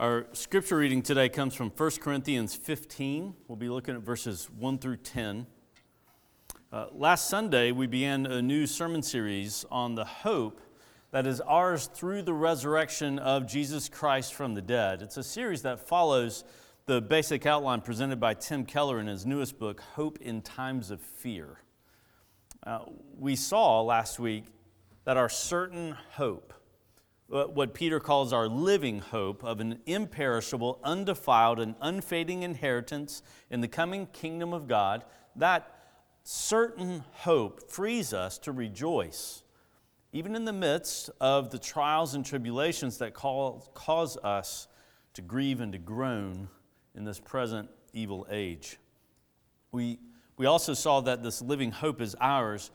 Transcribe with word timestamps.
Our 0.00 0.28
scripture 0.32 0.78
reading 0.78 1.02
today 1.02 1.28
comes 1.28 1.54
from 1.54 1.68
1 1.68 1.90
Corinthians 2.00 2.56
15. 2.56 3.34
We'll 3.46 3.56
be 3.56 3.68
looking 3.68 3.94
at 3.94 4.00
verses 4.00 4.48
1 4.58 4.78
through 4.78 4.96
10. 4.96 5.46
Uh, 6.72 6.86
last 6.92 7.28
Sunday, 7.28 7.70
we 7.70 7.86
began 7.86 8.24
a 8.24 8.40
new 8.40 8.66
sermon 8.66 9.02
series 9.02 9.66
on 9.70 9.96
the 9.96 10.06
hope 10.06 10.62
that 11.10 11.26
is 11.26 11.42
ours 11.42 11.90
through 11.92 12.22
the 12.22 12.32
resurrection 12.32 13.18
of 13.18 13.46
Jesus 13.46 13.90
Christ 13.90 14.32
from 14.32 14.54
the 14.54 14.62
dead. 14.62 15.02
It's 15.02 15.18
a 15.18 15.22
series 15.22 15.60
that 15.64 15.86
follows 15.86 16.44
the 16.86 17.02
basic 17.02 17.44
outline 17.44 17.82
presented 17.82 18.18
by 18.18 18.32
Tim 18.32 18.64
Keller 18.64 19.00
in 19.00 19.06
his 19.06 19.26
newest 19.26 19.58
book, 19.58 19.82
Hope 19.82 20.18
in 20.22 20.40
Times 20.40 20.90
of 20.90 21.02
Fear. 21.02 21.60
Uh, 22.66 22.86
we 23.18 23.36
saw 23.36 23.82
last 23.82 24.18
week 24.18 24.46
that 25.04 25.18
our 25.18 25.28
certain 25.28 25.94
hope, 26.12 26.54
Uh, 27.32 27.44
what 27.44 27.74
Peter 27.74 28.00
calls 28.00 28.32
our 28.32 28.48
living 28.48 28.98
hope 28.98 29.44
of 29.44 29.60
an 29.60 29.78
imperishable, 29.86 30.80
undefiled, 30.82 31.60
and 31.60 31.76
unfading 31.80 32.42
inheritance 32.42 33.22
in 33.50 33.60
the 33.60 33.68
coming 33.68 34.06
kingdom 34.06 34.52
of 34.52 34.66
God, 34.66 35.04
that 35.36 35.76
certain 36.24 37.04
hope 37.12 37.70
frees 37.70 38.12
us 38.12 38.36
to 38.38 38.50
rejoice, 38.50 39.44
even 40.12 40.34
in 40.34 40.44
the 40.44 40.52
midst 40.52 41.08
of 41.20 41.50
the 41.50 41.58
trials 41.58 42.14
and 42.14 42.26
tribulations 42.26 42.98
that 42.98 43.14
call, 43.14 43.70
cause 43.74 44.16
us 44.18 44.66
to 45.14 45.22
grieve 45.22 45.60
and 45.60 45.72
to 45.72 45.78
groan 45.78 46.48
in 46.96 47.04
this 47.04 47.20
present 47.20 47.68
evil 47.92 48.26
age. 48.28 48.78
We, 49.70 50.00
we 50.36 50.46
also 50.46 50.74
saw 50.74 51.00
that 51.02 51.22
this 51.22 51.40
living 51.40 51.70
hope 51.70 52.00
is 52.00 52.16
ours 52.20 52.72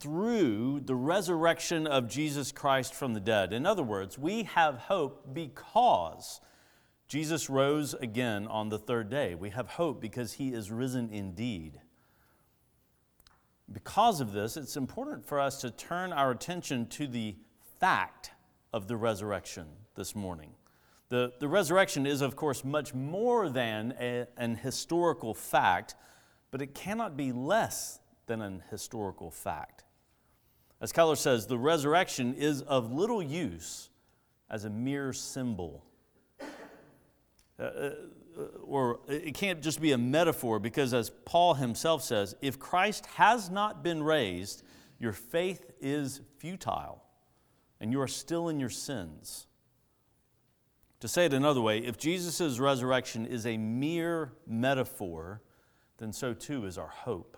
through 0.00 0.80
the 0.80 0.94
resurrection 0.94 1.86
of 1.86 2.08
Jesus 2.08 2.52
Christ 2.52 2.94
from 2.94 3.12
the 3.12 3.20
dead. 3.20 3.52
In 3.52 3.66
other 3.66 3.82
words, 3.82 4.18
we 4.18 4.44
have 4.44 4.76
hope 4.78 5.34
because 5.34 6.40
Jesus 7.06 7.50
rose 7.50 7.92
again 7.94 8.46
on 8.46 8.70
the 8.70 8.78
third 8.78 9.10
day. 9.10 9.34
We 9.34 9.50
have 9.50 9.68
hope 9.68 10.00
because 10.00 10.34
he 10.34 10.54
is 10.54 10.70
risen 10.70 11.10
indeed. 11.10 11.80
Because 13.70 14.20
of 14.20 14.32
this, 14.32 14.56
it's 14.56 14.76
important 14.76 15.26
for 15.26 15.38
us 15.38 15.60
to 15.60 15.70
turn 15.70 16.12
our 16.12 16.30
attention 16.30 16.86
to 16.88 17.06
the 17.06 17.36
fact 17.78 18.30
of 18.72 18.88
the 18.88 18.96
resurrection 18.96 19.66
this 19.96 20.16
morning. 20.16 20.50
The, 21.10 21.32
the 21.40 21.48
resurrection 21.48 22.06
is, 22.06 22.20
of 22.20 22.36
course, 22.36 22.64
much 22.64 22.94
more 22.94 23.48
than 23.48 23.94
a, 24.00 24.26
an 24.36 24.54
historical 24.54 25.34
fact, 25.34 25.94
but 26.50 26.62
it 26.62 26.74
cannot 26.74 27.16
be 27.16 27.32
less 27.32 28.00
than 28.26 28.40
an 28.40 28.62
historical 28.70 29.30
fact. 29.30 29.84
As 30.80 30.92
Keller 30.92 31.16
says, 31.16 31.46
the 31.46 31.58
resurrection 31.58 32.34
is 32.34 32.62
of 32.62 32.92
little 32.92 33.22
use 33.22 33.90
as 34.48 34.64
a 34.64 34.70
mere 34.70 35.12
symbol. 35.12 35.84
Uh, 37.58 37.62
uh, 37.62 37.90
or 38.62 39.00
it 39.08 39.34
can't 39.34 39.60
just 39.60 39.80
be 39.80 39.92
a 39.92 39.98
metaphor 39.98 40.58
because, 40.58 40.94
as 40.94 41.10
Paul 41.10 41.54
himself 41.54 42.02
says, 42.02 42.34
if 42.40 42.58
Christ 42.58 43.04
has 43.16 43.50
not 43.50 43.82
been 43.82 44.02
raised, 44.02 44.62
your 44.98 45.12
faith 45.12 45.70
is 45.80 46.22
futile 46.38 47.02
and 47.80 47.92
you 47.92 48.00
are 48.00 48.08
still 48.08 48.48
in 48.48 48.60
your 48.60 48.70
sins. 48.70 49.46
To 51.00 51.08
say 51.08 51.26
it 51.26 51.32
another 51.32 51.62
way, 51.62 51.78
if 51.78 51.96
Jesus' 51.96 52.58
resurrection 52.58 53.26
is 53.26 53.46
a 53.46 53.56
mere 53.56 54.32
metaphor, 54.46 55.40
then 55.98 56.12
so 56.12 56.34
too 56.34 56.66
is 56.66 56.76
our 56.76 56.88
hope. 56.88 57.36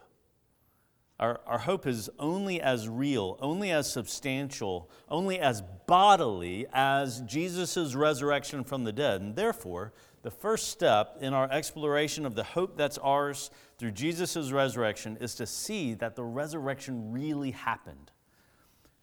Our, 1.23 1.41
our 1.47 1.59
hope 1.59 1.87
is 1.87 2.11
only 2.19 2.61
as 2.61 2.89
real, 2.89 3.39
only 3.41 3.71
as 3.71 3.89
substantial, 3.89 4.91
only 5.09 5.39
as 5.39 5.63
bodily 5.87 6.67
as 6.73 7.21
Jesus' 7.21 7.95
resurrection 7.95 8.65
from 8.65 8.83
the 8.83 8.91
dead. 8.91 9.21
And 9.21 9.37
therefore, 9.37 9.93
the 10.23 10.33
first 10.33 10.71
step 10.71 11.19
in 11.21 11.33
our 11.33 11.49
exploration 11.49 12.27
of 12.27 12.35
the 12.35 12.43
hope 12.43 12.77
that's 12.77 12.99
ours 12.99 13.53
through 13.79 13.93
Jesus' 13.93 14.51
resurrection 14.51 15.17
is 15.21 15.37
to 15.37 15.47
see 15.47 15.95
that 15.95 16.17
the 16.17 16.25
resurrection 16.25 17.13
really 17.13 17.53
happened. 17.53 18.11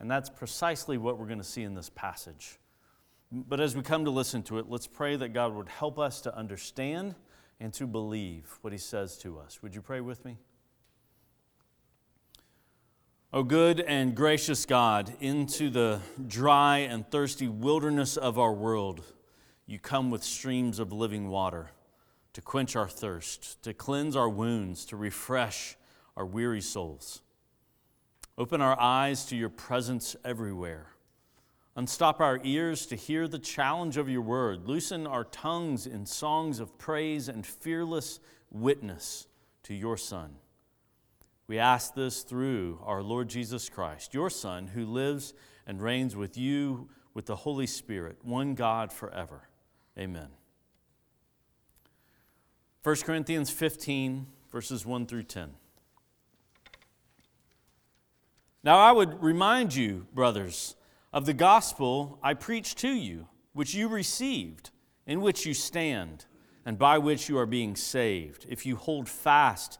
And 0.01 0.11
that's 0.11 0.29
precisely 0.29 0.97
what 0.97 1.17
we're 1.17 1.25
going 1.25 1.37
to 1.37 1.43
see 1.45 1.63
in 1.63 1.73
this 1.73 1.89
passage. 1.89 2.59
But 3.31 3.61
as 3.61 3.77
we 3.77 3.81
come 3.81 4.03
to 4.03 4.11
listen 4.11 4.43
to 4.43 4.59
it, 4.59 4.65
let's 4.67 4.87
pray 4.87 5.15
that 5.15 5.29
God 5.29 5.55
would 5.55 5.69
help 5.69 5.97
us 5.97 6.19
to 6.21 6.35
understand 6.35 7.15
and 7.61 7.71
to 7.75 7.87
believe 7.87 8.59
what 8.59 8.73
He 8.73 8.79
says 8.79 9.17
to 9.19 9.39
us. 9.39 9.63
Would 9.63 9.73
you 9.73 9.81
pray 9.81 10.01
with 10.01 10.25
me? 10.25 10.35
O 13.31 13.43
good 13.43 13.79
and 13.79 14.15
gracious 14.15 14.65
God, 14.65 15.13
into 15.19 15.69
the 15.69 15.99
dry 16.25 16.79
and 16.79 17.07
thirsty 17.11 17.47
wilderness 17.47 18.17
of 18.17 18.39
our 18.39 18.51
world, 18.51 19.03
you 19.67 19.77
come 19.77 20.09
with 20.09 20.23
streams 20.23 20.79
of 20.79 20.91
living 20.91 21.29
water 21.29 21.69
to 22.33 22.41
quench 22.41 22.75
our 22.75 22.87
thirst, 22.87 23.61
to 23.61 23.71
cleanse 23.71 24.15
our 24.15 24.27
wounds, 24.27 24.83
to 24.85 24.95
refresh 24.97 25.77
our 26.17 26.25
weary 26.25 26.59
souls. 26.59 27.21
Open 28.35 28.61
our 28.61 28.79
eyes 28.79 29.25
to 29.25 29.35
your 29.35 29.49
presence 29.49 30.15
everywhere. 30.25 30.87
Unstop 31.75 32.19
our 32.21 32.39
ears 32.43 32.87
to 32.87 32.95
hear 32.95 33.27
the 33.27 33.37
challenge 33.37 33.97
of 33.97 34.09
your 34.09 34.23
word. 34.23 34.67
Loosen 34.67 35.05
our 35.05 35.25
tongues 35.25 35.85
in 35.85 36.07
songs 36.07 36.59
of 36.59 36.79
praise 36.79 37.29
and 37.29 37.45
fearless 37.45 38.19
witness 38.49 39.27
to 39.61 39.75
your 39.75 39.97
Son. 39.97 40.31
We 41.49 41.57
ask 41.57 41.95
this 41.95 42.21
through 42.21 42.79
our 42.85 43.01
Lord 43.01 43.27
Jesus 43.27 43.69
Christ, 43.69 44.13
your 44.13 44.29
Son, 44.29 44.67
who 44.67 44.85
lives 44.85 45.33
and 45.65 45.81
reigns 45.81 46.15
with 46.15 46.37
you 46.37 46.89
with 47.15 47.25
the 47.25 47.37
Holy 47.37 47.65
Spirit, 47.65 48.19
one 48.21 48.53
God 48.53 48.93
forever. 48.93 49.49
Amen. 49.97 50.27
1 52.83 52.95
Corinthians 52.97 53.49
15, 53.49 54.27
verses 54.51 54.85
1 54.85 55.07
through 55.07 55.23
10. 55.23 55.49
Now 58.63 58.77
I 58.77 58.91
would 58.91 59.19
remind 59.23 59.73
you, 59.73 60.05
brothers, 60.13 60.75
of 61.11 61.25
the 61.25 61.33
gospel 61.33 62.19
I 62.21 62.35
preached 62.35 62.77
to 62.79 62.91
you, 62.91 63.27
which 63.53 63.73
you 63.73 63.87
received, 63.87 64.69
in 65.07 65.19
which 65.19 65.47
you 65.47 65.55
stand, 65.55 66.25
and 66.63 66.77
by 66.77 66.99
which 66.99 67.27
you 67.27 67.39
are 67.39 67.47
being 67.47 67.75
saved, 67.75 68.45
if 68.47 68.67
you 68.67 68.75
hold 68.75 69.09
fast 69.09 69.79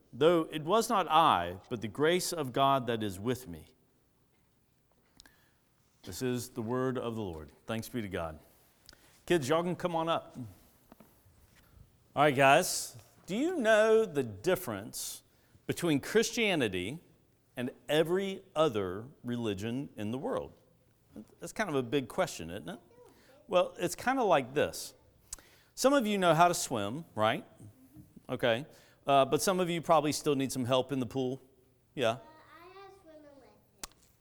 though 0.13 0.47
it 0.51 0.63
was 0.63 0.89
not 0.89 1.09
I, 1.09 1.55
but 1.69 1.81
the 1.81 1.87
grace 1.87 2.33
of 2.33 2.53
God 2.53 2.87
that 2.87 3.03
is 3.03 3.19
with 3.19 3.47
me. 3.47 3.65
This 6.03 6.21
is 6.21 6.49
the 6.49 6.61
word 6.61 6.97
of 6.97 7.15
the 7.15 7.21
Lord. 7.21 7.49
Thanks 7.67 7.87
be 7.87 8.01
to 8.01 8.07
God. 8.07 8.39
Kids, 9.25 9.47
y'all 9.47 9.63
can 9.63 9.75
come 9.75 9.95
on 9.95 10.09
up. 10.09 10.35
All 12.15 12.23
right, 12.23 12.35
guys, 12.35 12.95
do 13.27 13.35
you 13.35 13.57
know 13.57 14.03
the 14.05 14.23
difference 14.23 15.21
between 15.67 15.99
Christianity 15.99 16.97
and 17.55 17.69
every 17.87 18.41
other 18.55 19.05
religion 19.23 19.89
in 19.95 20.11
the 20.11 20.17
world? 20.17 20.51
That's 21.39 21.53
kind 21.53 21.69
of 21.69 21.75
a 21.75 21.83
big 21.83 22.07
question, 22.07 22.49
isn't 22.49 22.67
it? 22.67 22.79
Well, 23.47 23.73
it's 23.79 23.95
kind 23.95 24.19
of 24.19 24.25
like 24.25 24.53
this. 24.53 24.93
Some 25.75 25.93
of 25.93 26.07
you 26.07 26.17
know 26.17 26.33
how 26.33 26.47
to 26.47 26.53
swim, 26.53 27.05
right? 27.15 27.45
Okay. 28.29 28.65
Uh, 29.11 29.25
but 29.25 29.41
some 29.41 29.59
of 29.59 29.69
you 29.69 29.81
probably 29.81 30.13
still 30.13 30.35
need 30.35 30.53
some 30.53 30.63
help 30.63 30.93
in 30.93 30.99
the 31.01 31.05
pool. 31.05 31.41
Yeah? 31.95 32.11
Uh, 32.11 32.15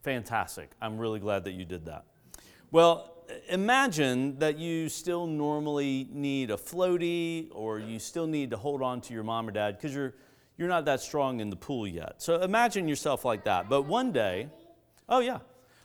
Fantastic. 0.03 0.73
I'm 0.83 0.99
really 0.99 1.21
glad 1.21 1.45
that 1.45 1.53
you 1.53 1.65
did 1.65 1.87
that. 1.87 2.07
Well, 2.73 3.15
imagine 3.49 4.37
that 4.41 4.59
you 4.59 4.89
still 4.89 5.29
normally 5.29 6.09
need 6.11 6.51
a 6.51 6.57
floaty 6.57 7.51
or 7.53 7.79
you 7.79 8.01
still 8.01 8.27
need 8.27 8.51
to 8.51 8.57
hold 8.57 8.83
on 8.83 9.01
to 9.03 9.15
your 9.15 9.23
mom 9.23 9.47
or 9.47 9.53
dad 9.53 9.77
because 9.77 9.95
you're, 9.95 10.15
you're 10.59 10.69
not 10.69 10.87
that 10.87 11.01
strong 11.01 11.39
in 11.39 11.51
the 11.51 11.57
pool 11.57 11.87
yet. 11.87 12.15
So 12.21 12.43
imagine 12.43 12.89
yourself 12.89 13.25
like 13.25 13.45
that. 13.45 13.69
But 13.69 13.83
one 13.83 14.11
day, 14.11 14.49
oh 15.09 15.21
yeah. 15.21 15.39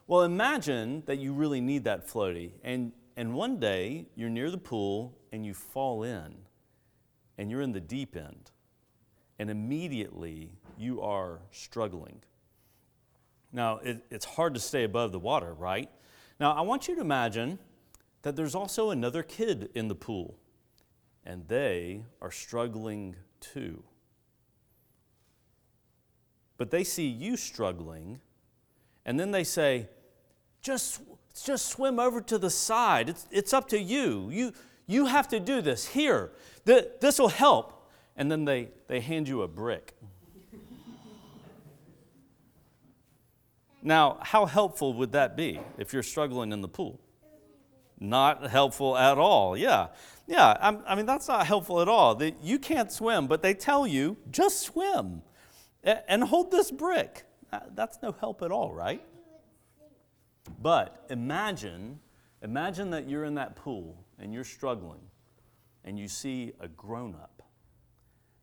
Well, 0.08 0.24
imagine 0.24 1.04
that 1.06 1.20
you 1.20 1.32
really 1.32 1.62
need 1.62 1.84
that 1.84 2.08
floaty. 2.08 2.54
And, 2.64 2.92
and 3.16 3.36
one 3.36 3.60
day 3.60 4.08
you're 4.16 4.32
near 4.32 4.50
the 4.50 4.58
pool 4.58 5.16
and 5.32 5.46
you 5.46 5.54
fall 5.54 6.02
in 6.02 6.34
and 7.38 7.52
you're 7.52 7.62
in 7.62 7.72
the 7.72 7.80
deep 7.80 8.16
end. 8.16 8.50
And 9.38 9.50
immediately 9.50 10.52
you 10.78 11.02
are 11.02 11.40
struggling. 11.52 12.22
Now, 13.52 13.78
it, 13.78 14.06
it's 14.10 14.26
hard 14.26 14.54
to 14.54 14.60
stay 14.60 14.84
above 14.84 15.12
the 15.12 15.20
water, 15.20 15.54
right? 15.54 15.90
Now, 16.40 16.54
I 16.54 16.62
want 16.62 16.88
you 16.88 16.96
to 16.96 17.02
imagine 17.02 17.60
that 18.22 18.36
there's 18.36 18.56
also 18.56 18.90
another 18.90 19.24
kid 19.24 19.70
in 19.76 19.88
the 19.88 19.96
pool, 19.96 20.38
and 21.26 21.48
they 21.48 22.04
are 22.22 22.32
struggling 22.32 23.16
too. 23.40 23.84
But 26.58 26.72
they 26.72 26.84
see 26.84 27.08
you 27.08 27.38
struggling, 27.38 28.20
and 29.06 29.20
then 29.20 29.32
they 29.32 29.44
say, 29.44 29.88
just, 30.62 31.02
just 31.44 31.68
swim 31.68 32.00
over 32.00 32.22
to 32.22 32.38
the 32.38 32.50
side. 32.50 33.10
It's, 33.10 33.28
it's 33.32 33.54
up 33.54 33.68
to 33.70 33.80
you. 33.80 34.30
you. 34.32 34.54
You 34.88 35.06
have 35.06 35.28
to 35.30 35.40
do 35.40 35.62
this. 35.62 35.86
Here, 35.88 36.32
this 36.66 37.20
will 37.20 37.30
help. 37.30 37.75
And 38.16 38.32
then 38.32 38.46
they, 38.46 38.70
they 38.88 39.00
hand 39.00 39.28
you 39.28 39.42
a 39.42 39.48
brick. 39.48 39.94
Now, 43.82 44.18
how 44.22 44.46
helpful 44.48 44.94
would 44.96 45.12
that 45.12 45.38
be 45.38 45.60
if 45.78 45.94
you're 45.94 46.02
struggling 46.02 46.52
in 46.52 46.62
the 46.62 46.68
pool? 46.68 47.00
Not 48.00 48.50
helpful 48.50 48.98
at 48.98 49.18
all. 49.18 49.56
Yeah. 49.56 49.88
Yeah, 50.28 50.58
I'm, 50.60 50.82
i 50.88 50.96
mean, 50.96 51.06
that's 51.06 51.28
not 51.28 51.46
helpful 51.46 51.82
at 51.82 51.88
all. 51.88 52.16
The, 52.16 52.34
you 52.42 52.58
can't 52.58 52.92
swim, 52.92 53.28
but 53.28 53.44
they 53.44 53.54
tell 53.54 53.86
you 53.86 54.18
just 54.32 54.62
swim 54.62 55.22
and 55.84 56.24
hold 56.24 56.50
this 56.50 56.72
brick. 56.72 57.26
That's 57.76 58.00
no 58.02 58.12
help 58.12 58.42
at 58.42 58.52
all, 58.52 58.74
right? 58.74 59.06
But 60.62 61.06
imagine, 61.10 62.00
imagine 62.42 62.90
that 62.90 63.08
you're 63.08 63.24
in 63.24 63.36
that 63.36 63.56
pool 63.56 64.04
and 64.20 64.34
you're 64.34 64.44
struggling 64.44 65.02
and 65.84 66.00
you 66.00 66.08
see 66.08 66.54
a 66.60 66.68
grown 66.68 67.14
up. 67.14 67.35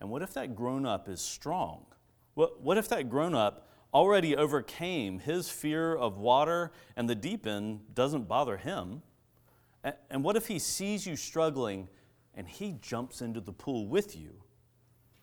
And 0.02 0.10
what 0.10 0.20
if 0.20 0.34
that 0.34 0.56
grown 0.56 0.84
up 0.84 1.08
is 1.08 1.20
strong? 1.20 1.86
What, 2.34 2.60
what 2.60 2.76
if 2.76 2.88
that 2.88 3.08
grown 3.08 3.36
up 3.36 3.68
already 3.94 4.36
overcame 4.36 5.20
his 5.20 5.48
fear 5.48 5.94
of 5.94 6.18
water 6.18 6.72
and 6.96 7.08
the 7.08 7.14
deep 7.14 7.46
end 7.46 7.94
doesn't 7.94 8.26
bother 8.26 8.56
him. 8.56 9.02
And 10.10 10.24
what 10.24 10.34
if 10.36 10.48
he 10.48 10.58
sees 10.58 11.06
you 11.06 11.14
struggling 11.14 11.88
and 12.34 12.48
he 12.48 12.76
jumps 12.82 13.22
into 13.22 13.40
the 13.40 13.52
pool 13.52 13.86
with 13.86 14.16
you? 14.16 14.42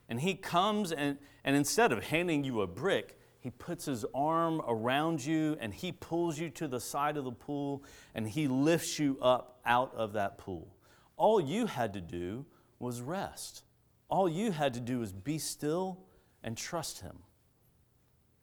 And 0.08 0.22
he 0.22 0.34
comes 0.34 0.94
and, 0.94 1.18
and 1.44 1.58
instead 1.58 1.92
of 1.92 2.06
handing 2.06 2.46
you 2.46 2.62
a 2.62 2.68
brick, 2.68 3.20
he 3.42 3.50
puts 3.50 3.84
his 3.84 4.06
arm 4.16 4.62
around 4.66 5.26
you 5.26 5.58
and 5.60 5.74
he 5.74 5.92
pulls 5.92 6.40
you 6.40 6.50
to 6.52 6.70
the 6.70 6.80
side 6.80 7.18
of 7.18 7.26
the 7.26 7.34
pool 7.34 7.84
and 8.16 8.26
he 8.30 8.48
lifts 8.48 8.98
you 8.98 9.18
up 9.22 9.60
out 9.66 9.94
of 9.94 10.14
that 10.14 10.38
pool. 10.38 10.74
All 11.18 11.42
you 11.42 11.66
had 11.66 11.92
to 11.94 12.02
do 12.02 12.46
was 12.80 13.02
rest. 13.02 13.64
All 14.10 14.28
you 14.28 14.52
had 14.52 14.74
to 14.74 14.80
do 14.80 15.00
was 15.00 15.14
be 15.14 15.38
still 15.38 16.00
and 16.44 16.58
trust 16.58 17.02
him. 17.02 17.20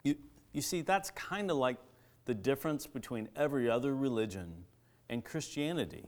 You, 0.04 0.16
you 0.52 0.62
see, 0.62 0.82
that's 0.82 1.10
kind 1.10 1.50
of 1.50 1.56
like 1.56 1.76
the 2.24 2.34
difference 2.34 2.86
between 2.86 3.28
every 3.36 3.68
other 3.68 3.94
religion 3.94 4.64
and 5.08 5.24
Christianity. 5.24 6.06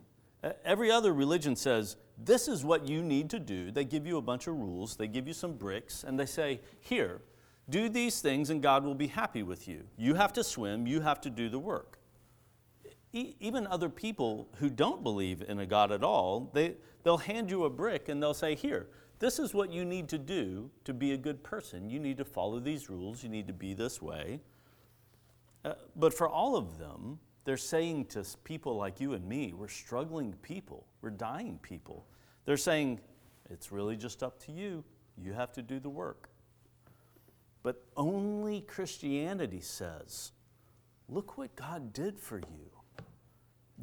Every 0.65 0.91
other 0.91 1.13
religion 1.13 1.57
says, 1.57 1.97
this 2.17 2.49
is 2.49 2.65
what 2.65 2.89
you 2.89 3.03
need 3.03 3.31
to 3.31 3.39
do. 3.39 3.71
They 3.71 3.85
give 3.85 4.07
you 4.07 4.17
a 4.17 4.23
bunch 4.23 4.47
of 4.47 4.55
rules, 4.55 4.97
they 4.97 5.09
give 5.09 5.27
you 5.27 5.35
some 5.35 5.55
bricks, 5.55 6.05
and 6.05 6.19
they 6.19 6.27
say, 6.27 6.61
here, 6.81 7.23
do 7.71 7.89
these 7.89 8.21
things 8.21 8.51
and 8.51 8.63
God 8.63 8.85
will 8.85 8.95
be 8.95 9.09
happy 9.09 9.43
with 9.43 9.69
you. 9.69 9.85
You 9.97 10.15
have 10.15 10.33
to 10.35 10.45
swim, 10.45 10.87
you 10.87 11.01
have 11.01 11.21
to 11.23 11.31
do 11.31 11.49
the 11.49 11.59
work. 11.59 11.99
E- 13.13 13.35
even 13.41 13.67
other 13.67 13.89
people 13.89 14.49
who 14.59 14.71
don't 14.71 15.03
believe 15.03 15.43
in 15.47 15.59
a 15.59 15.67
God 15.67 15.93
at 15.93 16.03
all, 16.03 16.51
they, 16.55 16.77
they'll 17.03 17.19
hand 17.19 17.51
you 17.51 17.65
a 17.65 17.71
brick 17.71 18.09
and 18.09 18.23
they'll 18.23 18.35
say, 18.35 18.55
here, 18.55 18.89
this 19.19 19.39
is 19.39 19.53
what 19.53 19.73
you 19.73 19.85
need 19.85 20.09
to 20.09 20.19
do 20.19 20.71
to 20.85 20.95
be 20.95 21.13
a 21.13 21.17
good 21.17 21.43
person. 21.43 21.91
You 21.91 21.99
need 21.99 22.19
to 22.19 22.25
follow 22.25 22.61
these 22.61 22.89
rules, 22.89 23.23
you 23.23 23.29
need 23.29 23.47
to 23.49 23.53
be 23.53 23.75
this 23.75 24.01
way. 24.01 24.41
Uh, 25.65 25.75
but 25.97 26.15
for 26.15 26.29
all 26.29 26.57
of 26.57 26.79
them, 26.79 27.19
they're 27.45 27.57
saying 27.57 28.07
to 28.07 28.25
people 28.45 28.77
like 28.77 29.01
you 29.01 29.15
and 29.15 29.27
me, 29.27 29.53
we're 29.53 29.69
struggling 29.69 30.35
people, 30.43 30.87
we're 31.03 31.11
dying 31.11 31.59
people. 31.63 32.05
They're 32.45 32.57
saying, 32.57 33.01
it's 33.51 33.73
really 33.73 33.97
just 33.97 34.23
up 34.23 34.39
to 34.45 34.53
you. 34.53 34.85
You 35.17 35.33
have 35.33 35.53
to 35.53 35.63
do 35.63 35.81
the 35.81 35.89
work. 35.89 36.29
But 37.63 37.83
only 37.97 38.61
Christianity 38.61 39.61
says, 39.61 40.33
look 41.09 41.37
what 41.37 41.55
God 41.57 41.93
did 41.93 42.19
for 42.19 42.39
you. 42.39 42.71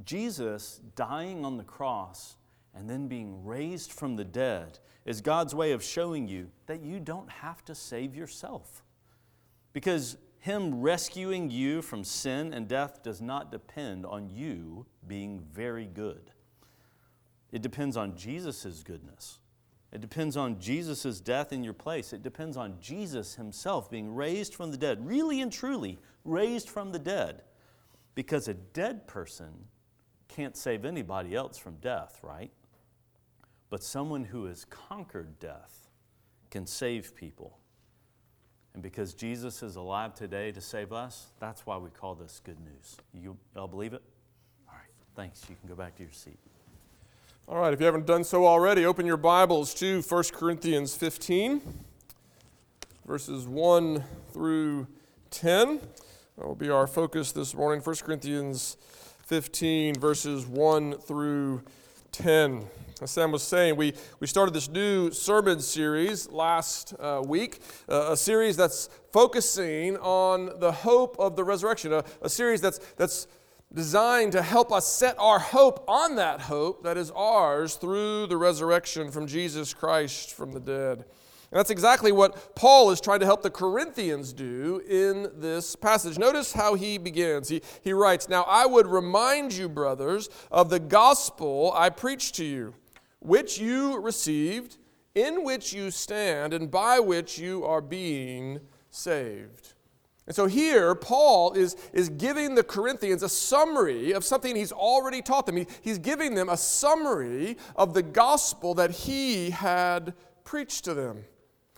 Jesus 0.05 0.79
dying 0.95 1.43
on 1.45 1.57
the 1.57 1.63
cross 1.63 2.37
and 2.75 2.89
then 2.89 3.07
being 3.07 3.45
raised 3.45 3.91
from 3.91 4.15
the 4.15 4.23
dead 4.23 4.79
is 5.05 5.21
God's 5.21 5.55
way 5.55 5.71
of 5.71 5.83
showing 5.83 6.27
you 6.27 6.49
that 6.65 6.81
you 6.81 6.99
don't 6.99 7.29
have 7.29 7.63
to 7.65 7.75
save 7.75 8.15
yourself. 8.15 8.83
Because 9.71 10.17
Him 10.39 10.81
rescuing 10.81 11.49
you 11.49 11.81
from 11.81 12.03
sin 12.03 12.53
and 12.53 12.67
death 12.67 13.03
does 13.03 13.21
not 13.21 13.51
depend 13.51 14.05
on 14.05 14.29
you 14.29 14.85
being 15.07 15.41
very 15.53 15.85
good. 15.85 16.31
It 17.51 17.61
depends 17.61 17.95
on 17.95 18.17
Jesus' 18.17 18.83
goodness. 18.83 19.39
It 19.93 20.01
depends 20.01 20.35
on 20.35 20.59
Jesus' 20.59 21.21
death 21.21 21.53
in 21.53 21.63
your 21.63 21.73
place. 21.73 22.11
It 22.11 22.21
depends 22.21 22.57
on 22.57 22.75
Jesus 22.81 23.35
Himself 23.35 23.89
being 23.89 24.13
raised 24.13 24.53
from 24.53 24.71
the 24.71 24.77
dead, 24.77 25.05
really 25.05 25.39
and 25.39 25.51
truly 25.51 25.99
raised 26.25 26.67
from 26.67 26.91
the 26.91 26.99
dead. 26.99 27.43
Because 28.15 28.47
a 28.47 28.53
dead 28.53 29.07
person 29.07 29.53
can't 30.27 30.57
save 30.57 30.83
anybody 30.83 31.35
else 31.35 31.57
from 31.57 31.75
death, 31.75 32.19
right? 32.23 32.51
But 33.69 33.83
someone 33.83 34.25
who 34.25 34.45
has 34.45 34.65
conquered 34.65 35.39
death 35.39 35.89
can 36.49 36.65
save 36.65 37.15
people. 37.15 37.57
And 38.73 38.83
because 38.83 39.13
Jesus 39.13 39.63
is 39.63 39.77
alive 39.77 40.13
today 40.13 40.51
to 40.51 40.61
save 40.61 40.91
us, 40.91 41.27
that's 41.39 41.65
why 41.65 41.77
we 41.77 41.89
call 41.89 42.13
this 42.13 42.41
good 42.43 42.57
news. 42.59 42.97
You 43.13 43.37
all 43.55 43.67
believe 43.67 43.93
it? 43.93 44.01
All 44.67 44.75
right, 44.75 44.91
thanks. 45.15 45.41
You 45.49 45.55
can 45.59 45.69
go 45.69 45.75
back 45.75 45.95
to 45.95 46.03
your 46.03 46.11
seat. 46.11 46.37
All 47.47 47.57
right, 47.57 47.73
if 47.73 47.79
you 47.79 47.85
haven't 47.85 48.05
done 48.05 48.23
so 48.23 48.45
already, 48.45 48.85
open 48.85 49.05
your 49.05 49.17
Bibles 49.17 49.73
to 49.75 50.01
1 50.01 50.23
Corinthians 50.33 50.95
15, 50.95 51.61
verses 53.05 53.47
1 53.47 54.03
through 54.31 54.87
10. 55.31 55.79
That 56.37 56.45
will 56.45 56.55
be 56.55 56.69
our 56.69 56.87
focus 56.87 57.31
this 57.31 57.53
morning. 57.53 57.81
1 57.81 57.95
Corinthians 57.97 58.77
15, 59.25 59.95
verses 59.95 60.45
1 60.45 60.97
through 60.97 61.61
10. 62.11 62.65
As 63.01 63.11
Sam 63.11 63.33
was 63.33 63.43
saying, 63.43 63.75
we, 63.75 63.93
we 64.21 64.27
started 64.27 64.53
this 64.53 64.69
new 64.69 65.11
sermon 65.11 65.59
series 65.59 66.29
last 66.29 66.93
uh, 66.97 67.21
week, 67.25 67.59
uh, 67.89 68.11
a 68.11 68.17
series 68.17 68.55
that's 68.55 68.87
focusing 69.11 69.97
on 69.97 70.61
the 70.61 70.71
hope 70.71 71.17
of 71.19 71.35
the 71.35 71.43
resurrection, 71.43 71.91
a, 71.91 72.05
a 72.21 72.29
series 72.29 72.61
that's, 72.61 72.79
that's 72.95 73.27
designed 73.73 74.31
to 74.31 74.41
help 74.41 74.71
us 74.71 74.87
set 74.87 75.13
our 75.19 75.39
hope 75.39 75.83
on 75.89 76.15
that 76.15 76.39
hope 76.39 76.83
that 76.83 76.95
is 76.95 77.11
ours 77.11 77.75
through 77.75 78.27
the 78.27 78.37
resurrection 78.37 79.11
from 79.11 79.27
Jesus 79.27 79.73
Christ 79.73 80.33
from 80.33 80.53
the 80.53 80.61
dead. 80.61 80.99
And 80.99 81.59
that's 81.59 81.71
exactly 81.71 82.13
what 82.13 82.55
Paul 82.55 82.91
is 82.91 83.01
trying 83.01 83.19
to 83.19 83.25
help 83.25 83.41
the 83.41 83.49
Corinthians 83.49 84.31
do 84.31 84.81
in 84.89 85.29
this 85.35 85.75
passage. 85.75 86.17
Notice 86.17 86.53
how 86.53 86.75
he 86.75 86.97
begins. 86.97 87.49
He, 87.49 87.61
he 87.83 87.91
writes, 87.91 88.29
Now 88.29 88.43
I 88.43 88.65
would 88.65 88.87
remind 88.87 89.51
you, 89.51 89.67
brothers, 89.67 90.29
of 90.49 90.69
the 90.69 90.79
gospel 90.79 91.73
I 91.75 91.89
preached 91.89 92.35
to 92.35 92.45
you 92.45 92.73
which 93.25 93.57
you 93.57 93.99
received, 93.99 94.77
in 95.13 95.43
which 95.43 95.73
you 95.73 95.91
stand, 95.91 96.53
and 96.53 96.69
by 96.69 96.99
which 96.99 97.37
you 97.37 97.63
are 97.65 97.81
being 97.81 98.59
saved. 98.89 99.73
And 100.27 100.35
so 100.35 100.47
here, 100.47 100.95
Paul 100.95 101.53
is, 101.53 101.75
is 101.93 102.09
giving 102.09 102.55
the 102.55 102.63
Corinthians 102.63 103.21
a 103.21 103.29
summary 103.29 104.11
of 104.11 104.23
something 104.23 104.55
he's 104.55 104.71
already 104.71 105.21
taught 105.21 105.45
them. 105.45 105.57
He, 105.57 105.67
he's 105.81 105.99
giving 105.99 106.33
them 106.33 106.49
a 106.49 106.57
summary 106.57 107.57
of 107.75 107.93
the 107.93 108.01
gospel 108.01 108.73
that 108.75 108.91
he 108.91 109.51
had 109.51 110.15
preached 110.43 110.83
to 110.85 110.93
them. 110.95 111.25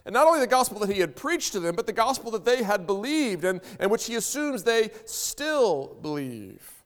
And 0.05 0.13
not 0.13 0.25
only 0.25 0.39
the 0.39 0.47
gospel 0.47 0.79
that 0.79 0.89
he 0.89 1.01
had 1.01 1.17
preached 1.17 1.51
to 1.51 1.59
them, 1.59 1.75
but 1.75 1.85
the 1.85 1.93
gospel 1.93 2.31
that 2.31 2.45
they 2.45 2.63
had 2.63 2.87
believed 2.87 3.43
and, 3.43 3.59
and 3.77 3.91
which 3.91 4.05
he 4.05 4.15
assumes 4.15 4.63
they 4.63 4.91
still 5.03 5.97
believe. 6.01 6.76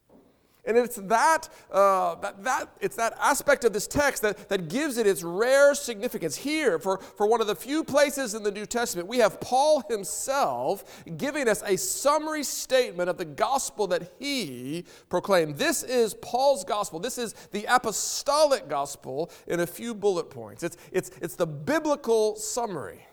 And 0.63 0.77
it's 0.77 0.97
that, 0.97 1.49
uh, 1.71 2.15
that, 2.15 2.43
that, 2.43 2.69
it's 2.79 2.95
that 2.95 3.17
aspect 3.19 3.63
of 3.65 3.73
this 3.73 3.87
text 3.87 4.21
that, 4.21 4.47
that 4.49 4.69
gives 4.69 4.97
it 4.97 5.07
its 5.07 5.23
rare 5.23 5.73
significance. 5.73 6.35
Here, 6.35 6.77
for, 6.77 6.99
for 6.99 7.25
one 7.25 7.41
of 7.41 7.47
the 7.47 7.55
few 7.55 7.83
places 7.83 8.35
in 8.35 8.43
the 8.43 8.51
New 8.51 8.67
Testament, 8.67 9.07
we 9.07 9.17
have 9.17 9.41
Paul 9.41 9.83
himself 9.89 11.03
giving 11.17 11.47
us 11.47 11.63
a 11.65 11.77
summary 11.77 12.43
statement 12.43 13.09
of 13.09 13.17
the 13.17 13.25
gospel 13.25 13.87
that 13.87 14.11
he 14.19 14.85
proclaimed. 15.09 15.57
This 15.57 15.81
is 15.81 16.13
Paul's 16.13 16.63
gospel. 16.63 16.99
This 16.99 17.17
is 17.17 17.33
the 17.51 17.65
apostolic 17.65 18.69
gospel 18.69 19.31
in 19.47 19.61
a 19.61 19.67
few 19.67 19.95
bullet 19.95 20.29
points. 20.29 20.61
It's, 20.61 20.77
it's, 20.91 21.09
it's 21.21 21.35
the 21.35 21.47
biblical 21.47 22.35
summary. 22.35 23.07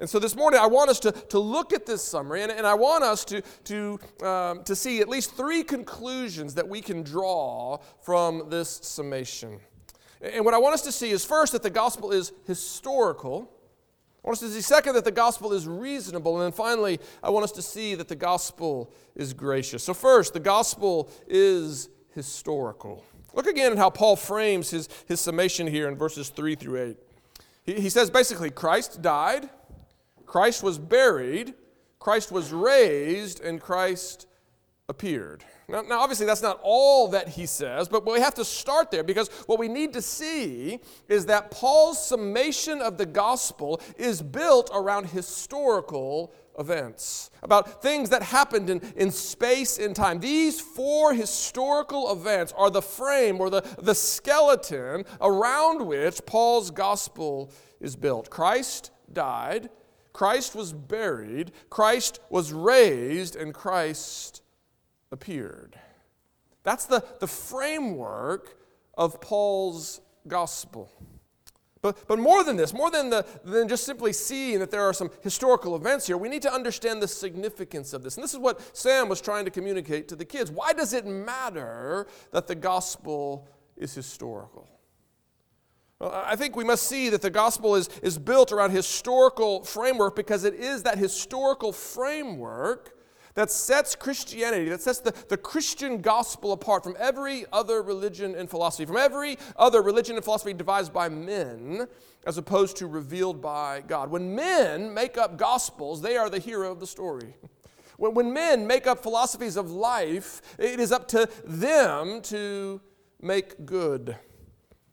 And 0.00 0.08
so 0.08 0.20
this 0.20 0.36
morning, 0.36 0.60
I 0.60 0.66
want 0.66 0.90
us 0.90 1.00
to, 1.00 1.10
to 1.10 1.40
look 1.40 1.72
at 1.72 1.84
this 1.84 2.02
summary, 2.02 2.42
and, 2.42 2.52
and 2.52 2.64
I 2.64 2.74
want 2.74 3.02
us 3.02 3.24
to, 3.26 3.42
to, 3.64 3.98
um, 4.24 4.62
to 4.62 4.76
see 4.76 5.00
at 5.00 5.08
least 5.08 5.34
three 5.34 5.64
conclusions 5.64 6.54
that 6.54 6.68
we 6.68 6.80
can 6.80 7.02
draw 7.02 7.78
from 8.02 8.48
this 8.48 8.78
summation. 8.82 9.58
And 10.20 10.44
what 10.44 10.54
I 10.54 10.58
want 10.58 10.74
us 10.74 10.82
to 10.82 10.92
see 10.92 11.10
is 11.10 11.24
first, 11.24 11.52
that 11.52 11.64
the 11.64 11.70
gospel 11.70 12.12
is 12.12 12.32
historical. 12.46 13.50
I 14.24 14.28
want 14.28 14.36
us 14.36 14.40
to 14.40 14.50
see, 14.50 14.60
second, 14.60 14.94
that 14.94 15.04
the 15.04 15.10
gospel 15.10 15.52
is 15.52 15.66
reasonable. 15.66 16.36
And 16.36 16.44
then 16.44 16.52
finally, 16.52 17.00
I 17.20 17.30
want 17.30 17.44
us 17.44 17.52
to 17.52 17.62
see 17.62 17.96
that 17.96 18.06
the 18.06 18.16
gospel 18.16 18.92
is 19.16 19.32
gracious. 19.32 19.82
So, 19.82 19.94
first, 19.94 20.32
the 20.32 20.40
gospel 20.40 21.10
is 21.26 21.88
historical. 22.14 23.04
Look 23.34 23.46
again 23.46 23.72
at 23.72 23.78
how 23.78 23.90
Paul 23.90 24.14
frames 24.14 24.70
his, 24.70 24.88
his 25.06 25.20
summation 25.20 25.66
here 25.66 25.88
in 25.88 25.96
verses 25.96 26.28
3 26.28 26.54
through 26.54 26.82
8. 26.82 26.96
He, 27.64 27.80
he 27.80 27.90
says 27.90 28.10
basically, 28.10 28.50
Christ 28.50 29.02
died. 29.02 29.48
Christ 30.28 30.62
was 30.62 30.78
buried, 30.78 31.54
Christ 31.98 32.30
was 32.30 32.52
raised, 32.52 33.40
and 33.40 33.58
Christ 33.58 34.26
appeared. 34.86 35.42
Now, 35.68 35.80
now, 35.80 36.00
obviously, 36.00 36.26
that's 36.26 36.42
not 36.42 36.60
all 36.62 37.08
that 37.08 37.28
he 37.28 37.46
says, 37.46 37.88
but 37.88 38.06
we 38.06 38.20
have 38.20 38.34
to 38.34 38.44
start 38.44 38.90
there 38.90 39.02
because 39.02 39.28
what 39.46 39.58
we 39.58 39.68
need 39.68 39.94
to 39.94 40.02
see 40.02 40.80
is 41.08 41.26
that 41.26 41.50
Paul's 41.50 42.06
summation 42.06 42.82
of 42.82 42.98
the 42.98 43.06
gospel 43.06 43.80
is 43.96 44.22
built 44.22 44.70
around 44.72 45.06
historical 45.06 46.32
events, 46.58 47.30
about 47.42 47.80
things 47.82 48.10
that 48.10 48.22
happened 48.22 48.68
in, 48.68 48.82
in 48.96 49.10
space 49.10 49.78
and 49.78 49.96
time. 49.96 50.20
These 50.20 50.60
four 50.60 51.14
historical 51.14 52.12
events 52.12 52.52
are 52.54 52.70
the 52.70 52.82
frame 52.82 53.40
or 53.40 53.48
the, 53.48 53.62
the 53.78 53.94
skeleton 53.94 55.04
around 55.22 55.86
which 55.86 56.24
Paul's 56.26 56.70
gospel 56.70 57.50
is 57.80 57.96
built. 57.96 58.28
Christ 58.28 58.90
died, 59.12 59.70
Christ 60.18 60.56
was 60.56 60.72
buried, 60.72 61.52
Christ 61.70 62.18
was 62.28 62.52
raised, 62.52 63.36
and 63.36 63.54
Christ 63.54 64.42
appeared. 65.12 65.78
That's 66.64 66.86
the, 66.86 67.04
the 67.20 67.28
framework 67.28 68.58
of 68.94 69.20
Paul's 69.20 70.00
gospel. 70.26 70.90
But, 71.82 72.08
but 72.08 72.18
more 72.18 72.42
than 72.42 72.56
this, 72.56 72.74
more 72.74 72.90
than, 72.90 73.10
the, 73.10 73.24
than 73.44 73.68
just 73.68 73.84
simply 73.84 74.12
seeing 74.12 74.58
that 74.58 74.72
there 74.72 74.82
are 74.82 74.92
some 74.92 75.12
historical 75.22 75.76
events 75.76 76.08
here, 76.08 76.18
we 76.18 76.28
need 76.28 76.42
to 76.42 76.52
understand 76.52 77.00
the 77.00 77.06
significance 77.06 77.92
of 77.92 78.02
this. 78.02 78.16
And 78.16 78.24
this 78.24 78.32
is 78.32 78.40
what 78.40 78.76
Sam 78.76 79.08
was 79.08 79.20
trying 79.20 79.44
to 79.44 79.52
communicate 79.52 80.08
to 80.08 80.16
the 80.16 80.24
kids. 80.24 80.50
Why 80.50 80.72
does 80.72 80.94
it 80.94 81.06
matter 81.06 82.08
that 82.32 82.48
the 82.48 82.56
gospel 82.56 83.46
is 83.76 83.94
historical? 83.94 84.68
I 86.00 86.36
think 86.36 86.54
we 86.54 86.64
must 86.64 86.84
see 86.84 87.08
that 87.08 87.22
the 87.22 87.30
gospel 87.30 87.74
is, 87.74 87.88
is 88.02 88.18
built 88.18 88.52
around 88.52 88.70
historical 88.70 89.64
framework 89.64 90.14
because 90.14 90.44
it 90.44 90.54
is 90.54 90.84
that 90.84 90.96
historical 90.96 91.72
framework 91.72 92.94
that 93.34 93.50
sets 93.50 93.96
Christianity, 93.96 94.68
that 94.68 94.80
sets 94.80 95.00
the, 95.00 95.12
the 95.28 95.36
Christian 95.36 96.00
gospel 96.00 96.52
apart 96.52 96.84
from 96.84 96.96
every 96.98 97.46
other 97.52 97.82
religion 97.82 98.34
and 98.34 98.48
philosophy, 98.48 98.84
from 98.84 98.96
every 98.96 99.38
other 99.56 99.82
religion 99.82 100.16
and 100.16 100.24
philosophy 100.24 100.52
devised 100.52 100.92
by 100.92 101.08
men 101.08 101.86
as 102.26 102.38
opposed 102.38 102.76
to 102.76 102.86
revealed 102.86 103.40
by 103.40 103.82
God. 103.86 104.10
When 104.10 104.34
men 104.34 104.92
make 104.92 105.16
up 105.18 105.36
gospels, 105.36 106.02
they 106.02 106.16
are 106.16 106.30
the 106.30 106.38
hero 106.38 106.70
of 106.70 106.80
the 106.80 106.86
story. 106.86 107.34
When, 107.96 108.14
when 108.14 108.32
men 108.32 108.64
make 108.64 108.86
up 108.86 109.02
philosophies 109.02 109.56
of 109.56 109.72
life, 109.72 110.40
it 110.56 110.78
is 110.78 110.92
up 110.92 111.08
to 111.08 111.28
them 111.44 112.22
to 112.22 112.80
make 113.20 113.66
good. 113.66 114.16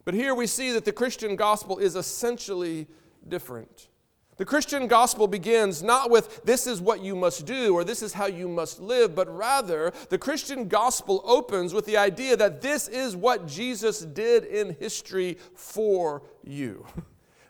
But 0.06 0.14
here 0.14 0.34
we 0.34 0.46
see 0.46 0.70
that 0.70 0.86
the 0.86 0.92
Christian 0.92 1.36
gospel 1.36 1.78
is 1.78 1.96
essentially 1.96 2.86
different. 3.28 3.88
The 4.36 4.44
Christian 4.44 4.86
gospel 4.86 5.26
begins 5.26 5.82
not 5.82 6.10
with 6.10 6.44
this 6.44 6.66
is 6.66 6.80
what 6.80 7.02
you 7.02 7.16
must 7.16 7.44
do 7.44 7.74
or 7.74 7.82
this 7.82 8.02
is 8.02 8.12
how 8.12 8.26
you 8.26 8.48
must 8.48 8.80
live, 8.80 9.16
but 9.16 9.28
rather 9.34 9.92
the 10.08 10.18
Christian 10.18 10.68
gospel 10.68 11.22
opens 11.24 11.74
with 11.74 11.86
the 11.86 11.96
idea 11.96 12.36
that 12.36 12.60
this 12.60 12.86
is 12.86 13.16
what 13.16 13.48
Jesus 13.48 14.00
did 14.00 14.44
in 14.44 14.76
history 14.78 15.36
for 15.54 16.22
you. 16.42 16.86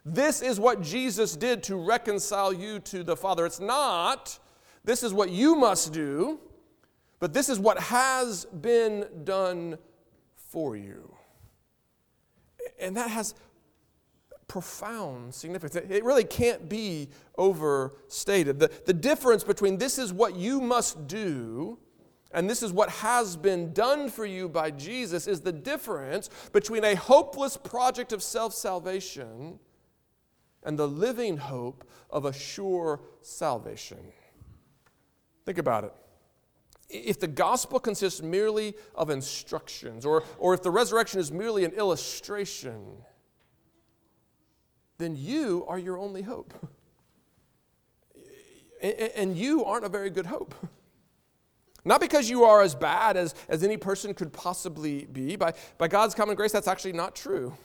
This 0.09 0.41
is 0.41 0.57
what 0.57 0.81
Jesus 0.81 1.35
did 1.35 1.63
to 1.63 1.75
reconcile 1.75 2.53
you 2.53 2.79
to 2.79 3.03
the 3.03 3.17
Father. 3.17 3.45
It's 3.45 3.59
not 3.59 4.39
this 4.85 5.03
is 5.03 5.13
what 5.13 5.29
you 5.29 5.53
must 5.55 5.91
do, 5.91 6.39
but 7.19 7.33
this 7.33 7.49
is 7.49 7.59
what 7.59 7.77
has 7.77 8.45
been 8.45 9.05
done 9.25 9.77
for 10.33 10.77
you. 10.77 11.16
And 12.79 12.95
that 12.97 13.09
has 13.09 13.35
profound 14.47 15.33
significance. 15.33 15.75
It 15.89 16.03
really 16.03 16.23
can't 16.23 16.69
be 16.69 17.09
overstated. 17.37 18.59
The, 18.59 18.71
the 18.85 18.93
difference 18.93 19.43
between 19.43 19.77
this 19.77 19.97
is 19.97 20.13
what 20.13 20.35
you 20.35 20.61
must 20.61 21.07
do 21.07 21.79
and 22.31 22.49
this 22.49 22.61
is 22.61 22.71
what 22.71 22.89
has 22.89 23.37
been 23.37 23.73
done 23.73 24.09
for 24.09 24.25
you 24.25 24.49
by 24.49 24.71
Jesus 24.71 25.27
is 25.27 25.41
the 25.41 25.51
difference 25.51 26.29
between 26.51 26.83
a 26.83 26.95
hopeless 26.95 27.55
project 27.57 28.11
of 28.11 28.21
self 28.21 28.53
salvation 28.53 29.59
and 30.63 30.77
the 30.77 30.87
living 30.87 31.37
hope 31.37 31.89
of 32.09 32.25
a 32.25 32.33
sure 32.33 32.99
salvation. 33.21 33.99
Think 35.45 35.57
about 35.57 35.85
it 35.85 35.93
if 36.89 37.19
the 37.19 37.27
gospel 37.27 37.79
consists 37.79 38.21
merely 38.21 38.75
of 38.95 39.09
instructions, 39.09 40.05
or, 40.05 40.23
or 40.37 40.53
if 40.53 40.63
the 40.63 40.71
resurrection 40.71 41.19
is 41.19 41.31
merely 41.31 41.65
an 41.65 41.71
illustration, 41.71 42.83
then 44.97 45.15
you 45.15 45.65
are 45.67 45.77
your 45.77 45.97
only 45.97 46.21
hope. 46.21 46.53
And 48.79 49.35
you 49.35 49.65
aren't 49.65 49.85
a 49.85 49.89
very 49.89 50.11
good 50.11 50.27
hope. 50.27 50.53
Not 51.83 51.99
because 51.99 52.29
you 52.29 52.43
are 52.43 52.61
as 52.61 52.75
bad 52.75 53.17
as, 53.17 53.33
as 53.49 53.63
any 53.63 53.75
person 53.75 54.13
could 54.13 54.31
possibly 54.31 55.05
be. 55.05 55.35
By, 55.35 55.53
by 55.79 55.87
God's 55.87 56.13
common 56.13 56.35
grace, 56.35 56.51
that's 56.51 56.67
actually 56.67 56.93
not 56.93 57.15
true. 57.15 57.57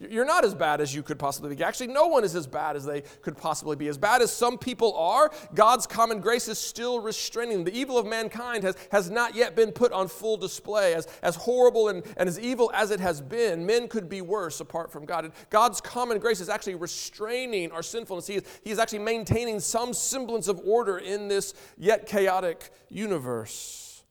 You're 0.00 0.24
not 0.24 0.44
as 0.44 0.54
bad 0.54 0.80
as 0.80 0.94
you 0.94 1.02
could 1.02 1.18
possibly 1.18 1.56
be. 1.56 1.64
Actually, 1.64 1.88
no 1.88 2.06
one 2.06 2.22
is 2.22 2.36
as 2.36 2.46
bad 2.46 2.76
as 2.76 2.84
they 2.84 3.00
could 3.20 3.36
possibly 3.36 3.74
be. 3.74 3.88
As 3.88 3.98
bad 3.98 4.22
as 4.22 4.32
some 4.32 4.56
people 4.56 4.94
are, 4.96 5.28
God's 5.54 5.88
common 5.88 6.20
grace 6.20 6.46
is 6.46 6.56
still 6.56 7.00
restraining. 7.00 7.56
them. 7.56 7.64
The 7.64 7.76
evil 7.76 7.98
of 7.98 8.06
mankind 8.06 8.62
has, 8.62 8.76
has 8.92 9.10
not 9.10 9.34
yet 9.34 9.56
been 9.56 9.72
put 9.72 9.90
on 9.90 10.06
full 10.06 10.36
display. 10.36 10.94
As, 10.94 11.08
as 11.20 11.34
horrible 11.34 11.88
and, 11.88 12.04
and 12.16 12.28
as 12.28 12.38
evil 12.38 12.70
as 12.74 12.92
it 12.92 13.00
has 13.00 13.20
been, 13.20 13.66
men 13.66 13.88
could 13.88 14.08
be 14.08 14.22
worse 14.22 14.60
apart 14.60 14.92
from 14.92 15.04
God. 15.04 15.24
And 15.24 15.34
God's 15.50 15.80
common 15.80 16.20
grace 16.20 16.40
is 16.40 16.48
actually 16.48 16.76
restraining 16.76 17.72
our 17.72 17.82
sinfulness. 17.82 18.28
He 18.28 18.36
is, 18.36 18.44
he 18.62 18.70
is 18.70 18.78
actually 18.78 19.00
maintaining 19.00 19.58
some 19.58 19.92
semblance 19.92 20.46
of 20.46 20.60
order 20.64 20.98
in 20.98 21.26
this 21.26 21.54
yet 21.76 22.06
chaotic 22.06 22.70
universe. 22.88 24.04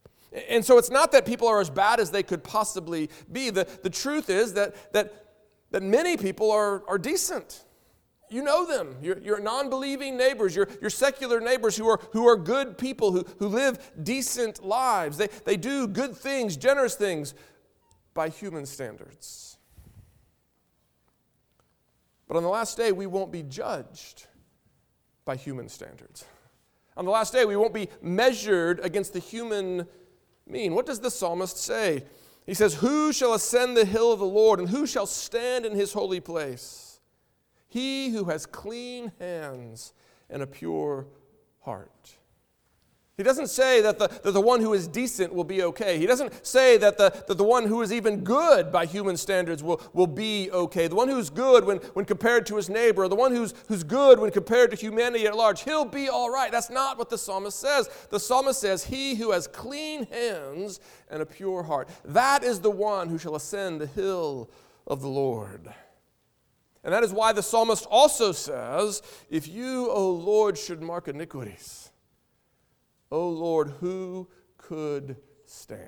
And 0.50 0.65
so 0.65 0.77
it's 0.77 0.89
not 0.89 1.13
that 1.13 1.25
people 1.25 1.48
are 1.48 1.62
as 1.62 1.70
bad 1.70 2.01
as 2.01 2.12
they 2.12 2.24
could 2.24 2.44
possibly 2.44 3.10
be. 3.32 3.50
The, 3.50 3.65
the 3.84 3.89
truth 3.89 4.29
is 4.29 4.53
that, 4.53 4.91
that, 4.91 5.26
that 5.72 5.84
many 5.84 6.18
people 6.18 6.52
are, 6.52 6.84
are 6.88 6.98
decent. 6.98 7.64
You 8.30 8.44
know 8.44 8.66
them. 8.66 8.96
Your, 9.02 9.18
your 9.20 9.40
non 9.40 9.70
believing 9.70 10.18
neighbors, 10.18 10.56
your, 10.56 10.68
your 10.82 10.90
secular 10.90 11.40
neighbors 11.40 11.78
who 11.78 11.88
are, 11.88 12.00
who 12.12 12.28
are 12.28 12.36
good 12.36 12.78
people, 12.78 13.12
who, 13.12 13.26
who 13.40 13.48
live 13.48 13.92
decent 14.04 14.64
lives. 14.66 15.18
They, 15.18 15.28
they 15.46 15.58
do 15.58 15.88
good 15.88 16.16
things, 16.16 16.58
generous 16.58 16.96
things 16.96 17.34
by 18.14 18.30
human 18.30 18.66
standards. 18.66 19.58
But 22.28 22.36
on 22.36 22.44
the 22.44 22.50
last 22.50 22.76
day, 22.76 22.92
we 22.92 23.06
won't 23.06 23.32
be 23.32 23.44
judged 23.44 24.28
by 25.24 25.38
human 25.38 25.70
standards. 25.70 26.26
On 26.98 27.06
the 27.06 27.12
last 27.12 27.32
day, 27.32 27.46
we 27.46 27.56
won't 27.56 27.74
be 27.74 27.90
measured 28.02 28.80
against 28.82 29.14
the 29.14 29.20
human 29.20 29.88
mean. 30.46 30.74
What 30.74 30.86
does 30.86 31.00
the 31.00 31.12
psalmist 31.12 31.58
say? 31.58 32.04
He 32.48 32.54
says, 32.54 32.75
Who 32.75 33.13
shall 33.13 33.34
ascend 33.34 33.75
the 33.77 33.86
hill 33.86 34.12
of 34.12 34.20
the 34.20 34.25
Lord, 34.25 34.60
and 34.60 34.70
who 34.70 34.88
shall 34.88 35.06
stand 35.06 35.66
in 35.66 35.75
his 35.75 35.94
holy 35.94 36.22
place? 36.22 37.01
He 37.68 38.10
who 38.10 38.24
has 38.25 38.46
clean 38.46 39.12
hands 39.20 39.94
and 40.30 40.42
a 40.42 40.48
pure 40.48 41.06
heart. 41.60 42.16
He 43.18 43.24
doesn't 43.24 43.48
say 43.48 43.82
that 43.82 43.98
the, 43.98 44.10
that 44.10 44.34
the 44.34 44.42
one 44.42 44.62
who 44.62 44.76
is 44.76 44.88
decent 44.88 45.34
will 45.34 45.44
be 45.44 45.64
okay. 45.64 45.98
He 45.98 46.06
doesn't 46.06 46.46
say 46.46 46.78
that 46.78 47.00
the, 47.00 47.10
that 47.28 47.36
the 47.36 47.44
one 47.44 47.66
who 47.66 47.82
is 47.82 47.92
even 47.92 48.24
good 48.24 48.72
by 48.72 48.86
human 48.86 49.18
standards 49.18 49.64
will, 49.64 49.82
will 49.94 50.06
be 50.06 50.52
okay. 50.52 50.88
The 50.88 50.94
one 50.94 51.10
who's 51.10 51.32
good 51.32 51.66
when, 51.66 51.78
when 51.96 52.06
compared 52.06 52.46
to 52.46 52.58
his 52.58 52.70
neighbor, 52.70 53.06
or 53.06 53.08
the 53.08 53.16
one 53.16 53.32
who's, 53.32 53.56
who's 53.70 53.84
good 53.84 54.20
when 54.20 54.30
compared 54.30 54.70
to 54.70 54.78
humanity 54.78 55.26
at 55.26 55.36
large, 55.36 55.64
he'll 55.64 55.84
be 55.84 56.10
all 56.10 56.32
right. 56.32 56.52
That's 56.52 56.70
not 56.70 57.00
what 57.00 57.10
the 57.10 57.18
psalmist 57.18 57.60
says. 57.60 57.90
The 58.12 58.20
psalmist 58.20 58.62
says, 58.62 58.84
He 58.84 59.16
who 59.16 59.32
has 59.32 59.48
clean 59.48 60.06
hands 60.06 60.80
and 61.10 61.20
a 61.20 61.26
pure 61.26 61.64
heart, 61.64 61.90
that 62.06 62.44
is 62.44 62.60
the 62.60 62.70
one 62.70 63.10
who 63.10 63.18
shall 63.18 63.36
ascend 63.36 63.82
the 63.82 63.88
hill 63.88 64.48
of 64.86 65.02
the 65.02 65.10
Lord. 65.10 65.74
And 66.84 66.94
that 66.94 67.04
is 67.04 67.12
why 67.12 67.34
the 67.34 67.42
psalmist 67.42 67.88
also 67.90 68.32
says, 68.32 69.02
If 69.32 69.48
you, 69.48 69.90
O 69.90 70.12
Lord, 70.12 70.56
should 70.56 70.84
mark 70.84 71.08
iniquities, 71.08 71.87
O 73.12 73.30
Lord, 73.30 73.70
who 73.80 74.28
could 74.58 75.18
stand? 75.46 75.82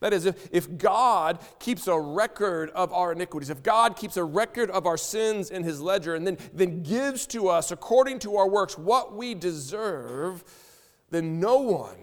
That 0.00 0.12
is, 0.12 0.26
if, 0.26 0.48
if 0.50 0.78
God 0.78 1.38
keeps 1.60 1.86
a 1.86 1.98
record 1.98 2.70
of 2.70 2.92
our 2.92 3.12
iniquities, 3.12 3.50
if 3.50 3.62
God 3.62 3.96
keeps 3.96 4.16
a 4.16 4.24
record 4.24 4.68
of 4.68 4.84
our 4.84 4.96
sins 4.96 5.48
in 5.48 5.62
his 5.62 5.80
ledger, 5.80 6.16
and 6.16 6.26
then, 6.26 6.38
then 6.52 6.82
gives 6.82 7.24
to 7.28 7.48
us, 7.48 7.70
according 7.70 8.18
to 8.20 8.36
our 8.36 8.48
works, 8.48 8.76
what 8.76 9.14
we 9.14 9.34
deserve, 9.34 10.42
then 11.10 11.38
no 11.38 11.58
one 11.58 11.96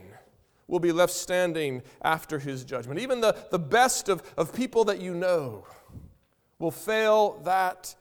will 0.66 0.80
be 0.80 0.94
left 0.94 1.12
standing 1.12 1.82
after 2.02 2.40
his 2.40 2.64
judgment. 2.64 3.02
Even 3.02 3.20
the, 3.20 3.36
the 3.52 3.60
best 3.60 4.08
of, 4.08 4.24
of 4.38 4.56
people 4.56 4.86
that 4.86 5.02
you 5.02 5.14
know 5.14 5.68
will 6.58 6.72
fail 6.72 7.42
that 7.44 7.96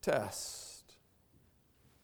test. 0.00 0.69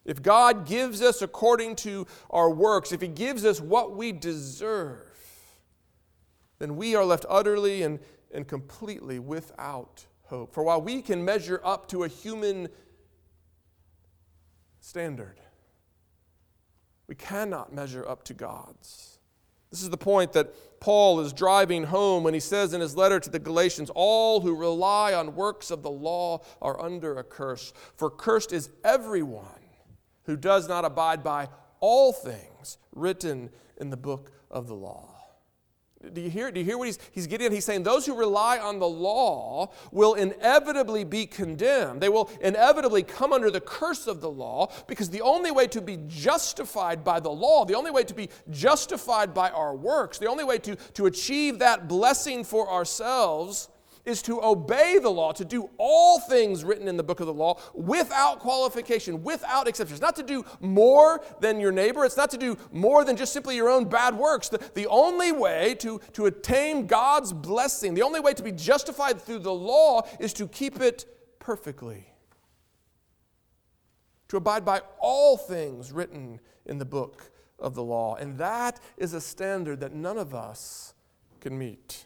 If 0.07 0.23
God 0.23 0.67
gives 0.67 1.03
us 1.03 1.21
according 1.21 1.77
to 1.77 2.07
our 2.31 2.49
works, 2.49 2.93
if 2.93 3.01
He 3.01 3.09
gives 3.09 3.45
us 3.45 3.61
what 3.61 3.97
we 3.97 4.13
deserve, 4.13 5.03
then 6.61 6.77
we 6.77 6.95
are 6.95 7.05
left 7.05 7.27
utterly 7.29 7.83
and, 7.83 7.99
and 8.33 8.47
completely 8.47 9.19
without 9.19 10.07
hope. 10.23 10.55
For 10.55 10.63
while 10.63 10.81
we 10.81 11.03
can 11.03 11.25
measure 11.25 11.61
up 11.65 11.89
to 11.89 12.05
a 12.05 12.09
human 12.09 12.69
standard, 14.81 15.41
we 17.09 17.17
cannot 17.17 17.75
measure 17.75 18.09
up 18.09 18.23
to 18.25 18.35
God's. 18.35 19.19
This 19.71 19.83
is 19.83 19.91
the 19.91 19.97
point 19.97 20.33
that 20.35 20.81
Paul 20.81 21.19
is 21.19 21.33
driving 21.33 21.83
home 21.83 22.23
when 22.23 22.33
he 22.33 22.41
says 22.41 22.73
in 22.73 22.81
his 22.81 22.97
letter 22.97 23.19
to 23.19 23.29
the 23.29 23.41
Galatians 23.41 23.91
All 23.95 24.41
who 24.41 24.55
rely 24.55 25.15
on 25.15 25.35
works 25.35 25.73
of 25.73 25.83
the 25.83 25.91
law 25.91 26.43
are 26.63 26.81
under 26.81 27.19
a 27.19 27.25
curse, 27.25 27.73
for 27.97 28.09
cursed 28.09 28.53
is 28.53 28.71
everyone 28.85 29.66
who 30.27 30.37
does 30.37 30.69
not 30.69 30.85
abide 30.85 31.23
by 31.25 31.49
all 31.81 32.13
things 32.13 32.79
written 32.93 33.51
in 33.79 33.91
the 33.91 33.97
book 33.97 34.33
of 34.51 34.67
the 34.69 34.75
law. 34.75 35.17
Do 36.13 36.21
you 36.21 36.31
hear, 36.31 36.51
do 36.53 36.61
you 36.61 36.65
hear 36.65 36.79
what 36.79 36.87
he's, 36.87 36.99
he's 37.11 37.27
getting 37.27 37.47
at? 37.47 37.53
He's 37.53 37.65
saying 37.65 37.83
those 37.83 38.07
who 38.07 38.15
rely 38.15 38.59
on 38.59 38.79
the 38.79 38.89
law 38.89 39.73
will 39.91 40.15
inevitably 40.15 41.05
be 41.05 41.27
condemned. 41.27 42.01
They 42.01 42.09
will 42.09 42.31
inevitably 42.41 43.03
come 43.03 43.33
under 43.33 43.51
the 43.51 43.61
curse 43.61 44.07
of 44.07 44.21
the 44.21 44.31
law 44.31 44.71
because 44.87 45.11
the 45.11 45.23
only 45.23 45.51
way 45.51 45.67
to 45.69 45.81
be 45.81 45.99
justified 46.07 47.03
by 47.03 47.19
the 47.19 47.31
law, 47.31 47.65
the 47.65 47.75
only 47.75 47.91
way 47.91 48.05
to 48.05 48.15
be 48.15 48.29
justified 48.51 49.35
by 49.35 49.51
our 49.51 49.75
works, 49.75 50.19
the 50.19 50.29
only 50.29 50.45
way 50.45 50.59
to, 50.59 50.77
to 50.77 51.07
achieve 51.07 51.59
that 51.59 51.89
blessing 51.89 52.45
for 52.45 52.71
ourselves 52.71 53.69
is 54.07 54.23
to 54.23 54.43
obey 54.43 54.99
the 54.99 55.11
law, 55.11 55.33
to 55.33 55.45
do 55.45 55.69
all 55.77 56.21
things 56.21 56.65
written 56.65 56.89
in 56.89 56.97
the 56.97 57.03
book 57.03 57.21
of 57.21 57.27
the 57.27 57.35
law 57.35 57.61
without 57.75 58.39
qualification, 58.39 59.23
without 59.23 59.69
exceptions. 59.69 60.01
Not 60.01 60.17
to 60.17 60.23
do 60.23 60.45
more 60.61 61.23
than 61.41 61.61
your 61.61 61.73
neighbor, 61.73 62.05
it's 62.05 62.17
not 62.17 62.31
to 62.31 62.39
do 62.39 62.57
more 62.73 63.05
than 63.05 63.17
just 63.17 63.33
simply 63.33 63.57
your 63.57 63.69
own 63.69 63.85
bad 63.89 64.17
works. 64.17 64.49
The, 64.49 64.59
the 64.75 64.87
only 64.87 65.33
way 65.33 65.75
to, 65.81 66.01
to 66.15 66.27
attain 66.27 66.87
God's 66.87 67.33
blessing, 67.33 67.95
the 67.95 68.03
only 68.03 68.21
way 68.21 68.33
to 68.33 68.43
be 68.43 68.53
justified 68.53 69.21
through 69.21 69.41
the 69.41 69.53
law 69.53 70.03
is 70.21 70.33
to 70.35 70.47
keep 70.47 70.81
it 70.81 71.05
perfectly. 71.41 72.07
To 74.29 74.37
abide 74.37 74.65
by 74.65 74.83
all 74.99 75.37
things 75.37 75.93
written 75.93 76.41
in 76.65 76.79
the 76.79 76.85
book 76.85 77.31
of 77.59 77.75
the 77.75 77.83
law. 77.83 78.17
And 78.17 78.39
that 78.39 78.81
is 78.97 79.15
a 79.15 79.21
standard 79.21 79.81
that 79.81 79.93
none 79.93 80.19
of 80.19 80.35
us 80.35 80.95
can 81.41 81.59
meet. 81.59 82.06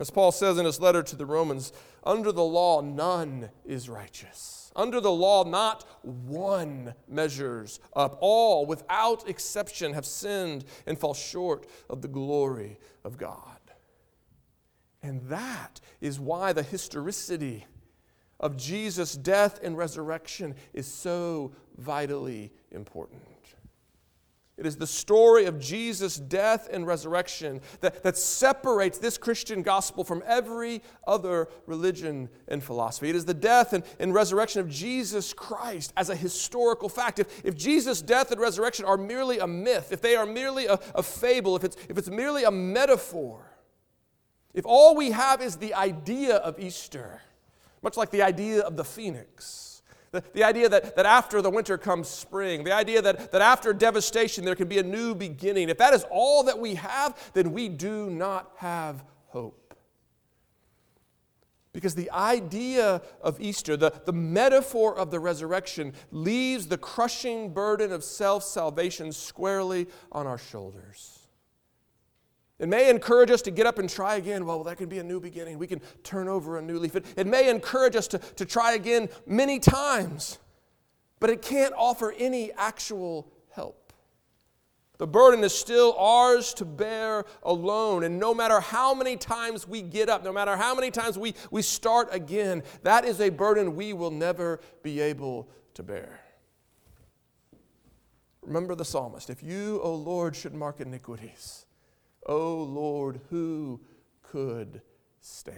As 0.00 0.10
Paul 0.10 0.30
says 0.30 0.58
in 0.58 0.64
his 0.64 0.80
letter 0.80 1.02
to 1.02 1.16
the 1.16 1.26
Romans, 1.26 1.72
under 2.04 2.30
the 2.30 2.44
law, 2.44 2.80
none 2.80 3.50
is 3.64 3.88
righteous. 3.88 4.70
Under 4.76 5.00
the 5.00 5.10
law, 5.10 5.42
not 5.42 5.84
one 6.02 6.94
measures 7.08 7.80
up. 7.96 8.16
All, 8.20 8.64
without 8.64 9.28
exception, 9.28 9.94
have 9.94 10.06
sinned 10.06 10.64
and 10.86 10.96
fall 10.96 11.14
short 11.14 11.66
of 11.90 12.00
the 12.00 12.08
glory 12.08 12.78
of 13.04 13.18
God. 13.18 13.58
And 15.02 15.22
that 15.28 15.80
is 16.00 16.20
why 16.20 16.52
the 16.52 16.62
historicity 16.62 17.66
of 18.38 18.56
Jesus' 18.56 19.14
death 19.14 19.58
and 19.62 19.76
resurrection 19.76 20.54
is 20.72 20.86
so 20.86 21.52
vitally 21.76 22.52
important. 22.70 23.22
It 24.58 24.66
is 24.66 24.76
the 24.76 24.88
story 24.88 25.44
of 25.44 25.60
Jesus' 25.60 26.16
death 26.16 26.68
and 26.72 26.84
resurrection 26.84 27.60
that, 27.80 28.02
that 28.02 28.18
separates 28.18 28.98
this 28.98 29.16
Christian 29.16 29.62
gospel 29.62 30.02
from 30.02 30.20
every 30.26 30.82
other 31.06 31.48
religion 31.66 32.28
and 32.48 32.60
philosophy. 32.60 33.08
It 33.08 33.14
is 33.14 33.24
the 33.24 33.34
death 33.34 33.72
and, 33.72 33.84
and 34.00 34.12
resurrection 34.12 34.60
of 34.60 34.68
Jesus 34.68 35.32
Christ 35.32 35.92
as 35.96 36.10
a 36.10 36.16
historical 36.16 36.88
fact. 36.88 37.20
If, 37.20 37.44
if 37.44 37.56
Jesus' 37.56 38.02
death 38.02 38.32
and 38.32 38.40
resurrection 38.40 38.84
are 38.84 38.96
merely 38.96 39.38
a 39.38 39.46
myth, 39.46 39.92
if 39.92 40.00
they 40.00 40.16
are 40.16 40.26
merely 40.26 40.66
a, 40.66 40.80
a 40.92 41.04
fable, 41.04 41.54
if 41.54 41.62
it's, 41.62 41.76
if 41.88 41.96
it's 41.96 42.10
merely 42.10 42.42
a 42.42 42.50
metaphor, 42.50 43.44
if 44.54 44.66
all 44.66 44.96
we 44.96 45.12
have 45.12 45.40
is 45.40 45.54
the 45.56 45.74
idea 45.74 46.34
of 46.34 46.58
Easter, 46.58 47.20
much 47.80 47.96
like 47.96 48.10
the 48.10 48.22
idea 48.22 48.62
of 48.62 48.76
the 48.76 48.84
phoenix, 48.84 49.67
the, 50.10 50.22
the 50.32 50.44
idea 50.44 50.68
that, 50.68 50.96
that 50.96 51.06
after 51.06 51.42
the 51.42 51.50
winter 51.50 51.78
comes 51.78 52.08
spring, 52.08 52.64
the 52.64 52.72
idea 52.72 53.02
that, 53.02 53.32
that 53.32 53.42
after 53.42 53.72
devastation 53.72 54.44
there 54.44 54.54
can 54.54 54.68
be 54.68 54.78
a 54.78 54.82
new 54.82 55.14
beginning. 55.14 55.68
If 55.68 55.78
that 55.78 55.94
is 55.94 56.04
all 56.10 56.44
that 56.44 56.58
we 56.58 56.74
have, 56.76 57.30
then 57.34 57.52
we 57.52 57.68
do 57.68 58.10
not 58.10 58.52
have 58.56 59.04
hope. 59.26 59.74
Because 61.72 61.94
the 61.94 62.10
idea 62.10 63.02
of 63.20 63.40
Easter, 63.40 63.76
the, 63.76 63.92
the 64.04 64.12
metaphor 64.12 64.96
of 64.96 65.10
the 65.10 65.20
resurrection, 65.20 65.92
leaves 66.10 66.66
the 66.66 66.78
crushing 66.78 67.52
burden 67.52 67.92
of 67.92 68.02
self 68.02 68.42
salvation 68.42 69.12
squarely 69.12 69.86
on 70.10 70.26
our 70.26 70.38
shoulders. 70.38 71.17
It 72.58 72.68
may 72.68 72.90
encourage 72.90 73.30
us 73.30 73.42
to 73.42 73.50
get 73.50 73.66
up 73.66 73.78
and 73.78 73.88
try 73.88 74.16
again. 74.16 74.44
Well, 74.44 74.64
that 74.64 74.78
can 74.78 74.88
be 74.88 74.98
a 74.98 75.04
new 75.04 75.20
beginning. 75.20 75.58
We 75.58 75.68
can 75.68 75.80
turn 76.02 76.28
over 76.28 76.58
a 76.58 76.62
new 76.62 76.78
leaf. 76.78 76.96
It, 76.96 77.06
it 77.16 77.26
may 77.26 77.48
encourage 77.48 77.94
us 77.94 78.08
to, 78.08 78.18
to 78.18 78.44
try 78.44 78.72
again 78.74 79.08
many 79.26 79.60
times, 79.60 80.38
but 81.20 81.30
it 81.30 81.40
can't 81.40 81.72
offer 81.76 82.12
any 82.18 82.50
actual 82.52 83.30
help. 83.50 83.92
The 84.98 85.06
burden 85.06 85.44
is 85.44 85.54
still 85.54 85.94
ours 85.96 86.52
to 86.54 86.64
bear 86.64 87.24
alone. 87.44 88.02
And 88.02 88.18
no 88.18 88.34
matter 88.34 88.58
how 88.58 88.92
many 88.92 89.16
times 89.16 89.66
we 89.66 89.80
get 89.80 90.08
up, 90.08 90.24
no 90.24 90.32
matter 90.32 90.56
how 90.56 90.74
many 90.74 90.90
times 90.90 91.16
we, 91.16 91.34
we 91.52 91.62
start 91.62 92.08
again, 92.10 92.64
that 92.82 93.04
is 93.04 93.20
a 93.20 93.30
burden 93.30 93.76
we 93.76 93.92
will 93.92 94.10
never 94.10 94.58
be 94.82 95.00
able 95.00 95.48
to 95.74 95.84
bear. 95.84 96.20
Remember 98.42 98.74
the 98.74 98.84
psalmist 98.84 99.30
if 99.30 99.42
you, 99.42 99.80
O 99.82 99.94
Lord, 99.94 100.34
should 100.34 100.54
mark 100.54 100.80
iniquities, 100.80 101.66
O 102.28 102.62
Lord, 102.62 103.20
who 103.30 103.80
could 104.22 104.82
stand? 105.20 105.56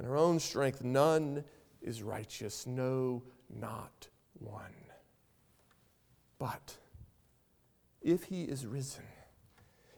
In 0.00 0.06
our 0.06 0.16
own 0.16 0.40
strength, 0.40 0.82
none 0.82 1.44
is 1.82 2.02
righteous, 2.02 2.66
no, 2.66 3.22
not 3.54 4.08
one. 4.38 4.62
But 6.38 6.76
if 8.00 8.24
he 8.24 8.44
is 8.44 8.64
risen, 8.64 9.04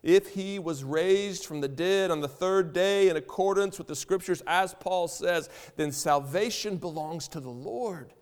if 0.03 0.31
he 0.31 0.59
was 0.59 0.83
raised 0.83 1.45
from 1.45 1.61
the 1.61 1.69
dead 1.69 2.11
on 2.11 2.21
the 2.21 2.29
third 2.29 2.73
day 2.73 3.09
in 3.09 3.17
accordance 3.17 3.79
with 3.79 3.87
the 3.87 3.95
scriptures, 3.95 4.43
as 4.47 4.75
Paul 4.75 5.07
says, 5.09 5.51
then 5.77 5.93
salvation 5.93 6.79
belongs 6.79 7.29
to 7.29 7.41
the 7.41 7.51
Lord. 7.51 8.15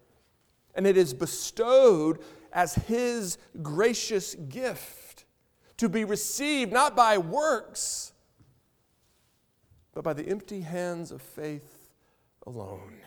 And 0.75 0.87
it 0.87 0.97
is 0.97 1.15
bestowed 1.15 2.19
as 2.53 2.75
his 2.75 3.39
gracious 3.63 4.35
gift 4.35 5.08
to 5.79 5.89
be 5.89 6.05
received 6.05 6.73
not 6.73 6.95
by 6.95 7.19
works, 7.19 8.13
but 9.95 10.05
by 10.05 10.13
the 10.13 10.29
empty 10.29 10.61
hands 10.61 11.11
of 11.11 11.23
faith 11.23 11.91
alone. 12.47 12.99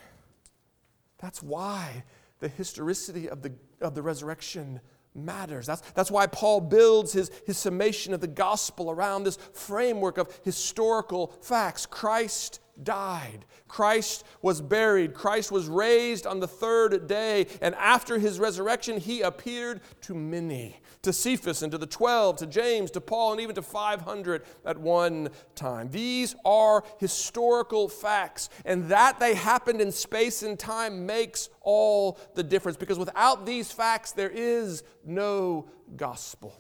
That's 1.19 1.43
why 1.43 2.03
the 2.39 2.47
historicity 2.47 3.29
of 3.29 3.41
the, 3.43 3.53
of 3.81 3.93
the 3.93 4.01
resurrection 4.01 4.81
matters. 5.13 5.67
That's, 5.67 5.81
that's 5.91 6.10
why 6.10 6.27
Paul 6.27 6.62
builds 6.62 7.13
his, 7.13 7.29
his 7.45 7.57
summation 7.57 8.13
of 8.13 8.21
the 8.21 8.27
gospel 8.27 8.89
around 8.89 9.23
this 9.23 9.38
framework 9.53 10.17
of 10.17 10.39
historical 10.43 11.27
facts. 11.41 11.86
Christ 11.86 12.61
died. 12.84 13.45
Christ 13.67 14.23
was 14.41 14.62
buried. 14.62 15.13
Christ 15.13 15.51
was 15.51 15.67
raised 15.67 16.27
on 16.27 16.39
the 16.39 16.47
third 16.47 17.07
day. 17.07 17.47
And 17.62 17.75
after 17.75 18.19
his 18.19 18.39
resurrection, 18.39 18.99
he 18.99 19.21
appeared 19.21 19.81
to 20.01 20.13
many 20.13 20.81
to 21.01 21.12
Cephas 21.12 21.63
and 21.63 21.71
to 21.71 21.77
the 21.77 21.88
12, 21.88 22.38
to 22.38 22.47
James, 22.47 22.91
to 22.91 23.01
Paul, 23.01 23.34
and 23.34 23.41
even 23.41 23.55
to 23.55 23.62
500 23.62 24.43
at 24.65 24.77
one 24.77 25.29
time. 25.55 25.89
These 25.89 26.36
are 26.45 26.84
historical 26.99 27.89
facts. 27.89 28.49
And 28.65 28.89
that 28.89 29.19
they 29.19 29.34
happened 29.34 29.81
in 29.81 29.91
space 29.91 30.43
and 30.43 30.57
time 30.57 31.05
makes 31.05 31.49
all 31.62 32.19
the 32.36 32.43
difference 32.43 32.77
because 32.77 32.99
without 32.99 33.45
these 33.45 33.71
facts, 33.71 34.12
there 34.12 34.29
is 34.29 34.84
no 35.03 35.69
gospel. 35.95 36.55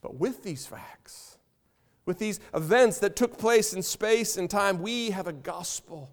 But 0.00 0.16
with 0.16 0.42
these 0.42 0.66
facts, 0.66 1.38
with 2.04 2.18
these 2.18 2.40
events 2.54 2.98
that 2.98 3.16
took 3.16 3.38
place 3.38 3.72
in 3.72 3.82
space 3.82 4.36
and 4.36 4.50
time, 4.50 4.82
we 4.82 5.10
have 5.10 5.26
a 5.26 5.32
gospel 5.32 6.10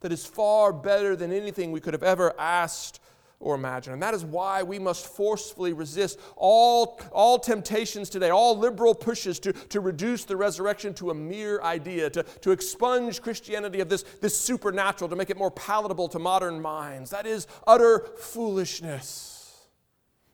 that 0.00 0.12
is 0.12 0.26
far 0.26 0.72
better 0.72 1.16
than 1.16 1.32
anything 1.32 1.72
we 1.72 1.80
could 1.80 1.94
have 1.94 2.02
ever 2.02 2.38
asked 2.38 3.00
or 3.40 3.54
imagined. 3.54 3.94
And 3.94 4.02
that 4.02 4.14
is 4.14 4.24
why 4.24 4.62
we 4.62 4.78
must 4.78 5.06
forcefully 5.06 5.72
resist 5.72 6.18
all, 6.36 7.00
all 7.12 7.38
temptations 7.38 8.08
today, 8.08 8.30
all 8.30 8.58
liberal 8.58 8.94
pushes 8.94 9.38
to, 9.40 9.52
to 9.52 9.80
reduce 9.80 10.24
the 10.24 10.36
resurrection 10.36 10.94
to 10.94 11.10
a 11.10 11.14
mere 11.14 11.60
idea, 11.62 12.10
to, 12.10 12.22
to 12.22 12.50
expunge 12.50 13.22
Christianity 13.22 13.80
of 13.80 13.88
this, 13.88 14.02
this 14.20 14.38
supernatural, 14.38 15.08
to 15.10 15.16
make 15.16 15.30
it 15.30 15.36
more 15.36 15.50
palatable 15.50 16.08
to 16.08 16.18
modern 16.18 16.60
minds. 16.60 17.10
That 17.10 17.26
is 17.26 17.46
utter 17.66 18.06
foolishness. 18.18 19.68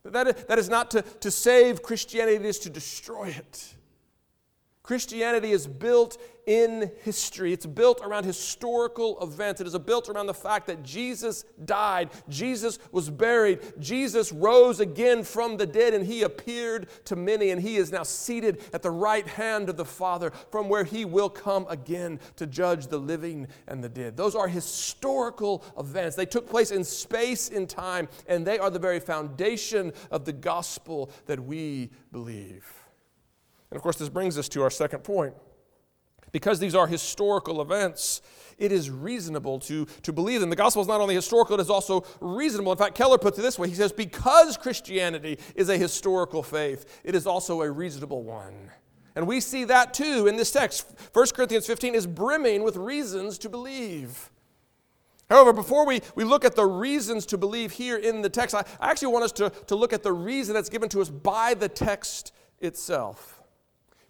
That, 0.05 0.49
that 0.49 0.59
is 0.59 0.69
not 0.69 0.91
to, 0.93 1.03
to 1.03 1.31
save 1.31 1.83
Christianity, 1.83 2.37
it 2.37 2.45
is 2.45 2.59
to 2.61 2.71
destroy 2.71 3.29
it. 3.29 3.75
Christianity 4.91 5.53
is 5.53 5.69
built 5.69 6.21
in 6.47 6.91
history. 7.05 7.53
It's 7.53 7.65
built 7.65 8.01
around 8.03 8.25
historical 8.25 9.23
events. 9.23 9.61
It 9.61 9.69
is 9.69 9.79
built 9.79 10.09
around 10.09 10.27
the 10.27 10.35
fact 10.35 10.67
that 10.67 10.83
Jesus 10.83 11.45
died, 11.65 12.11
Jesus 12.29 12.81
was 12.91 13.09
buried, 13.09 13.61
Jesus 13.79 14.33
rose 14.33 14.81
again 14.81 15.23
from 15.23 15.59
the 15.59 15.65
dead, 15.65 15.95
and 15.95 16.05
he 16.05 16.25
appeared 16.25 16.89
to 17.05 17.15
many, 17.15 17.51
and 17.51 17.63
he 17.63 17.77
is 17.77 17.93
now 17.93 18.03
seated 18.03 18.65
at 18.73 18.83
the 18.83 18.91
right 18.91 19.29
hand 19.29 19.69
of 19.69 19.77
the 19.77 19.85
Father, 19.85 20.33
from 20.51 20.69
where 20.69 20.83
he 20.83 21.05
will 21.05 21.31
come 21.31 21.67
again 21.69 22.19
to 22.35 22.45
judge 22.45 22.89
the 22.89 22.99
living 22.99 23.47
and 23.69 23.85
the 23.85 23.89
dead. 23.89 24.17
Those 24.17 24.35
are 24.35 24.49
historical 24.49 25.65
events. 25.79 26.17
They 26.17 26.27
took 26.27 26.51
place 26.51 26.73
in 26.73 26.83
space, 26.83 27.49
in 27.49 27.69
time, 27.69 28.09
and 28.27 28.45
they 28.45 28.59
are 28.59 28.71
the 28.71 28.81
very 28.81 28.99
foundation 28.99 29.93
of 30.11 30.25
the 30.25 30.33
gospel 30.33 31.13
that 31.27 31.39
we 31.39 31.91
believe. 32.11 32.67
And 33.71 33.77
of 33.77 33.83
course, 33.83 33.97
this 33.97 34.09
brings 34.09 34.37
us 34.39 34.49
to 34.51 34.63
our 34.63 34.71
second 34.71 35.05
point. 35.05 35.35
Because 36.33 36.59
these 36.59 36.75
are 36.75 36.87
historical 36.87 37.61
events, 37.61 38.23
it 38.59 38.73
is 38.73 38.91
reasonable 38.91 39.59
to, 39.61 39.87
to 40.03 40.13
believe 40.13 40.41
them. 40.41 40.51
The 40.51 40.57
gospel 40.57 40.83
is 40.83 40.89
not 40.89 41.01
only 41.01 41.15
historical, 41.15 41.59
it 41.59 41.61
is 41.61 41.71
also 41.71 42.05
reasonable. 42.21 42.73
In 42.73 42.79
fact, 42.79 42.95
Keller 42.95 43.19
puts 43.19 43.39
it 43.39 43.43
this 43.43 43.59
way 43.59 43.69
he 43.69 43.75
says, 43.75 43.93
Because 43.93 44.57
Christianity 44.57 45.39
is 45.55 45.69
a 45.69 45.77
historical 45.77 46.43
faith, 46.43 47.01
it 47.05 47.15
is 47.15 47.27
also 47.27 47.63
a 47.63 47.71
reasonable 47.71 48.23
one. 48.23 48.71
And 49.17 49.27
we 49.27 49.41
see 49.41 49.65
that 49.65 49.93
too 49.93 50.29
in 50.29 50.37
this 50.37 50.53
text. 50.53 50.87
1 51.13 51.27
Corinthians 51.35 51.67
15 51.67 51.95
is 51.95 52.07
brimming 52.07 52.63
with 52.63 52.77
reasons 52.77 53.39
to 53.39 53.49
believe. 53.49 54.31
However, 55.29 55.53
before 55.53 55.87
we, 55.87 56.01
we 56.15 56.25
look 56.25 56.45
at 56.45 56.57
the 56.57 56.67
reasons 56.67 57.27
to 57.27 57.39
believe 57.39 57.73
here 57.73 57.97
in 57.97 58.23
the 58.23 58.29
text, 58.29 58.55
I, 58.55 58.65
I 58.81 58.91
actually 58.91 59.13
want 59.13 59.25
us 59.25 59.33
to, 59.33 59.51
to 59.51 59.77
look 59.77 59.93
at 59.93 60.03
the 60.03 60.13
reason 60.13 60.55
that's 60.55 60.69
given 60.69 60.89
to 60.91 61.01
us 61.01 61.09
by 61.09 61.55
the 61.55 61.69
text 61.69 62.33
itself. 62.61 63.40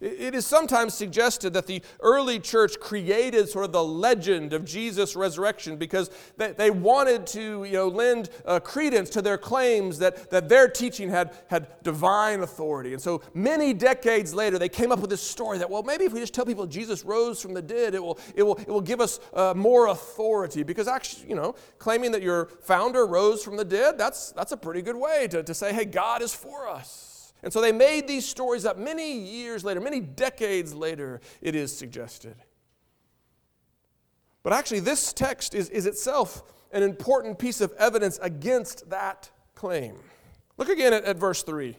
It 0.01 0.33
is 0.33 0.47
sometimes 0.47 0.95
suggested 0.95 1.53
that 1.53 1.67
the 1.67 1.83
early 1.99 2.39
church 2.39 2.79
created 2.79 3.47
sort 3.49 3.65
of 3.65 3.71
the 3.71 3.83
legend 3.83 4.51
of 4.51 4.65
Jesus' 4.65 5.15
resurrection 5.15 5.77
because 5.77 6.09
they 6.37 6.71
wanted 6.71 7.27
to 7.27 7.63
you 7.65 7.73
know, 7.73 7.87
lend 7.87 8.31
uh, 8.45 8.59
credence 8.59 9.11
to 9.11 9.21
their 9.21 9.37
claims 9.37 9.99
that, 9.99 10.31
that 10.31 10.49
their 10.49 10.67
teaching 10.67 11.09
had, 11.09 11.35
had 11.51 11.67
divine 11.83 12.41
authority. 12.41 12.93
And 12.93 13.01
so 13.01 13.21
many 13.35 13.75
decades 13.75 14.33
later, 14.33 14.57
they 14.57 14.69
came 14.69 14.91
up 14.91 14.99
with 14.99 15.11
this 15.11 15.21
story 15.21 15.59
that, 15.59 15.69
well, 15.69 15.83
maybe 15.83 16.05
if 16.05 16.13
we 16.13 16.19
just 16.19 16.33
tell 16.33 16.45
people 16.45 16.65
Jesus 16.65 17.05
rose 17.05 17.39
from 17.39 17.53
the 17.53 17.61
dead, 17.61 17.93
it 17.93 18.01
will, 18.01 18.17
it 18.35 18.41
will, 18.41 18.55
it 18.55 18.69
will 18.69 18.81
give 18.81 19.01
us 19.01 19.19
uh, 19.35 19.53
more 19.55 19.87
authority. 19.87 20.63
Because 20.63 20.87
actually, 20.87 21.29
you 21.29 21.35
know, 21.35 21.53
claiming 21.77 22.11
that 22.13 22.23
your 22.23 22.45
founder 22.61 23.05
rose 23.05 23.43
from 23.43 23.55
the 23.55 23.65
dead, 23.65 23.99
that's, 23.99 24.31
that's 24.31 24.51
a 24.51 24.57
pretty 24.57 24.81
good 24.81 24.95
way 24.95 25.27
to, 25.27 25.43
to 25.43 25.53
say, 25.53 25.73
hey, 25.73 25.85
God 25.85 26.23
is 26.23 26.33
for 26.33 26.67
us. 26.67 27.10
And 27.43 27.51
so 27.51 27.61
they 27.61 27.71
made 27.71 28.07
these 28.07 28.25
stories 28.25 28.65
up 28.65 28.77
many 28.77 29.17
years 29.17 29.63
later, 29.63 29.81
many 29.81 29.99
decades 29.99 30.73
later, 30.73 31.21
it 31.41 31.55
is 31.55 31.75
suggested. 31.75 32.35
But 34.43 34.53
actually, 34.53 34.81
this 34.81 35.13
text 35.13 35.53
is, 35.53 35.69
is 35.69 35.85
itself 35.85 36.43
an 36.71 36.83
important 36.83 37.39
piece 37.39 37.61
of 37.61 37.73
evidence 37.73 38.19
against 38.21 38.89
that 38.89 39.29
claim. 39.55 39.95
Look 40.57 40.69
again 40.69 40.93
at, 40.93 41.03
at 41.03 41.17
verse 41.17 41.43
3. 41.43 41.77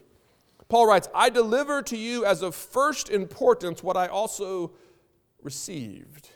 Paul 0.69 0.87
writes, 0.87 1.09
I 1.15 1.29
deliver 1.29 1.83
to 1.83 1.97
you 1.97 2.25
as 2.25 2.43
of 2.43 2.55
first 2.55 3.11
importance 3.11 3.83
what 3.83 3.97
I 3.97 4.07
also 4.07 4.73
received. 5.43 6.31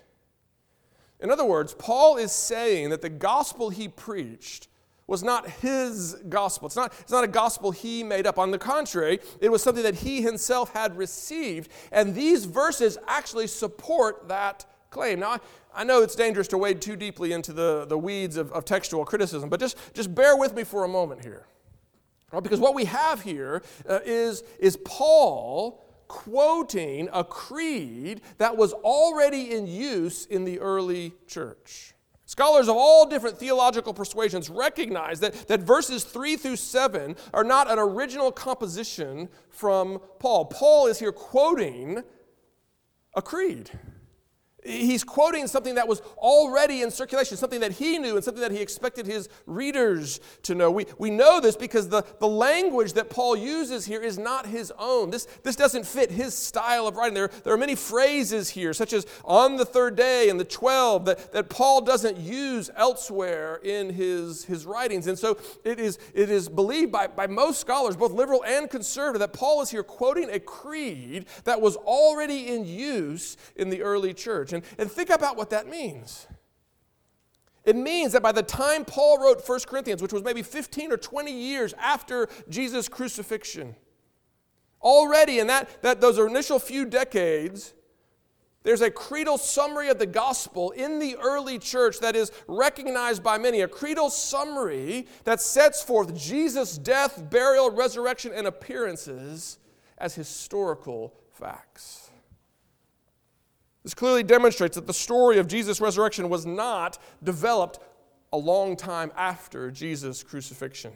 In 1.21 1.31
other 1.31 1.45
words, 1.45 1.75
Paul 1.75 2.17
is 2.17 2.33
saying 2.33 2.91
that 2.91 3.03
the 3.03 3.09
gospel 3.09 3.71
he 3.71 3.89
preached 3.89 4.69
was 5.07 5.23
not 5.23 5.49
his 5.49 6.15
gospel. 6.29 6.67
It's 6.67 6.77
not, 6.77 6.93
it's 7.01 7.13
not 7.13 7.25
a 7.25 7.29
gospel 7.29 7.71
he 7.71 8.03
made 8.03 8.27
up. 8.27 8.39
On 8.39 8.51
the 8.51 8.59
contrary, 8.59 9.21
it 9.41 9.51
was 9.51 9.63
something 9.63 9.85
that 9.85 9.97
he 9.97 10.23
himself 10.23 10.73
had 10.73 10.97
received. 10.97 11.71
And 11.93 12.15
these 12.15 12.45
verses 12.45 12.99
actually 13.07 13.47
support 13.47 14.29
that 14.29 14.67
claim. 14.91 15.21
Now, 15.21 15.31
I, 15.31 15.39
I 15.75 15.85
know 15.85 16.03
it's 16.03 16.17
dangerous 16.17 16.49
to 16.49 16.59
wade 16.59 16.81
too 16.81 16.97
deeply 16.97 17.33
into 17.33 17.53
the, 17.53 17.85
the 17.87 17.99
weeds 17.99 18.37
of, 18.37 18.51
of 18.53 18.65
textual 18.65 19.05
criticism, 19.05 19.49
but 19.49 19.61
just, 19.61 19.77
just 19.95 20.15
bear 20.15 20.37
with 20.37 20.55
me 20.55 20.65
for 20.65 20.85
a 20.85 20.89
moment 20.89 21.23
here. 21.23 21.47
Because 22.43 22.61
what 22.61 22.75
we 22.75 22.85
have 22.87 23.23
here 23.23 23.63
uh, 23.89 24.01
is 24.05 24.43
is 24.59 24.77
Paul 24.85 25.85
quoting 26.09 27.09
a 27.13 27.25
creed 27.25 28.21
that 28.39 28.57
was 28.57 28.73
already 28.73 29.55
in 29.55 29.67
use 29.67 30.27
in 30.27 30.45
the 30.45 30.59
early 30.61 31.15
church. 31.27 31.95
Scholars 32.37 32.69
of 32.69 32.77
all 32.77 33.07
different 33.07 33.39
theological 33.39 33.95
persuasions 33.95 34.51
recognize 34.51 35.21
that, 35.21 35.49
that 35.49 35.61
verses 35.61 36.05
3 36.05 36.37
through 36.37 36.57
7 36.57 37.17
are 37.33 37.43
not 37.43 37.71
an 37.71 37.79
original 37.79 38.31
composition 38.31 39.31
from 39.49 39.99
Paul. 40.19 40.45
Paul 40.45 40.87
is 40.87 40.99
here 40.99 41.13
quoting 41.13 42.03
a 43.15 43.23
creed. 43.23 43.71
He's 44.67 45.05
quoting 45.05 45.47
something 45.47 45.77
that 45.77 45.87
was 45.87 46.01
already 46.17 46.83
in 46.83 46.91
circulation, 46.91 47.37
something 47.37 47.61
that 47.61 47.73
he 47.73 47.99
knew 47.99 48.17
and 48.17 48.25
something 48.25 48.41
that 48.41 48.51
he 48.51 48.61
expected 48.61 49.07
his 49.07 49.29
readers 49.47 50.19
to 50.43 50.55
know. 50.55 50.71
We, 50.71 50.87
we 50.99 51.11
know 51.11 51.41
this 51.41 51.57
because 51.57 51.89
the, 51.89 52.03
the 52.19 52.27
language 52.27 52.95
that 52.95 53.09
Paul 53.09 53.37
uses 53.37 53.87
here 53.87 54.03
is 54.03 54.19
not 54.19 54.47
his 54.47 54.73
own. 54.79 55.11
This, 55.11 55.27
this 55.45 55.55
doesn't 55.55 55.87
fit 55.87 56.11
his 56.11 56.37
style 56.37 56.89
of 56.89 56.97
writing. 56.97 57.15
There, 57.15 57.31
there 57.45 57.55
are 57.55 57.59
many 57.59 57.77
phrases 57.77 58.51
here, 58.51 58.73
such 58.73 58.93
as 58.93 59.07
on 59.25 59.57
the 59.57 59.65
third 59.65 59.95
day 59.95 60.29
and 60.31 60.41
the 60.41 60.45
12, 60.45 61.05
that, 61.05 61.33
that 61.33 61.49
Paul 61.49 61.83
doesn't 61.83 62.19
use 62.19 62.69
elsewhere 62.77 63.61
in 63.63 63.91
his, 63.91 64.45
his 64.45 64.67
writings. 64.67 65.07
And 65.07 65.19
so 65.19 65.39
it 65.65 65.79
is, 65.79 65.99
it 66.13 66.29
is 66.29 66.49
believed 66.49 66.91
by, 66.91 67.07
by 67.07 67.29
most 67.29 67.61
scholars, 67.61 67.97
both 67.97 68.13
liberal 68.13 68.43
and 68.45 68.69
conservative, 68.69 69.21
that 69.21 69.33
Paul 69.33 69.63
is 69.63 69.71
here 69.71 69.85
quoting 69.85 70.29
a 70.31 70.41
creed 70.41 71.27
that 71.45 71.61
was 71.61 71.77
already 71.77 72.49
in 72.49 72.67
use 72.67 73.37
in 73.55 73.71
the 73.71 73.83
early 73.83 74.13
church. 74.13 74.53
And, 74.79 74.91
think 74.91 75.11
about 75.11 75.37
what 75.37 75.51
that 75.51 75.69
means. 75.69 76.27
It 77.65 77.77
means 77.77 78.13
that 78.13 78.23
by 78.23 78.33
the 78.33 78.43
time 78.43 78.85
Paul 78.85 79.19
wrote 79.19 79.47
1 79.47 79.61
Corinthians, 79.67 80.01
which 80.01 80.13
was 80.13 80.23
maybe 80.23 80.43
15 80.43 80.93
or 80.93 80.97
20 80.97 81.33
years 81.33 81.75
after 81.79 82.29
Jesus' 82.49 82.89
crucifixion, 82.89 83.75
already 84.81 85.41
in 85.41 85.49
that, 85.49 85.83
that 85.83 86.01
those 86.01 86.19
initial 86.19 86.59
few 86.59 86.85
decades, 86.85 87.75
there's 88.63 88.83
a 88.83 88.91
creedal 88.91 89.39
summary 89.39 89.89
of 89.89 89.99
the 90.01 90.07
gospel 90.07 90.73
in 90.73 90.99
the 90.99 91.17
early 91.23 91.57
church 91.59 92.01
that 92.01 92.17
is 92.17 92.33
recognized 92.49 93.23
by 93.23 93.39
many, 93.39 93.61
a 93.61 93.69
creedal 93.69 94.11
summary 94.11 95.07
that 95.23 95.41
sets 95.41 95.83
forth 95.83 96.17
Jesus' 96.17 96.77
death, 96.77 97.31
burial, 97.31 97.71
resurrection, 97.71 98.33
and 98.35 98.47
appearances 98.47 99.59
as 99.99 100.17
historical 100.17 101.15
facts. 101.31 102.06
This 103.87 103.95
clearly 103.95 104.25
demonstrates 104.25 104.75
that 104.75 104.89
the 104.89 104.93
story 104.93 105.39
of 105.39 105.47
Jesus' 105.47 105.81
resurrection 105.81 106.29
was 106.29 106.45
not 106.45 106.99
developed 107.23 107.79
a 108.33 108.37
long 108.37 108.75
time 108.75 109.13
after 109.17 109.71
Jesus' 109.71 110.25
crucifixion. 110.25 110.91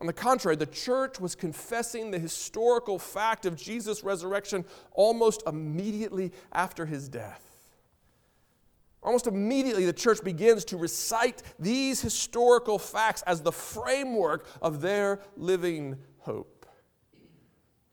On 0.00 0.08
the 0.08 0.12
contrary, 0.12 0.56
the 0.56 0.66
church 0.66 1.20
was 1.20 1.36
confessing 1.36 2.10
the 2.10 2.18
historical 2.18 2.98
fact 2.98 3.46
of 3.46 3.54
Jesus' 3.54 4.02
resurrection 4.02 4.64
almost 4.94 5.44
immediately 5.46 6.32
after 6.52 6.86
his 6.86 7.08
death. 7.08 7.44
Almost 9.00 9.28
immediately, 9.28 9.86
the 9.86 9.92
church 9.92 10.24
begins 10.24 10.64
to 10.64 10.76
recite 10.76 11.40
these 11.56 12.02
historical 12.02 12.80
facts 12.80 13.22
as 13.28 13.42
the 13.42 13.52
framework 13.52 14.48
of 14.60 14.80
their 14.80 15.20
living 15.36 15.98
hope. 16.18 16.66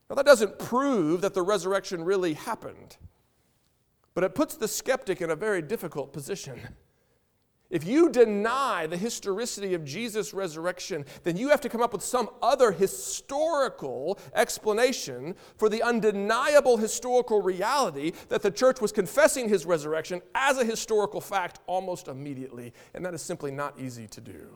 Now, 0.10 0.16
that 0.16 0.26
doesn't 0.26 0.58
prove 0.58 1.22
that 1.22 1.36
the 1.36 1.44
resurrection 1.44 2.04
really 2.04 2.34
happened. 2.34 2.98
But 4.14 4.24
it 4.24 4.36
puts 4.36 4.56
the 4.56 4.68
skeptic 4.68 5.22
in 5.22 5.30
a 5.30 5.36
very 5.36 5.62
difficult 5.62 6.14
position. 6.14 6.60
If 7.74 7.88
you 7.88 8.10
deny 8.10 8.86
the 8.86 8.98
historicity 8.98 9.74
of 9.74 9.84
Jesus' 9.84 10.32
resurrection, 10.32 11.06
then 11.24 11.38
you 11.38 11.50
have 11.50 11.62
to 11.62 11.70
come 11.70 11.82
up 11.82 11.92
with 11.92 12.04
some 12.04 12.30
other 12.40 12.72
historical 12.72 14.20
explanation 14.36 15.34
for 15.58 15.70
the 15.70 15.82
undeniable 15.82 16.78
historical 16.78 17.42
reality 17.42 18.12
that 18.30 18.44
the 18.44 18.52
church 18.52 18.80
was 18.80 18.92
confessing 18.92 19.50
his 19.50 19.66
resurrection 19.66 20.22
as 20.36 20.60
a 20.60 20.64
historical 20.66 21.20
fact 21.20 21.62
almost 21.66 22.08
immediately. 22.08 22.74
And 22.94 23.04
that 23.08 23.16
is 23.16 23.24
simply 23.24 23.50
not 23.50 23.80
easy 23.80 24.08
to 24.08 24.22
do. 24.22 24.56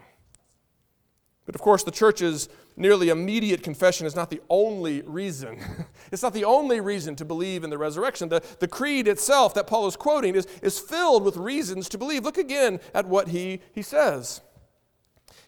But 1.47 1.55
of 1.55 1.61
course, 1.61 1.81
the 1.81 1.91
church's 1.91 2.49
nearly 2.75 3.07
immediate 3.07 3.63
confession 3.63 4.05
is 4.05 4.17
not 4.17 4.29
the 4.29 4.41
only 4.49 5.01
reason. 5.01 5.59
it's 6.11 6.21
not 6.21 6.33
the 6.33 6.43
only 6.43 6.81
reason 6.81 7.15
to 7.15 7.25
believe 7.25 7.63
in 7.63 7.69
the 7.69 7.77
resurrection. 7.77 8.27
The, 8.27 8.43
the 8.59 8.67
creed 8.67 9.07
itself 9.07 9.53
that 9.53 9.65
Paul 9.65 9.87
is 9.87 9.95
quoting 9.95 10.35
is, 10.35 10.45
is 10.61 10.77
filled 10.77 11.23
with 11.23 11.37
reasons 11.37 11.87
to 11.89 11.97
believe. 11.97 12.25
Look 12.25 12.37
again 12.37 12.81
at 12.93 13.07
what 13.07 13.29
he, 13.29 13.61
he 13.71 13.81
says. 13.81 14.41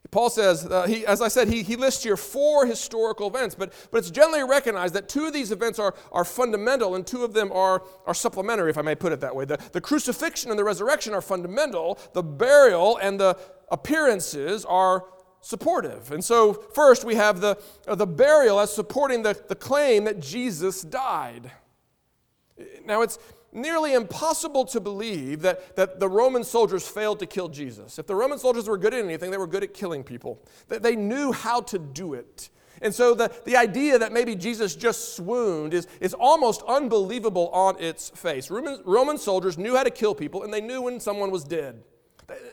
Paul 0.09 0.29
says, 0.29 0.65
uh, 0.65 0.87
he, 0.87 1.05
as 1.05 1.21
I 1.21 1.27
said, 1.27 1.49
he, 1.49 1.63
he 1.63 1.75
lists 1.75 2.01
here 2.01 2.17
four 2.17 2.65
historical 2.65 3.27
events, 3.27 3.53
but, 3.53 3.73
but 3.91 3.99
it's 3.99 4.09
generally 4.09 4.43
recognized 4.43 4.95
that 4.95 5.09
two 5.09 5.25
of 5.25 5.33
these 5.33 5.51
events 5.51 5.77
are, 5.79 5.93
are 6.13 6.25
fundamental 6.25 6.95
and 6.95 7.05
two 7.05 7.25
of 7.25 7.33
them 7.33 7.51
are, 7.51 7.83
are 8.07 8.13
supplementary, 8.13 8.71
if 8.71 8.77
I 8.77 8.81
may 8.81 8.95
put 8.95 9.11
it 9.11 9.19
that 9.19 9.35
way. 9.35 9.43
The, 9.43 9.57
the 9.73 9.81
crucifixion 9.81 10.49
and 10.49 10.57
the 10.57 10.63
resurrection 10.63 11.13
are 11.13 11.21
fundamental, 11.21 11.99
the 12.13 12.23
burial 12.23 12.97
and 12.97 13.19
the 13.19 13.37
appearances 13.69 14.65
are 14.65 15.03
supportive. 15.41 16.11
And 16.11 16.23
so, 16.23 16.53
first, 16.53 17.03
we 17.03 17.15
have 17.15 17.41
the, 17.41 17.57
uh, 17.87 17.95
the 17.95 18.07
burial 18.07 18.59
as 18.59 18.73
supporting 18.73 19.23
the, 19.23 19.39
the 19.47 19.55
claim 19.55 20.03
that 20.05 20.19
Jesus 20.19 20.81
died. 20.81 21.51
Now, 22.85 23.01
it's 23.01 23.19
nearly 23.51 23.93
impossible 23.93 24.65
to 24.65 24.79
believe 24.79 25.41
that, 25.41 25.75
that 25.75 25.99
the 25.99 26.09
Roman 26.09 26.43
soldiers 26.43 26.87
failed 26.87 27.19
to 27.19 27.25
kill 27.25 27.49
Jesus. 27.49 27.97
If 27.97 28.07
the 28.07 28.15
Roman 28.15 28.37
soldiers 28.37 28.67
were 28.67 28.77
good 28.77 28.93
at 28.93 29.03
anything, 29.03 29.31
they 29.31 29.37
were 29.37 29.47
good 29.47 29.63
at 29.63 29.73
killing 29.73 30.03
people, 30.03 30.39
that 30.67 30.83
they 30.83 30.95
knew 30.95 31.31
how 31.31 31.61
to 31.61 31.79
do 31.79 32.13
it. 32.13 32.49
And 32.81 32.93
so 32.93 33.13
the, 33.13 33.31
the 33.45 33.57
idea 33.57 33.99
that 33.99 34.13
maybe 34.13 34.35
Jesus 34.35 34.75
just 34.75 35.15
swooned 35.15 35.73
is, 35.73 35.87
is 35.99 36.13
almost 36.13 36.61
unbelievable 36.67 37.49
on 37.49 37.77
its 37.79 38.09
face. 38.09 38.49
Roman, 38.49 38.81
Roman 38.85 39.17
soldiers 39.17 39.57
knew 39.57 39.75
how 39.75 39.83
to 39.83 39.89
kill 39.89 40.15
people, 40.15 40.43
and 40.43 40.53
they 40.53 40.61
knew 40.61 40.83
when 40.83 40.99
someone 40.99 41.31
was 41.31 41.43
dead. 41.43 41.83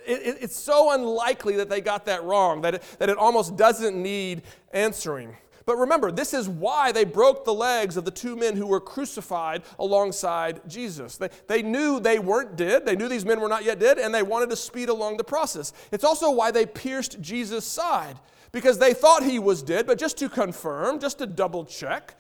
It, 0.07 0.39
it's 0.41 0.57
so 0.57 0.93
unlikely 0.93 1.57
that 1.57 1.69
they 1.69 1.81
got 1.81 2.07
that 2.07 2.25
wrong 2.25 2.63
that 2.63 2.77
it, 2.77 2.83
that 2.99 3.09
it 3.09 3.17
almost 3.17 3.57
doesn't 3.57 4.01
need 4.01 4.43
answering. 4.73 5.37
But 5.67 5.79
remember, 5.79 6.13
this 6.13 6.33
is 6.33 6.49
why 6.49 6.93
they 6.93 7.05
broke 7.05 7.45
the 7.45 7.53
legs 7.53 7.97
of 7.97 8.05
the 8.05 8.13
two 8.13 8.37
men 8.37 8.57
who 8.57 8.69
were 8.69 8.81
crucified 8.81 9.65
alongside 9.81 10.61
Jesus. 10.69 11.17
They, 11.17 11.29
they 11.49 11.61
knew 11.61 11.99
they 11.99 12.21
weren't 12.21 12.57
dead, 12.57 12.87
they 12.87 12.95
knew 12.95 13.09
these 13.09 13.25
men 13.25 13.41
were 13.41 13.49
not 13.49 13.65
yet 13.65 13.81
dead, 13.81 13.99
and 13.99 14.15
they 14.15 14.23
wanted 14.23 14.51
to 14.51 14.57
speed 14.57 14.89
along 14.89 15.17
the 15.17 15.25
process. 15.25 15.73
It's 15.91 16.05
also 16.05 16.31
why 16.31 16.53
they 16.53 16.67
pierced 16.67 17.21
Jesus' 17.21 17.67
side, 17.67 18.17
because 18.53 18.79
they 18.79 18.95
thought 18.95 19.25
he 19.25 19.41
was 19.41 19.61
dead, 19.61 19.89
but 19.89 19.99
just 19.99 20.17
to 20.19 20.29
confirm, 20.29 21.01
just 21.01 21.19
to 21.19 21.27
double 21.27 21.65
check, 21.65 22.15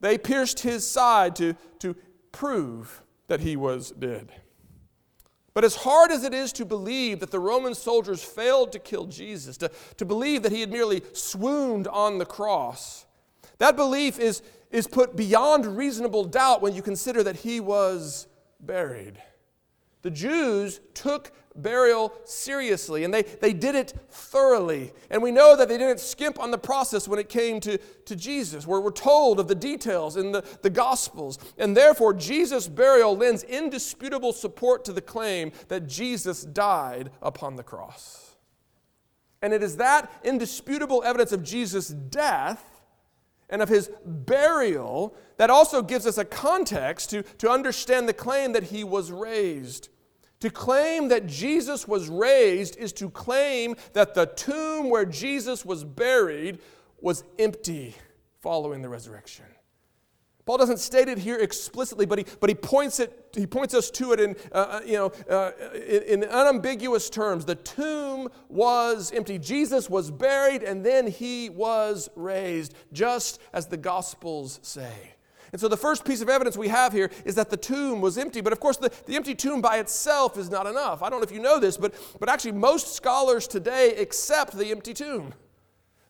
they 0.00 0.18
pierced 0.18 0.60
his 0.60 0.86
side 0.86 1.34
to, 1.36 1.54
to 1.78 1.96
prove 2.30 3.02
that 3.28 3.40
he 3.40 3.56
was 3.56 3.90
dead. 3.92 4.30
But 5.56 5.64
as 5.64 5.74
hard 5.74 6.10
as 6.10 6.22
it 6.22 6.34
is 6.34 6.52
to 6.52 6.66
believe 6.66 7.20
that 7.20 7.30
the 7.30 7.40
Roman 7.40 7.74
soldiers 7.74 8.22
failed 8.22 8.72
to 8.72 8.78
kill 8.78 9.06
Jesus, 9.06 9.56
to, 9.56 9.70
to 9.96 10.04
believe 10.04 10.42
that 10.42 10.52
he 10.52 10.60
had 10.60 10.70
merely 10.70 11.02
swooned 11.14 11.88
on 11.88 12.18
the 12.18 12.26
cross, 12.26 13.06
that 13.56 13.74
belief 13.74 14.18
is, 14.18 14.42
is 14.70 14.86
put 14.86 15.16
beyond 15.16 15.64
reasonable 15.64 16.26
doubt 16.26 16.60
when 16.60 16.74
you 16.74 16.82
consider 16.82 17.22
that 17.22 17.36
he 17.36 17.58
was 17.58 18.26
buried. 18.60 19.16
The 20.02 20.10
Jews 20.10 20.78
took 20.92 21.32
burial 21.62 22.12
seriously, 22.24 23.04
and 23.04 23.12
they, 23.12 23.22
they 23.22 23.52
did 23.52 23.74
it 23.74 23.94
thoroughly. 24.10 24.92
And 25.10 25.22
we 25.22 25.30
know 25.30 25.56
that 25.56 25.68
they 25.68 25.78
didn't 25.78 26.00
skimp 26.00 26.38
on 26.38 26.50
the 26.50 26.58
process 26.58 27.08
when 27.08 27.18
it 27.18 27.28
came 27.28 27.60
to, 27.60 27.78
to 27.78 28.16
Jesus, 28.16 28.66
where 28.66 28.80
we're 28.80 28.90
told 28.90 29.40
of 29.40 29.48
the 29.48 29.54
details 29.54 30.16
in 30.16 30.32
the, 30.32 30.44
the 30.62 30.70
Gospels. 30.70 31.38
And 31.58 31.76
therefore, 31.76 32.14
Jesus' 32.14 32.68
burial 32.68 33.16
lends 33.16 33.42
indisputable 33.42 34.32
support 34.32 34.84
to 34.84 34.92
the 34.92 35.00
claim 35.00 35.52
that 35.68 35.86
Jesus 35.86 36.42
died 36.42 37.10
upon 37.22 37.56
the 37.56 37.62
cross. 37.62 38.36
And 39.42 39.52
it 39.52 39.62
is 39.62 39.76
that 39.76 40.10
indisputable 40.24 41.02
evidence 41.04 41.32
of 41.32 41.42
Jesus' 41.42 41.88
death 41.88 42.64
and 43.48 43.62
of 43.62 43.68
his 43.68 43.90
burial 44.04 45.14
that 45.36 45.50
also 45.50 45.82
gives 45.82 46.06
us 46.06 46.18
a 46.18 46.24
context 46.24 47.10
to, 47.10 47.22
to 47.22 47.50
understand 47.50 48.08
the 48.08 48.12
claim 48.12 48.52
that 48.52 48.64
he 48.64 48.82
was 48.82 49.12
raised. 49.12 49.88
To 50.46 50.52
claim 50.52 51.08
that 51.08 51.26
Jesus 51.26 51.88
was 51.88 52.08
raised 52.08 52.76
is 52.76 52.92
to 52.92 53.10
claim 53.10 53.74
that 53.94 54.14
the 54.14 54.26
tomb 54.26 54.90
where 54.90 55.04
Jesus 55.04 55.64
was 55.64 55.82
buried 55.82 56.60
was 57.00 57.24
empty 57.36 57.96
following 58.42 58.80
the 58.80 58.88
resurrection. 58.88 59.46
Paul 60.44 60.58
doesn't 60.58 60.78
state 60.78 61.08
it 61.08 61.18
here 61.18 61.36
explicitly, 61.36 62.06
but 62.06 62.18
he, 62.18 62.26
but 62.38 62.48
he, 62.48 62.54
points, 62.54 63.00
it, 63.00 63.34
he 63.36 63.44
points 63.44 63.74
us 63.74 63.90
to 63.90 64.12
it 64.12 64.20
in, 64.20 64.36
uh, 64.52 64.54
uh, 64.54 64.80
you 64.86 64.92
know, 64.92 65.12
uh, 65.28 65.50
in, 65.74 66.22
in 66.22 66.24
unambiguous 66.30 67.10
terms. 67.10 67.44
The 67.44 67.56
tomb 67.56 68.28
was 68.48 69.10
empty. 69.10 69.40
Jesus 69.40 69.90
was 69.90 70.12
buried 70.12 70.62
and 70.62 70.86
then 70.86 71.08
he 71.08 71.50
was 71.50 72.08
raised, 72.14 72.72
just 72.92 73.40
as 73.52 73.66
the 73.66 73.76
Gospels 73.76 74.60
say. 74.62 75.16
And 75.52 75.60
so 75.60 75.68
the 75.68 75.76
first 75.76 76.04
piece 76.04 76.20
of 76.20 76.28
evidence 76.28 76.56
we 76.56 76.68
have 76.68 76.92
here 76.92 77.10
is 77.24 77.34
that 77.36 77.50
the 77.50 77.56
tomb 77.56 78.00
was 78.00 78.18
empty. 78.18 78.40
But 78.40 78.52
of 78.52 78.60
course, 78.60 78.76
the, 78.76 78.90
the 79.06 79.16
empty 79.16 79.34
tomb 79.34 79.60
by 79.60 79.78
itself 79.78 80.36
is 80.36 80.50
not 80.50 80.66
enough. 80.66 81.02
I 81.02 81.10
don't 81.10 81.20
know 81.20 81.24
if 81.24 81.32
you 81.32 81.40
know 81.40 81.58
this, 81.58 81.76
but, 81.76 81.94
but 82.18 82.28
actually, 82.28 82.52
most 82.52 82.94
scholars 82.94 83.46
today 83.46 83.96
accept 83.96 84.56
the 84.56 84.70
empty 84.70 84.94
tomb. 84.94 85.34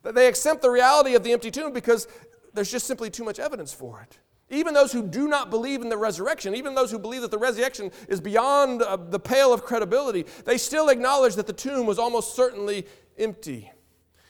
They 0.03 0.29
accept 0.29 0.63
the 0.63 0.71
reality 0.71 1.15
of 1.15 1.25
the 1.25 1.33
empty 1.33 1.51
tomb 1.51 1.73
because 1.73 2.07
there's 2.55 2.71
just 2.71 2.87
simply 2.87 3.11
too 3.11 3.25
much 3.25 3.39
evidence 3.39 3.73
for 3.73 4.01
it. 4.01 4.19
Even 4.49 4.75
those 4.75 4.93
who 4.93 5.03
do 5.03 5.27
not 5.27 5.51
believe 5.51 5.83
in 5.83 5.89
the 5.89 5.97
resurrection, 5.97 6.55
even 6.55 6.75
those 6.75 6.91
who 6.91 6.99
believe 6.99 7.23
that 7.23 7.33
the 7.33 7.39
resurrection 7.39 7.91
is 8.09 8.21
beyond 8.21 8.81
uh, 8.81 8.97
the 8.97 9.19
pale 9.19 9.53
of 9.53 9.65
credibility, 9.65 10.25
they 10.45 10.57
still 10.57 10.89
acknowledge 10.89 11.35
that 11.35 11.49
the 11.49 11.53
tomb 11.53 11.85
was 11.85 11.99
almost 11.99 12.37
certainly 12.37 12.87
empty. 13.19 13.73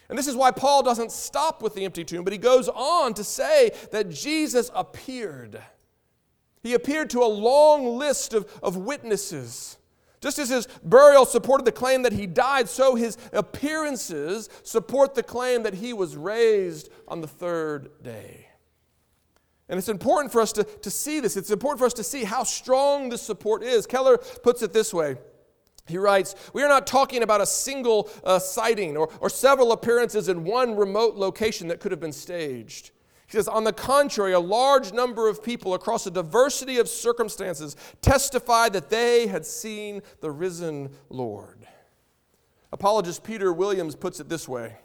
And 0.09 0.17
this 0.17 0.27
is 0.27 0.35
why 0.35 0.51
Paul 0.51 0.83
doesn't 0.83 1.11
stop 1.11 1.61
with 1.61 1.75
the 1.75 1.83
empty 1.83 2.03
tomb, 2.03 2.23
but 2.23 2.33
he 2.33 2.39
goes 2.39 2.69
on 2.69 3.13
to 3.15 3.23
say 3.23 3.71
that 3.91 4.09
Jesus 4.09 4.71
appeared. 4.73 5.61
He 6.63 6.73
appeared 6.73 7.09
to 7.11 7.23
a 7.23 7.27
long 7.27 7.97
list 7.97 8.33
of, 8.33 8.49
of 8.63 8.77
witnesses. 8.77 9.77
Just 10.21 10.39
as 10.39 10.49
his 10.49 10.67
burial 10.83 11.25
supported 11.25 11.65
the 11.65 11.71
claim 11.71 12.01
that 12.03 12.13
he 12.13 12.25
died, 12.25 12.69
so 12.69 12.95
his 12.95 13.17
appearances 13.33 14.49
support 14.63 15.13
the 15.13 15.23
claim 15.23 15.63
that 15.63 15.75
he 15.75 15.93
was 15.93 16.15
raised 16.15 16.89
on 17.07 17.21
the 17.21 17.27
third 17.27 17.89
day. 18.01 18.47
And 19.69 19.77
it's 19.77 19.89
important 19.89 20.31
for 20.31 20.41
us 20.41 20.53
to, 20.53 20.63
to 20.63 20.89
see 20.89 21.19
this. 21.19 21.35
It's 21.35 21.51
important 21.51 21.79
for 21.79 21.85
us 21.85 21.93
to 21.95 22.03
see 22.03 22.23
how 22.23 22.43
strong 22.43 23.09
this 23.09 23.21
support 23.21 23.61
is. 23.63 23.85
Keller 23.85 24.17
puts 24.17 24.61
it 24.61 24.71
this 24.71 24.93
way 24.93 25.17
he 25.87 25.97
writes, 25.97 26.35
We 26.53 26.63
are 26.63 26.69
not 26.69 26.85
talking 26.85 27.23
about 27.23 27.41
a 27.41 27.45
single 27.45 28.09
uh, 28.23 28.39
sighting 28.39 28.97
or, 28.97 29.09
or 29.19 29.29
several 29.29 29.71
appearances 29.71 30.29
in 30.29 30.43
one 30.43 30.75
remote 30.75 31.15
location 31.15 31.67
that 31.69 31.79
could 31.79 31.91
have 31.91 31.99
been 31.99 32.11
staged. 32.11 32.91
He 33.27 33.33
says, 33.33 33.47
On 33.47 33.63
the 33.63 33.73
contrary, 33.73 34.33
a 34.33 34.39
large 34.39 34.93
number 34.93 35.27
of 35.27 35.43
people 35.43 35.73
across 35.73 36.05
a 36.05 36.11
diversity 36.11 36.77
of 36.77 36.89
circumstances 36.89 37.75
testified 38.01 38.73
that 38.73 38.89
they 38.89 39.27
had 39.27 39.45
seen 39.45 40.01
the 40.21 40.31
risen 40.31 40.89
Lord. 41.09 41.67
Apologist 42.71 43.23
Peter 43.23 43.53
Williams 43.53 43.95
puts 43.95 44.19
it 44.19 44.29
this 44.29 44.47
way 44.47 44.77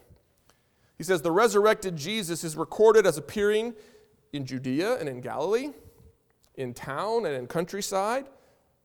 He 0.98 1.04
says, 1.04 1.22
The 1.22 1.32
resurrected 1.32 1.96
Jesus 1.96 2.44
is 2.44 2.56
recorded 2.56 3.06
as 3.06 3.18
appearing 3.18 3.74
in 4.32 4.46
Judea 4.46 4.98
and 4.98 5.08
in 5.08 5.20
Galilee, 5.20 5.70
in 6.54 6.74
town 6.74 7.26
and 7.26 7.34
in 7.34 7.46
countryside, 7.46 8.26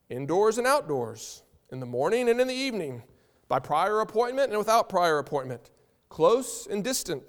indoors 0.09 0.57
and 0.57 0.65
outdoors 0.65 1.43
in 1.71 1.79
the 1.79 1.85
morning 1.85 2.29
and 2.29 2.39
in 2.39 2.47
the 2.47 2.53
evening, 2.53 3.03
by 3.47 3.59
prior 3.59 3.99
appointment 3.99 4.49
and 4.49 4.57
without 4.57 4.89
prior 4.89 5.19
appointment, 5.19 5.71
close 6.09 6.67
and 6.67 6.83
distant, 6.83 7.23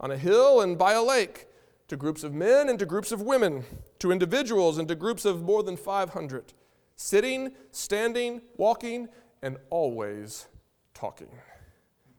on 0.00 0.10
a 0.10 0.16
hill 0.16 0.60
and 0.60 0.76
by 0.76 0.92
a 0.92 1.02
lake, 1.02 1.46
to 1.88 1.96
groups 1.96 2.24
of 2.24 2.32
men 2.32 2.68
and 2.68 2.78
to 2.78 2.86
groups 2.86 3.12
of 3.12 3.22
women, 3.22 3.64
to 3.98 4.10
individuals 4.10 4.78
and 4.78 4.88
to 4.88 4.94
groups 4.94 5.24
of 5.24 5.42
more 5.42 5.62
than 5.62 5.76
500, 5.76 6.52
sitting, 6.96 7.52
standing, 7.70 8.40
walking, 8.56 9.08
and 9.42 9.58
always 9.70 10.46
talking. 10.94 11.28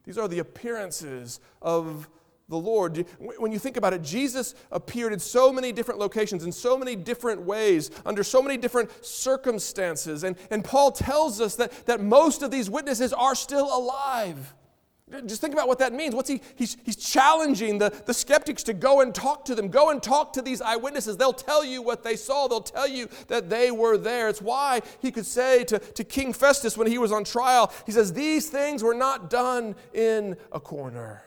These 0.04 0.18
are 0.18 0.28
the 0.28 0.40
appearances 0.40 1.40
of 1.62 2.08
the 2.50 2.58
Lord. 2.58 3.06
When 3.18 3.52
you 3.52 3.60
think 3.60 3.78
about 3.78 3.94
it, 3.94 4.02
Jesus 4.02 4.56
appeared 4.72 5.14
in 5.14 5.20
so 5.20 5.52
many 5.52 5.72
different 5.72 6.00
locations, 6.00 6.44
in 6.44 6.52
so 6.52 6.78
many 6.78 6.96
different 6.96 7.42
ways, 7.42 7.92
under 8.06 8.24
so 8.24 8.42
many 8.42 8.58
different 8.58 8.90
circumstances. 9.04 10.24
And, 10.24 10.36
and 10.52 10.64
Paul 10.64 10.92
tells 10.92 11.42
us 11.42 11.56
that, 11.56 11.72
that 11.86 12.02
most 12.02 12.44
of 12.44 12.52
these 12.52 12.70
witnesses 12.70 13.14
are 13.14 13.36
still 13.36 13.66
alive. 13.66 14.54
Just 15.28 15.40
think 15.40 15.54
about 15.54 15.68
what 15.68 15.78
that 15.80 15.94
means. 15.94 16.16
What's 16.16 16.30
he? 16.30 16.42
He's, 16.56 16.78
he's 16.84 16.96
challenging 16.96 17.78
the, 17.78 17.94
the 18.08 18.14
skeptics 18.14 18.64
to 18.64 18.74
go 18.74 19.02
and 19.02 19.14
talk 19.14 19.46
to 19.46 19.54
them. 19.54 19.68
Go 19.68 19.92
and 19.92 20.02
talk 20.02 20.34
to 20.34 20.42
these 20.42 20.62
eyewitnesses. 20.62 21.16
They'll 21.16 21.32
tell 21.32 21.64
you 21.64 21.84
what 21.84 22.04
they 22.04 22.16
saw, 22.16 22.48
they'll 22.48 22.62
tell 22.62 22.88
you 22.88 23.08
that 23.28 23.48
they 23.48 23.70
were 23.70 23.98
there. 23.98 24.30
It's 24.30 24.42
why 24.42 24.82
he 25.02 25.12
could 25.12 25.28
say 25.28 25.64
to, 25.66 25.78
to 25.78 26.04
King 26.04 26.34
Festus 26.34 26.76
when 26.76 26.88
he 26.88 26.98
was 26.98 27.12
on 27.12 27.24
trial, 27.24 27.72
he 27.86 27.92
says, 27.92 28.14
These 28.14 28.50
things 28.50 28.82
were 28.82 28.96
not 28.96 29.30
done 29.30 29.76
in 29.94 30.38
a 30.52 30.60
corner. 30.60 31.24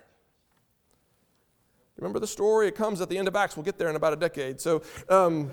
Remember 1.99 2.21
the 2.21 2.27
story? 2.27 2.69
It 2.69 2.77
comes 2.77 3.01
at 3.01 3.09
the 3.09 3.19
end 3.19 3.29
of 3.29 3.37
Acts. 3.37 3.57
We'll 3.57 3.65
get 3.65 3.77
there 3.77 3.91
in 3.91 3.97
about 3.97 4.13
a 4.13 4.17
decade. 4.17 4.61
So, 4.61 4.83
um, 5.09 5.51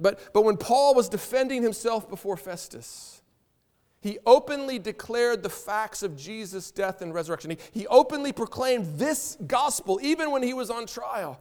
but, 0.00 0.32
but 0.32 0.42
when 0.42 0.56
Paul 0.56 0.94
was 0.94 1.08
defending 1.08 1.62
himself 1.62 2.08
before 2.08 2.36
Festus, 2.36 3.22
he 4.00 4.18
openly 4.26 4.78
declared 4.78 5.42
the 5.42 5.50
facts 5.50 6.02
of 6.02 6.16
Jesus' 6.16 6.70
death 6.70 7.02
and 7.02 7.14
resurrection. 7.14 7.50
He, 7.50 7.58
he 7.72 7.86
openly 7.86 8.32
proclaimed 8.32 8.98
this 8.98 9.36
gospel 9.46 10.00
even 10.02 10.30
when 10.30 10.42
he 10.42 10.54
was 10.54 10.70
on 10.70 10.86
trial. 10.86 11.38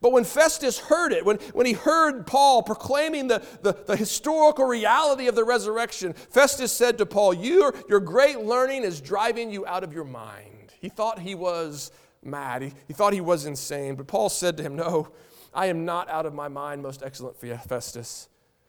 But 0.00 0.12
when 0.12 0.24
Festus 0.24 0.78
heard 0.78 1.12
it, 1.12 1.24
when, 1.24 1.36
when 1.52 1.66
he 1.66 1.72
heard 1.72 2.26
Paul 2.26 2.62
proclaiming 2.62 3.28
the, 3.28 3.42
the, 3.62 3.72
the, 3.86 3.96
historical 3.96 4.64
reality 4.64 5.26
of 5.26 5.34
the 5.34 5.44
resurrection, 5.44 6.12
Festus 6.14 6.72
said 6.72 6.96
to 6.98 7.06
Paul, 7.06 7.34
your, 7.34 7.74
your 7.88 8.00
great 8.00 8.40
learning 8.40 8.84
is 8.84 9.00
driving 9.00 9.50
you 9.50 9.66
out 9.66 9.84
of 9.84 9.92
your 9.92 10.04
mind. 10.04 10.72
He 10.80 10.88
thought 10.88 11.18
he 11.18 11.34
was 11.34 11.92
mad, 12.22 12.62
he, 12.62 12.72
he 12.86 12.92
thought 12.92 13.12
he 13.12 13.20
was 13.20 13.46
insane. 13.46 13.94
But 13.94 14.06
Paul 14.06 14.28
said 14.28 14.56
to 14.56 14.62
him, 14.62 14.76
No, 14.76 15.08
I 15.54 15.66
am 15.66 15.84
not 15.84 16.08
out 16.08 16.26
of 16.26 16.34
my 16.34 16.48
mind, 16.48 16.82
most 16.82 17.02
excellent 17.02 17.36
Festus, 17.38 18.28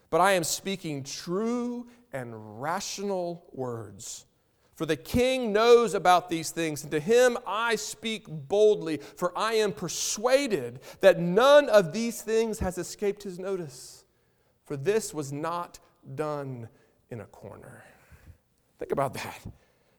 but 0.09 0.21
I 0.21 0.33
am 0.33 0.43
speaking 0.43 1.03
true 1.03 1.87
and 2.11 2.61
rational 2.61 3.45
words. 3.51 4.25
For 4.75 4.85
the 4.87 4.95
king 4.95 5.53
knows 5.53 5.93
about 5.93 6.29
these 6.29 6.49
things, 6.49 6.81
and 6.81 6.91
to 6.91 6.99
him 6.99 7.37
I 7.45 7.75
speak 7.75 8.25
boldly, 8.27 8.97
for 8.97 9.37
I 9.37 9.53
am 9.53 9.71
persuaded 9.71 10.79
that 11.01 11.19
none 11.19 11.69
of 11.69 11.93
these 11.93 12.21
things 12.21 12.59
has 12.59 12.77
escaped 12.77 13.21
his 13.21 13.37
notice. 13.37 14.03
For 14.65 14.75
this 14.75 15.13
was 15.13 15.31
not 15.31 15.79
done 16.15 16.69
in 17.11 17.21
a 17.21 17.25
corner. 17.25 17.83
Think 18.79 18.91
about 18.91 19.13
that. 19.13 19.39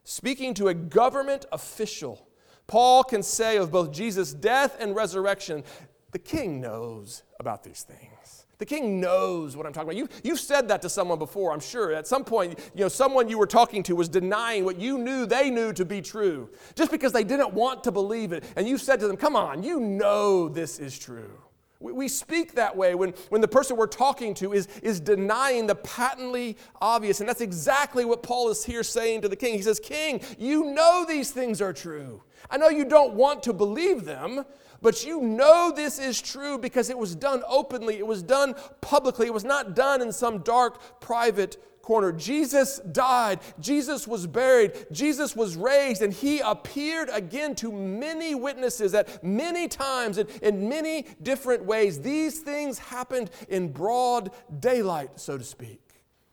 Speaking 0.03 0.53
to 0.55 0.67
a 0.67 0.73
government 0.73 1.45
official, 1.51 2.24
Paul 2.67 3.03
can 3.03 3.23
say 3.23 3.57
of 3.57 3.71
both 3.71 3.91
Jesus' 3.91 4.33
death 4.33 4.77
and 4.79 4.95
resurrection, 4.95 5.63
the 6.11 6.19
king 6.19 6.61
knows 6.61 7.23
about 7.39 7.63
these 7.63 7.83
things. 7.83 8.45
The 8.57 8.65
king 8.65 9.01
knows 9.01 9.57
what 9.57 9.65
I'm 9.65 9.73
talking 9.73 9.89
about. 9.89 9.97
You, 9.97 10.07
you've 10.23 10.39
said 10.39 10.69
that 10.69 10.81
to 10.83 10.89
someone 10.89 11.19
before, 11.19 11.51
I'm 11.51 11.59
sure. 11.59 11.91
At 11.93 12.07
some 12.07 12.23
point, 12.23 12.57
you 12.73 12.81
know, 12.81 12.87
someone 12.87 13.27
you 13.27 13.37
were 13.37 13.47
talking 13.47 13.83
to 13.83 13.95
was 13.95 14.07
denying 14.07 14.63
what 14.63 14.79
you 14.79 14.97
knew 14.97 15.25
they 15.25 15.49
knew 15.49 15.73
to 15.73 15.83
be 15.83 16.01
true, 16.01 16.49
just 16.73 16.89
because 16.89 17.11
they 17.11 17.23
didn't 17.23 17.53
want 17.53 17.83
to 17.83 17.91
believe 17.91 18.31
it. 18.31 18.45
And 18.55 18.67
you 18.67 18.77
said 18.77 18.99
to 19.01 19.07
them, 19.07 19.17
Come 19.17 19.35
on, 19.35 19.61
you 19.61 19.79
know 19.79 20.47
this 20.47 20.79
is 20.79 20.97
true. 20.97 21.31
We, 21.79 22.07
speak 22.07 22.53
that 22.55 22.75
way 22.75 22.95
when, 22.95 23.13
when 23.29 23.41
the 23.41 23.47
person 23.47 23.75
we're 23.75 23.87
talking 23.87 24.33
to 24.35 24.53
is, 24.53 24.67
is 24.81 24.99
denying 24.99 25.67
the 25.67 25.75
patently 25.75 26.57
obvious. 26.81 27.19
And 27.19 27.27
that's 27.27 27.41
exactly 27.41 28.05
what 28.05 28.23
Paul 28.23 28.49
is 28.49 28.63
here 28.63 28.81
saying 28.81 29.21
to 29.21 29.29
the 29.29 29.35
king. 29.35 29.55
He 29.55 29.61
says, 29.61 29.79
King, 29.79 30.21
you 30.39 30.73
know 30.73 31.05
these 31.07 31.31
things 31.31 31.61
are 31.61 31.73
true. 31.73 32.23
I 32.49 32.57
know 32.57 32.69
you 32.69 32.85
don't 32.85 33.13
want 33.13 33.43
to 33.43 33.53
believe 33.53 34.05
them, 34.05 34.45
but 34.85 35.03
you 35.03 35.19
know 35.19 35.73
this 35.75 35.97
is 35.97 36.21
true 36.21 36.59
because 36.59 36.91
it 36.91 36.97
was 36.99 37.15
done 37.15 37.41
openly, 37.47 37.95
it 37.95 38.05
was 38.05 38.21
done 38.21 38.53
publicly, 38.81 39.25
it 39.25 39.33
was 39.33 39.43
not 39.43 39.75
done 39.75 39.99
in 39.99 40.11
some 40.11 40.43
dark, 40.43 41.01
private 41.01 41.57
corner. 41.81 42.11
Jesus 42.11 42.77
died, 42.91 43.39
Jesus 43.59 44.07
was 44.07 44.27
buried, 44.27 44.73
Jesus 44.91 45.35
was 45.35 45.55
raised, 45.55 46.03
and 46.03 46.13
he 46.13 46.39
appeared 46.39 47.09
again 47.11 47.55
to 47.55 47.71
many 47.71 48.35
witnesses 48.35 48.93
at 48.93 49.23
many 49.23 49.67
times 49.67 50.19
and 50.19 50.29
in 50.43 50.69
many 50.69 51.07
different 51.23 51.65
ways. 51.65 51.99
These 51.99 52.41
things 52.41 52.77
happened 52.77 53.31
in 53.49 53.71
broad 53.71 54.29
daylight, 54.59 55.19
so 55.19 55.35
to 55.35 55.43
speak. 55.43 55.81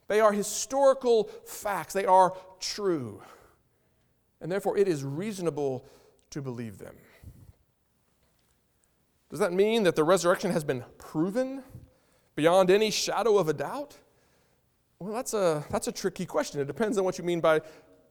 They 0.07 0.19
are 0.19 0.31
historical 0.31 1.23
facts, 1.43 1.93
they 1.93 2.05
are 2.05 2.37
true. 2.59 3.19
And 4.41 4.51
therefore, 4.51 4.77
it 4.77 4.87
is 4.87 5.03
reasonable 5.03 5.87
to 6.29 6.41
believe 6.43 6.77
them. 6.77 6.93
Does 9.33 9.39
that 9.39 9.51
mean 9.51 9.81
that 9.81 9.95
the 9.95 10.03
resurrection 10.03 10.51
has 10.51 10.63
been 10.63 10.83
proven 10.99 11.63
beyond 12.35 12.69
any 12.69 12.91
shadow 12.91 13.39
of 13.39 13.49
a 13.49 13.53
doubt? 13.53 13.97
Well, 14.99 15.11
that's 15.11 15.33
a, 15.33 15.65
that's 15.71 15.87
a 15.87 15.91
tricky 15.91 16.27
question. 16.27 16.61
It 16.61 16.67
depends 16.67 16.99
on 16.99 17.03
what 17.03 17.17
you 17.17 17.23
mean 17.23 17.41
by, 17.41 17.61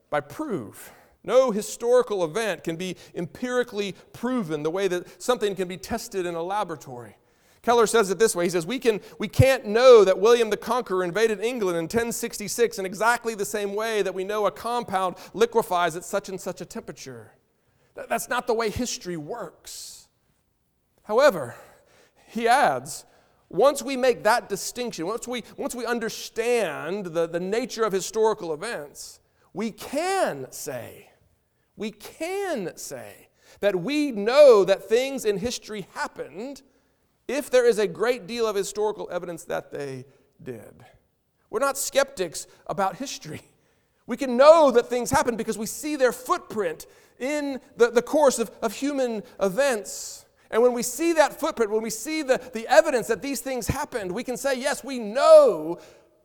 by 0.09 0.19
prove. 0.19 0.91
No 1.23 1.51
historical 1.51 2.25
event 2.25 2.65
can 2.65 2.75
be 2.75 2.97
empirically 3.15 3.95
proven 4.11 4.63
the 4.63 4.69
way 4.69 4.89
that 4.89 5.21
something 5.23 5.55
can 5.55 5.69
be 5.69 5.77
tested 5.77 6.25
in 6.25 6.35
a 6.35 6.43
laboratory. 6.43 7.15
Keller 7.61 7.87
says 7.87 8.09
it 8.09 8.19
this 8.19 8.35
way. 8.35 8.43
He 8.43 8.49
says, 8.49 8.67
we, 8.67 8.77
can, 8.77 8.99
we 9.17 9.29
can't 9.29 9.65
know 9.65 10.03
that 10.03 10.19
William 10.19 10.49
the 10.49 10.57
Conqueror 10.57 11.05
invaded 11.05 11.39
England 11.39 11.77
in 11.77 11.85
1066 11.85 12.79
in 12.79 12.85
exactly 12.85 13.33
the 13.33 13.45
same 13.45 13.75
way 13.75 14.01
that 14.01 14.13
we 14.13 14.25
know 14.25 14.45
a 14.45 14.51
compound 14.51 15.15
liquefies 15.33 15.95
at 15.95 16.03
such 16.03 16.27
and 16.27 16.41
such 16.41 16.59
a 16.59 16.65
temperature. 16.65 17.31
That's 17.95 18.27
not 18.27 18.45
the 18.45 18.53
way 18.53 18.69
history 18.69 19.15
works. 19.15 20.02
However, 21.03 21.55
he 22.27 22.47
adds, 22.47 23.05
once 23.49 23.83
we 23.83 23.95
make 23.95 24.23
that 24.23 24.49
distinction, 24.49 25.05
once 25.05 25.27
we, 25.27 25.43
once 25.57 25.75
we 25.75 25.85
understand 25.85 27.07
the, 27.07 27.27
the 27.27 27.39
nature 27.39 27.83
of 27.83 27.93
historical 27.93 28.53
events, 28.53 29.19
we 29.53 29.71
can 29.71 30.47
say, 30.49 31.09
we 31.75 31.91
can 31.91 32.75
say 32.75 33.27
that 33.59 33.75
we 33.75 34.11
know 34.11 34.65
that 34.65 34.89
things 34.89 35.25
in 35.25 35.37
history 35.37 35.87
happened 35.93 36.61
if 37.27 37.49
there 37.49 37.67
is 37.67 37.79
a 37.79 37.87
great 37.87 38.27
deal 38.27 38.47
of 38.47 38.55
historical 38.55 39.07
evidence 39.11 39.43
that 39.45 39.71
they 39.71 40.05
did. 40.41 40.83
We're 41.49 41.59
not 41.59 41.77
skeptics 41.77 42.47
about 42.67 42.97
history. 42.97 43.41
We 44.07 44.17
can 44.17 44.35
know 44.35 44.71
that 44.71 44.87
things 44.87 45.11
happened 45.11 45.37
because 45.37 45.57
we 45.57 45.65
see 45.65 45.95
their 45.95 46.11
footprint 46.11 46.87
in 47.19 47.61
the, 47.77 47.91
the 47.91 48.01
course 48.01 48.39
of, 48.39 48.51
of 48.61 48.73
human 48.73 49.23
events. 49.39 50.25
And 50.51 50.61
when 50.61 50.73
we 50.73 50.83
see 50.83 51.13
that 51.13 51.39
footprint, 51.39 51.71
when 51.71 51.81
we 51.81 51.89
see 51.89 52.21
the, 52.21 52.39
the 52.53 52.67
evidence 52.67 53.07
that 53.07 53.21
these 53.21 53.41
things 53.41 53.67
happened, 53.67 54.11
we 54.11 54.23
can 54.23 54.37
say, 54.37 54.59
yes, 54.59 54.83
we 54.83 54.99
know 54.99 55.79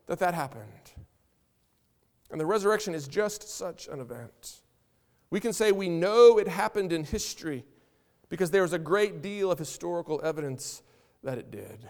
that 0.07 0.19
that 0.19 0.35
happened. 0.35 0.65
And 2.31 2.41
the 2.41 2.47
resurrection 2.47 2.95
is 2.95 3.09
just 3.09 3.49
such 3.49 3.89
an 3.89 4.01
event. 4.01 4.61
We 5.31 5.41
can 5.41 5.53
say 5.53 5.73
we 5.73 5.89
know 5.89 6.39
it 6.39 6.49
happened 6.49 6.93
in 6.93 7.05
history 7.05 7.65
because 8.29 8.51
there 8.51 8.65
is 8.65 8.73
a 8.73 8.79
great 8.79 9.23
deal 9.23 9.51
of 9.51 9.59
historical 9.59 10.21
evidence 10.23 10.83
that 11.23 11.39
it 11.39 11.51
did. 11.51 11.89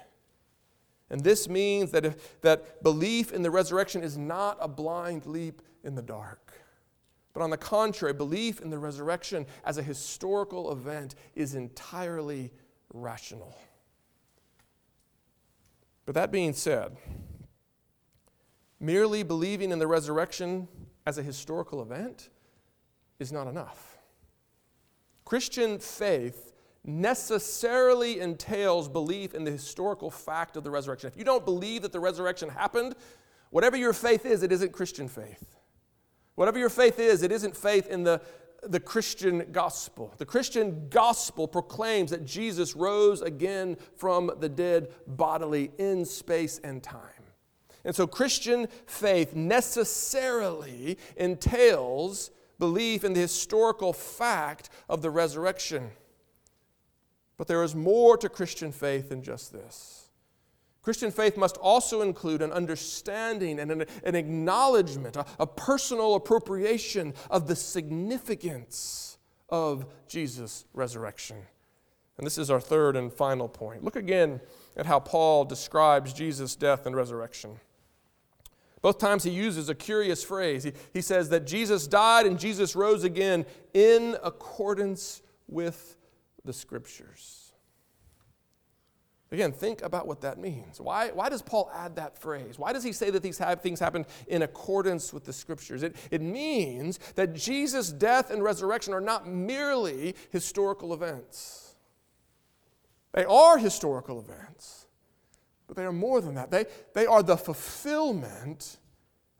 And 1.10 1.22
this 1.22 1.48
means 1.48 1.90
that, 1.92 2.04
if, 2.04 2.40
that 2.42 2.82
belief 2.82 3.32
in 3.32 3.42
the 3.42 3.50
resurrection 3.50 4.02
is 4.02 4.16
not 4.18 4.58
a 4.60 4.68
blind 4.68 5.26
leap 5.26 5.62
in 5.82 5.94
the 5.94 6.02
dark. 6.02 6.47
But 7.38 7.44
on 7.44 7.50
the 7.50 7.56
contrary, 7.56 8.12
belief 8.12 8.60
in 8.60 8.68
the 8.68 8.80
resurrection 8.80 9.46
as 9.64 9.78
a 9.78 9.82
historical 9.84 10.72
event 10.72 11.14
is 11.36 11.54
entirely 11.54 12.50
rational. 12.92 13.56
But 16.04 16.16
that 16.16 16.32
being 16.32 16.52
said, 16.52 16.96
merely 18.80 19.22
believing 19.22 19.70
in 19.70 19.78
the 19.78 19.86
resurrection 19.86 20.66
as 21.06 21.16
a 21.16 21.22
historical 21.22 21.80
event 21.80 22.28
is 23.20 23.30
not 23.30 23.46
enough. 23.46 23.98
Christian 25.24 25.78
faith 25.78 26.54
necessarily 26.82 28.18
entails 28.18 28.88
belief 28.88 29.32
in 29.32 29.44
the 29.44 29.52
historical 29.52 30.10
fact 30.10 30.56
of 30.56 30.64
the 30.64 30.72
resurrection. 30.72 31.06
If 31.06 31.16
you 31.16 31.22
don't 31.22 31.44
believe 31.44 31.82
that 31.82 31.92
the 31.92 32.00
resurrection 32.00 32.48
happened, 32.48 32.96
whatever 33.50 33.76
your 33.76 33.92
faith 33.92 34.26
is, 34.26 34.42
it 34.42 34.50
isn't 34.50 34.72
Christian 34.72 35.06
faith. 35.06 35.57
Whatever 36.38 36.60
your 36.60 36.68
faith 36.68 37.00
is, 37.00 37.24
it 37.24 37.32
isn't 37.32 37.56
faith 37.56 37.88
in 37.88 38.04
the, 38.04 38.20
the 38.62 38.78
Christian 38.78 39.50
gospel. 39.50 40.14
The 40.18 40.24
Christian 40.24 40.88
gospel 40.88 41.48
proclaims 41.48 42.12
that 42.12 42.24
Jesus 42.24 42.76
rose 42.76 43.22
again 43.22 43.76
from 43.96 44.30
the 44.38 44.48
dead 44.48 44.94
bodily 45.04 45.72
in 45.78 46.04
space 46.04 46.60
and 46.62 46.80
time. 46.80 47.24
And 47.84 47.92
so 47.92 48.06
Christian 48.06 48.68
faith 48.86 49.34
necessarily 49.34 50.96
entails 51.16 52.30
belief 52.60 53.02
in 53.02 53.14
the 53.14 53.20
historical 53.20 53.92
fact 53.92 54.70
of 54.88 55.02
the 55.02 55.10
resurrection. 55.10 55.90
But 57.36 57.48
there 57.48 57.64
is 57.64 57.74
more 57.74 58.16
to 58.16 58.28
Christian 58.28 58.70
faith 58.70 59.08
than 59.08 59.24
just 59.24 59.52
this. 59.52 60.07
Christian 60.82 61.10
faith 61.10 61.36
must 61.36 61.56
also 61.58 62.02
include 62.02 62.40
an 62.40 62.52
understanding 62.52 63.58
and 63.58 63.70
an, 63.70 63.84
an 64.04 64.14
acknowledgement, 64.14 65.16
a, 65.16 65.26
a 65.38 65.46
personal 65.46 66.14
appropriation 66.14 67.14
of 67.30 67.46
the 67.46 67.56
significance 67.56 69.18
of 69.48 69.86
Jesus' 70.06 70.64
resurrection. 70.72 71.36
And 72.16 72.26
this 72.26 72.38
is 72.38 72.50
our 72.50 72.60
third 72.60 72.96
and 72.96 73.12
final 73.12 73.48
point. 73.48 73.84
Look 73.84 73.96
again 73.96 74.40
at 74.76 74.86
how 74.86 74.98
Paul 75.00 75.44
describes 75.44 76.12
Jesus' 76.12 76.56
death 76.56 76.86
and 76.86 76.94
resurrection. 76.96 77.60
Both 78.82 78.98
times 78.98 79.24
he 79.24 79.30
uses 79.30 79.68
a 79.68 79.74
curious 79.74 80.22
phrase. 80.22 80.64
He, 80.64 80.72
he 80.92 81.00
says 81.00 81.28
that 81.30 81.46
Jesus 81.46 81.86
died 81.86 82.26
and 82.26 82.38
Jesus 82.38 82.76
rose 82.76 83.04
again 83.04 83.44
in 83.74 84.16
accordance 84.22 85.22
with 85.48 85.96
the 86.44 86.52
scriptures. 86.52 87.47
Again, 89.30 89.52
think 89.52 89.82
about 89.82 90.06
what 90.06 90.22
that 90.22 90.38
means. 90.38 90.80
Why, 90.80 91.10
why 91.10 91.28
does 91.28 91.42
Paul 91.42 91.70
add 91.74 91.96
that 91.96 92.16
phrase? 92.16 92.58
Why 92.58 92.72
does 92.72 92.82
he 92.82 92.92
say 92.92 93.10
that 93.10 93.22
these 93.22 93.38
things 93.38 93.78
happened 93.78 94.06
in 94.26 94.40
accordance 94.42 95.12
with 95.12 95.24
the 95.24 95.34
scriptures? 95.34 95.82
It, 95.82 95.96
it 96.10 96.22
means 96.22 96.98
that 97.14 97.34
Jesus' 97.34 97.92
death 97.92 98.30
and 98.30 98.42
resurrection 98.42 98.94
are 98.94 99.02
not 99.02 99.28
merely 99.28 100.14
historical 100.30 100.94
events, 100.94 101.74
they 103.12 103.24
are 103.24 103.58
historical 103.58 104.20
events. 104.20 104.86
But 105.66 105.76
they 105.76 105.84
are 105.84 105.92
more 105.92 106.22
than 106.22 106.34
that. 106.36 106.50
They, 106.50 106.64
they 106.94 107.04
are 107.04 107.22
the 107.22 107.36
fulfillment 107.36 108.78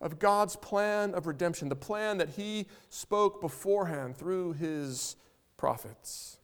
of 0.01 0.18
God's 0.18 0.57
plan 0.57 1.14
of 1.14 1.26
redemption, 1.26 1.70
the 1.70 1.74
plan 1.76 2.18
that 2.18 2.28
He 2.28 2.66
spoke 2.91 3.41
beforehand 3.41 4.16
through 4.16 4.53
His 4.53 5.16
prophets. 5.57 6.38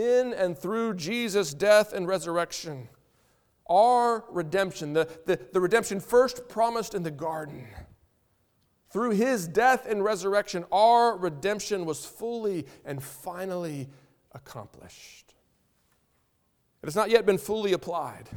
In 0.00 0.32
and 0.32 0.56
through 0.56 0.94
Jesus' 0.94 1.52
death 1.52 1.92
and 1.92 2.08
resurrection, 2.08 2.88
our 3.68 4.24
redemption, 4.30 4.94
the, 4.94 5.06
the, 5.26 5.38
the 5.52 5.60
redemption 5.60 6.00
first 6.00 6.48
promised 6.48 6.94
in 6.94 7.02
the 7.02 7.10
garden, 7.10 7.66
through 8.88 9.10
His 9.10 9.46
death 9.46 9.86
and 9.86 10.02
resurrection, 10.02 10.64
our 10.72 11.18
redemption 11.18 11.84
was 11.84 12.06
fully 12.06 12.66
and 12.86 13.02
finally 13.02 13.90
accomplished. 14.32 15.34
It 16.82 16.86
has 16.86 16.96
not 16.96 17.10
yet 17.10 17.26
been 17.26 17.36
fully 17.36 17.74
applied. 17.74 18.30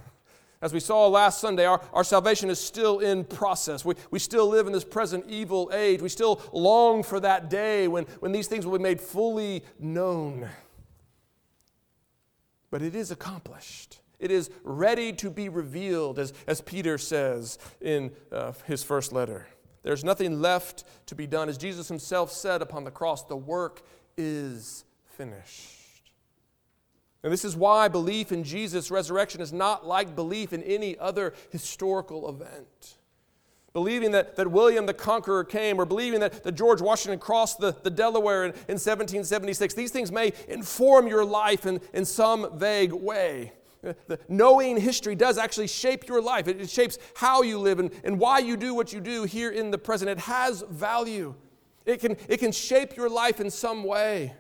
As 0.62 0.74
we 0.74 0.82
saw 0.82 1.08
last 1.08 1.40
Sunday, 1.40 1.66
our, 1.66 1.82
our 1.94 2.04
salvation 2.04 2.50
is 2.50 2.60
still 2.60 3.00
in 3.00 3.24
process. 3.24 3.86
We, 3.86 3.96
we 4.12 4.20
still 4.20 4.50
live 4.50 4.68
in 4.68 4.74
this 4.74 4.84
present 4.84 5.26
evil 5.30 5.72
age. 5.74 6.02
We 6.02 6.10
still 6.10 6.42
long 6.52 7.04
for 7.04 7.22
that 7.22 7.50
day 7.50 7.88
when, 7.88 8.04
when 8.20 8.34
these 8.34 8.48
things 8.48 8.66
will 8.66 8.78
be 8.78 8.84
made 8.84 9.00
fully 9.00 9.64
known. 9.80 10.50
But 12.74 12.82
it 12.82 12.96
is 12.96 13.12
accomplished. 13.12 14.00
It 14.18 14.32
is 14.32 14.50
ready 14.64 15.14
to 15.14 15.30
be 15.30 15.48
revealed, 15.48 16.18
as, 16.18 16.34
as 16.48 16.60
Peter 16.60 16.98
says 16.98 17.60
in 17.80 18.12
uh, 18.32 18.54
his 18.66 18.82
first 18.82 19.14
letter. 19.14 19.46
There's 19.84 20.04
nothing 20.04 20.42
left 20.42 20.84
to 21.06 21.14
be 21.14 21.28
done. 21.28 21.50
As 21.50 21.60
Jesus 21.60 21.88
himself 21.88 22.32
said 22.32 22.64
upon 22.64 22.84
the 22.84 22.90
cross, 22.90 23.26
the 23.26 23.38
work 23.38 23.84
is 24.18 24.86
finished. 25.06 26.10
And 27.22 27.32
this 27.32 27.46
is 27.46 27.56
why 27.56 27.90
belief 27.90 28.32
in 28.32 28.44
Jesus' 28.44 28.90
resurrection 28.90 29.40
is 29.40 29.54
not 29.54 29.86
like 29.86 30.16
belief 30.16 30.52
in 30.52 30.64
any 30.64 30.98
other 30.98 31.36
historical 31.52 32.28
event. 32.28 32.98
Believing 33.74 34.12
that, 34.12 34.36
that 34.36 34.52
William 34.52 34.86
the 34.86 34.94
Conqueror 34.94 35.44
came, 35.44 35.82
or 35.82 35.86
believing 35.86 36.20
that, 36.20 36.44
that 36.44 36.52
George 36.52 36.80
Washington 36.80 37.20
crossed 37.20 37.60
the, 37.60 37.76
the 37.82 37.90
Delaware 37.90 38.46
in, 38.46 38.52
in 38.52 38.78
1776, 38.78 39.74
these 39.74 39.90
things 39.90 40.12
may 40.12 40.32
inform 40.48 41.08
your 41.08 41.26
life 41.26 41.66
in, 41.66 41.82
in 41.92 42.06
some 42.06 42.58
vague 42.60 42.94
way. 42.94 43.52
Uh, 43.86 43.94
the, 44.08 44.20
knowing 44.30 44.80
history 44.80 45.16
does 45.16 45.40
actually 45.40 45.68
shape 45.68 46.08
your 46.08 46.22
life. 46.22 46.48
It, 46.48 46.62
it 46.62 46.70
shapes 46.70 47.00
how 47.16 47.42
you 47.42 47.58
live 47.58 47.80
and, 47.80 47.90
and 48.04 48.20
why 48.20 48.40
you 48.40 48.58
do 48.58 48.76
what 48.76 48.94
you 48.94 49.02
do 49.02 49.24
here 49.24 49.50
in 49.50 49.72
the 49.72 49.80
present. 49.80 50.10
It 50.10 50.20
has 50.20 50.64
value. 50.70 51.34
It 51.86 52.00
can, 52.00 52.16
it 52.30 52.38
can 52.38 52.52
shape 52.52 52.96
your 52.96 53.10
life 53.10 53.40
in 53.40 53.50
some 53.50 53.84
way. 53.84 54.34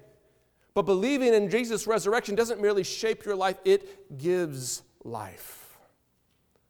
But 0.75 0.83
believing 0.83 1.33
in 1.33 1.49
Jesus' 1.49 1.87
resurrection 1.87 2.35
doesn't 2.35 2.61
merely 2.61 2.83
shape 2.83 3.25
your 3.25 3.35
life, 3.35 3.57
it 3.65 4.17
gives 4.17 4.83
life. 5.03 5.62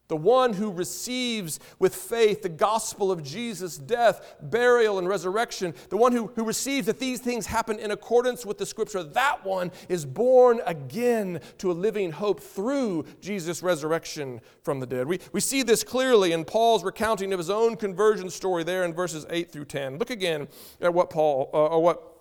The 0.09 0.17
one 0.17 0.53
who 0.53 0.71
receives 0.71 1.59
with 1.79 1.95
faith 1.95 2.41
the 2.41 2.49
gospel 2.49 3.09
of 3.09 3.23
Jesus' 3.23 3.77
death, 3.77 4.35
burial, 4.41 4.99
and 4.99 5.07
resurrection, 5.07 5.73
the 5.89 5.97
one 5.97 6.11
who, 6.11 6.27
who 6.35 6.43
receives 6.43 6.87
that 6.87 6.99
these 6.99 7.21
things 7.21 7.45
happen 7.45 7.79
in 7.79 7.91
accordance 7.91 8.45
with 8.45 8.57
the 8.57 8.65
scripture, 8.65 9.01
that 9.01 9.45
one 9.45 9.71
is 9.87 10.05
born 10.05 10.59
again 10.65 11.39
to 11.59 11.71
a 11.71 11.73
living 11.73 12.11
hope 12.11 12.41
through 12.41 13.05
Jesus' 13.21 13.63
resurrection 13.63 14.41
from 14.61 14.81
the 14.81 14.85
dead. 14.85 15.07
We, 15.07 15.19
we 15.31 15.39
see 15.39 15.63
this 15.63 15.83
clearly 15.85 16.33
in 16.33 16.43
Paul's 16.43 16.83
recounting 16.83 17.31
of 17.31 17.39
his 17.39 17.49
own 17.49 17.77
conversion 17.77 18.29
story 18.29 18.65
there 18.65 18.83
in 18.83 18.93
verses 18.93 19.25
8 19.29 19.51
through 19.51 19.65
10. 19.65 19.99
Look 19.99 20.09
again 20.09 20.49
at 20.81 20.93
what 20.93 21.09
Paul, 21.09 21.49
uh, 21.53 21.67
or 21.67 21.81
what 21.81 22.13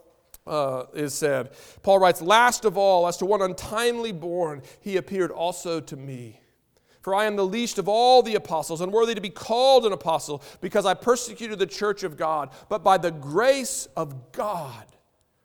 uh, 0.47 0.85
is 0.95 1.15
said. 1.15 1.51
Paul 1.83 1.99
writes, 1.99 2.23
Last 2.23 2.65
of 2.65 2.77
all, 2.77 3.09
as 3.09 3.17
to 3.19 3.27
one 3.27 3.43
untimely 3.43 4.13
born, 4.13 4.63
he 4.81 4.97
appeared 4.97 5.31
also 5.31 5.81
to 5.81 5.97
me. 5.97 6.42
For 7.03 7.15
I 7.15 7.27
am 7.27 7.37
the 7.37 7.45
least 7.45 7.79
of 7.79 7.89
all 7.89 8.23
the 8.23 8.37
apostles, 8.37 8.81
unworthy 8.81 9.15
to 9.15 9.21
be 9.21 9.29
called 9.29 9.85
an 9.85 9.93
apostle, 9.93 10.43
because 10.61 10.87
I 10.87 10.95
persecuted 10.95 11.59
the 11.59 11.67
church 11.67 12.05
of 12.05 12.17
God. 12.17 12.51
But 12.69 12.85
by 12.85 12.97
the 12.97 13.11
grace 13.11 13.89
of 13.97 14.33
God, 14.33 14.87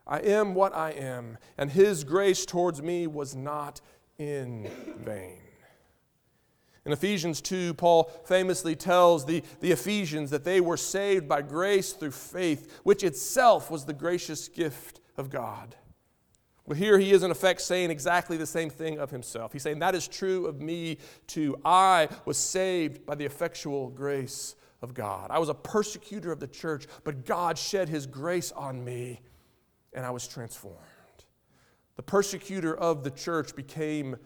I 0.06 0.20
am 0.20 0.54
what 0.54 0.74
I 0.76 0.92
am, 0.92 1.40
and 1.58 1.72
his 1.72 2.04
grace 2.04 2.46
towards 2.46 2.82
me 2.82 3.08
was 3.08 3.36
not 3.36 3.82
in 4.20 4.70
vain. 5.04 5.40
In 6.86 6.94
Ephesians 6.94 7.42
2, 7.42 7.74
Paul 7.74 8.06
famously 8.24 8.76
tells 8.76 9.26
the, 9.26 9.44
the 9.60 9.72
Ephesians 9.72 10.30
that 10.30 10.46
they 10.46 10.62
were 10.62 10.78
saved 10.78 11.28
by 11.28 11.42
grace 11.42 11.92
through 11.92 12.12
faith, 12.12 12.80
which 12.84 13.04
itself 13.04 13.70
was 13.70 13.84
the 13.84 13.94
gracious 13.94 14.48
gift 14.48 15.02
of 15.18 15.30
God. 15.30 15.76
Well, 16.68 16.78
here 16.78 17.00
he 17.00 17.12
is, 17.12 17.24
in 17.24 17.32
effect, 17.32 17.62
saying 17.62 17.92
exactly 17.92 18.36
the 18.36 18.46
same 18.46 18.70
thing 18.70 19.00
of 19.00 19.10
himself. 19.10 19.54
He's 19.54 19.64
saying, 19.64 19.80
That 19.80 19.96
is 19.96 20.06
true 20.06 20.48
of 20.48 20.62
me 20.62 20.98
too. 21.26 21.58
I 21.64 22.10
was 22.26 22.38
saved 22.38 23.06
by 23.06 23.16
the 23.16 23.24
effectual 23.24 23.90
grace 23.90 24.56
of 24.82 24.94
God. 24.94 25.32
I 25.32 25.40
was 25.40 25.48
a 25.48 25.54
persecutor 25.54 26.30
of 26.30 26.42
the 26.42 26.48
church, 26.48 26.86
but 27.06 27.26
God 27.26 27.58
shed 27.58 27.88
his 27.88 28.06
grace 28.06 28.52
on 28.52 28.84
me, 28.84 29.22
and 29.94 30.06
I 30.06 30.12
was 30.12 30.28
transformed. 30.28 30.78
The 31.96 32.04
persecutor 32.04 32.76
of 32.76 33.04
the 33.06 33.12
church 33.12 33.56
became 33.56 34.18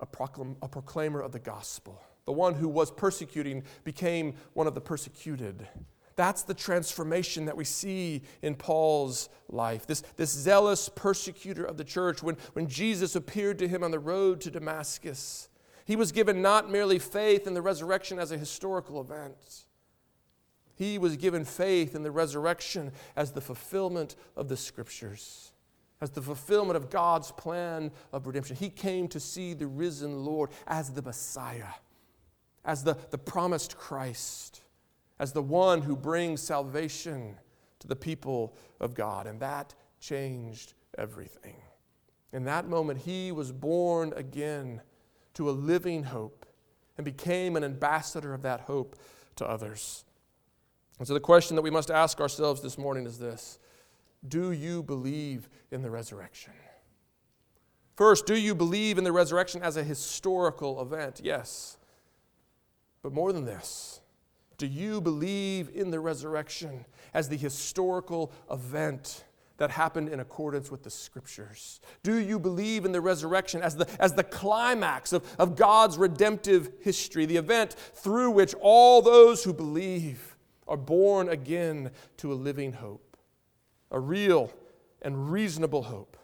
a, 0.00 0.06
proclam- 0.06 0.56
a 0.62 0.68
proclaimer 0.68 1.20
of 1.20 1.32
the 1.32 1.38
gospel. 1.38 2.02
The 2.24 2.32
one 2.32 2.54
who 2.54 2.68
was 2.68 2.90
persecuting 2.90 3.64
became 3.84 4.34
one 4.54 4.66
of 4.66 4.74
the 4.74 4.80
persecuted. 4.80 5.68
That's 6.16 6.42
the 6.42 6.54
transformation 6.54 7.44
that 7.44 7.56
we 7.56 7.64
see 7.64 8.22
in 8.42 8.54
Paul's 8.54 9.28
life. 9.48 9.86
This, 9.86 10.02
this 10.16 10.30
zealous 10.30 10.88
persecutor 10.88 11.64
of 11.64 11.76
the 11.76 11.84
church, 11.84 12.22
when, 12.22 12.36
when 12.54 12.68
Jesus 12.68 13.14
appeared 13.14 13.58
to 13.58 13.68
him 13.68 13.84
on 13.84 13.90
the 13.90 13.98
road 13.98 14.40
to 14.40 14.50
Damascus, 14.50 15.48
he 15.84 15.94
was 15.94 16.12
given 16.12 16.42
not 16.42 16.70
merely 16.70 16.98
faith 16.98 17.46
in 17.46 17.54
the 17.54 17.62
resurrection 17.62 18.18
as 18.18 18.32
a 18.32 18.38
historical 18.38 19.00
event, 19.00 19.64
he 20.74 20.98
was 20.98 21.16
given 21.16 21.44
faith 21.44 21.94
in 21.94 22.02
the 22.02 22.10
resurrection 22.10 22.92
as 23.14 23.32
the 23.32 23.40
fulfillment 23.40 24.14
of 24.36 24.48
the 24.48 24.56
scriptures 24.56 25.52
as 26.00 26.10
the 26.10 26.22
fulfillment 26.22 26.76
of 26.76 26.90
God's 26.90 27.32
plan 27.32 27.90
of 28.12 28.26
redemption. 28.26 28.56
He 28.56 28.68
came 28.68 29.08
to 29.08 29.20
see 29.20 29.54
the 29.54 29.66
risen 29.66 30.24
Lord 30.24 30.50
as 30.66 30.90
the 30.90 31.02
Messiah, 31.02 31.74
as 32.64 32.84
the, 32.84 32.96
the 33.10 33.18
promised 33.18 33.78
Christ, 33.78 34.62
as 35.18 35.32
the 35.32 35.42
one 35.42 35.82
who 35.82 35.96
brings 35.96 36.42
salvation 36.42 37.36
to 37.78 37.86
the 37.86 37.96
people 37.96 38.56
of 38.80 38.94
God. 38.94 39.26
And 39.26 39.40
that 39.40 39.74
changed 40.00 40.74
everything. 40.98 41.56
In 42.32 42.44
that 42.44 42.68
moment, 42.68 43.00
he 43.00 43.32
was 43.32 43.52
born 43.52 44.12
again 44.16 44.82
to 45.34 45.48
a 45.48 45.52
living 45.52 46.04
hope 46.04 46.46
and 46.96 47.04
became 47.04 47.56
an 47.56 47.64
ambassador 47.64 48.34
of 48.34 48.42
that 48.42 48.62
hope 48.62 48.96
to 49.36 49.46
others. 49.46 50.04
And 50.98 51.06
so, 51.06 51.14
the 51.14 51.20
question 51.20 51.56
that 51.56 51.62
we 51.62 51.70
must 51.70 51.90
ask 51.90 52.20
ourselves 52.20 52.62
this 52.62 52.78
morning 52.78 53.06
is 53.06 53.18
this 53.18 53.58
do 54.26 54.52
you 54.52 54.82
believe 54.82 55.48
in 55.70 55.82
the 55.82 55.90
resurrection? 55.90 56.52
First, 57.96 58.26
do 58.26 58.36
you 58.36 58.54
believe 58.54 58.98
in 58.98 59.04
the 59.04 59.12
resurrection 59.12 59.62
as 59.62 59.76
a 59.76 59.82
historical 59.82 60.80
event? 60.82 61.20
Yes. 61.22 61.78
But 63.02 63.12
more 63.12 63.32
than 63.32 63.44
this, 63.44 64.00
do 64.58 64.66
you 64.66 65.00
believe 65.00 65.70
in 65.74 65.90
the 65.90 66.00
resurrection 66.00 66.84
as 67.14 67.28
the 67.28 67.36
historical 67.36 68.32
event 68.50 69.24
that 69.58 69.70
happened 69.70 70.08
in 70.08 70.20
accordance 70.20 70.70
with 70.70 70.82
the 70.82 70.90
scriptures? 70.90 71.80
Do 72.02 72.16
you 72.16 72.38
believe 72.38 72.84
in 72.84 72.92
the 72.92 73.00
resurrection 73.00 73.62
as 73.62 73.76
the, 73.76 73.88
as 73.98 74.12
the 74.12 74.24
climax 74.24 75.12
of, 75.12 75.24
of 75.38 75.56
God's 75.56 75.98
redemptive 75.98 76.70
history, 76.80 77.26
the 77.26 77.36
event 77.36 77.72
through 77.72 78.30
which 78.30 78.54
all 78.60 79.02
those 79.02 79.44
who 79.44 79.52
believe 79.52 80.36
are 80.68 80.76
born 80.76 81.28
again 81.28 81.90
to 82.18 82.32
a 82.32 82.34
living 82.34 82.72
hope? 82.72 83.06
a 83.90 83.98
real 83.98 84.52
and 85.02 85.30
reasonable 85.30 85.82
hope, 85.82 86.16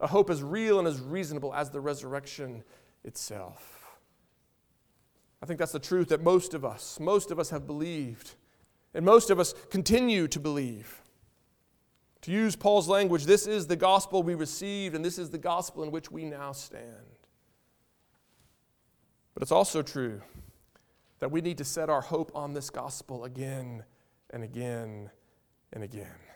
a 0.00 0.06
hope 0.06 0.30
as 0.30 0.42
real 0.42 0.78
and 0.78 0.88
as 0.88 1.00
reasonable 1.00 1.54
as 1.54 1.70
the 1.70 1.80
resurrection 1.80 2.62
itself. 3.04 3.79
I 5.42 5.46
think 5.46 5.58
that's 5.58 5.72
the 5.72 5.78
truth 5.78 6.08
that 6.08 6.22
most 6.22 6.54
of 6.54 6.64
us, 6.64 7.00
most 7.00 7.30
of 7.30 7.38
us 7.38 7.50
have 7.50 7.66
believed, 7.66 8.34
and 8.92 9.04
most 9.04 9.30
of 9.30 9.40
us 9.40 9.54
continue 9.70 10.28
to 10.28 10.38
believe. 10.38 11.02
To 12.22 12.30
use 12.30 12.54
Paul's 12.54 12.88
language, 12.88 13.24
this 13.24 13.46
is 13.46 13.66
the 13.66 13.76
gospel 13.76 14.22
we 14.22 14.34
received, 14.34 14.94
and 14.94 15.02
this 15.04 15.18
is 15.18 15.30
the 15.30 15.38
gospel 15.38 15.82
in 15.82 15.90
which 15.90 16.10
we 16.10 16.24
now 16.24 16.52
stand. 16.52 16.84
But 19.32 19.42
it's 19.42 19.52
also 19.52 19.80
true 19.80 20.20
that 21.20 21.30
we 21.30 21.40
need 21.40 21.56
to 21.58 21.64
set 21.64 21.88
our 21.88 22.02
hope 22.02 22.30
on 22.34 22.52
this 22.52 22.68
gospel 22.68 23.24
again 23.24 23.84
and 24.30 24.44
again 24.44 25.10
and 25.72 25.82
again. 25.82 26.29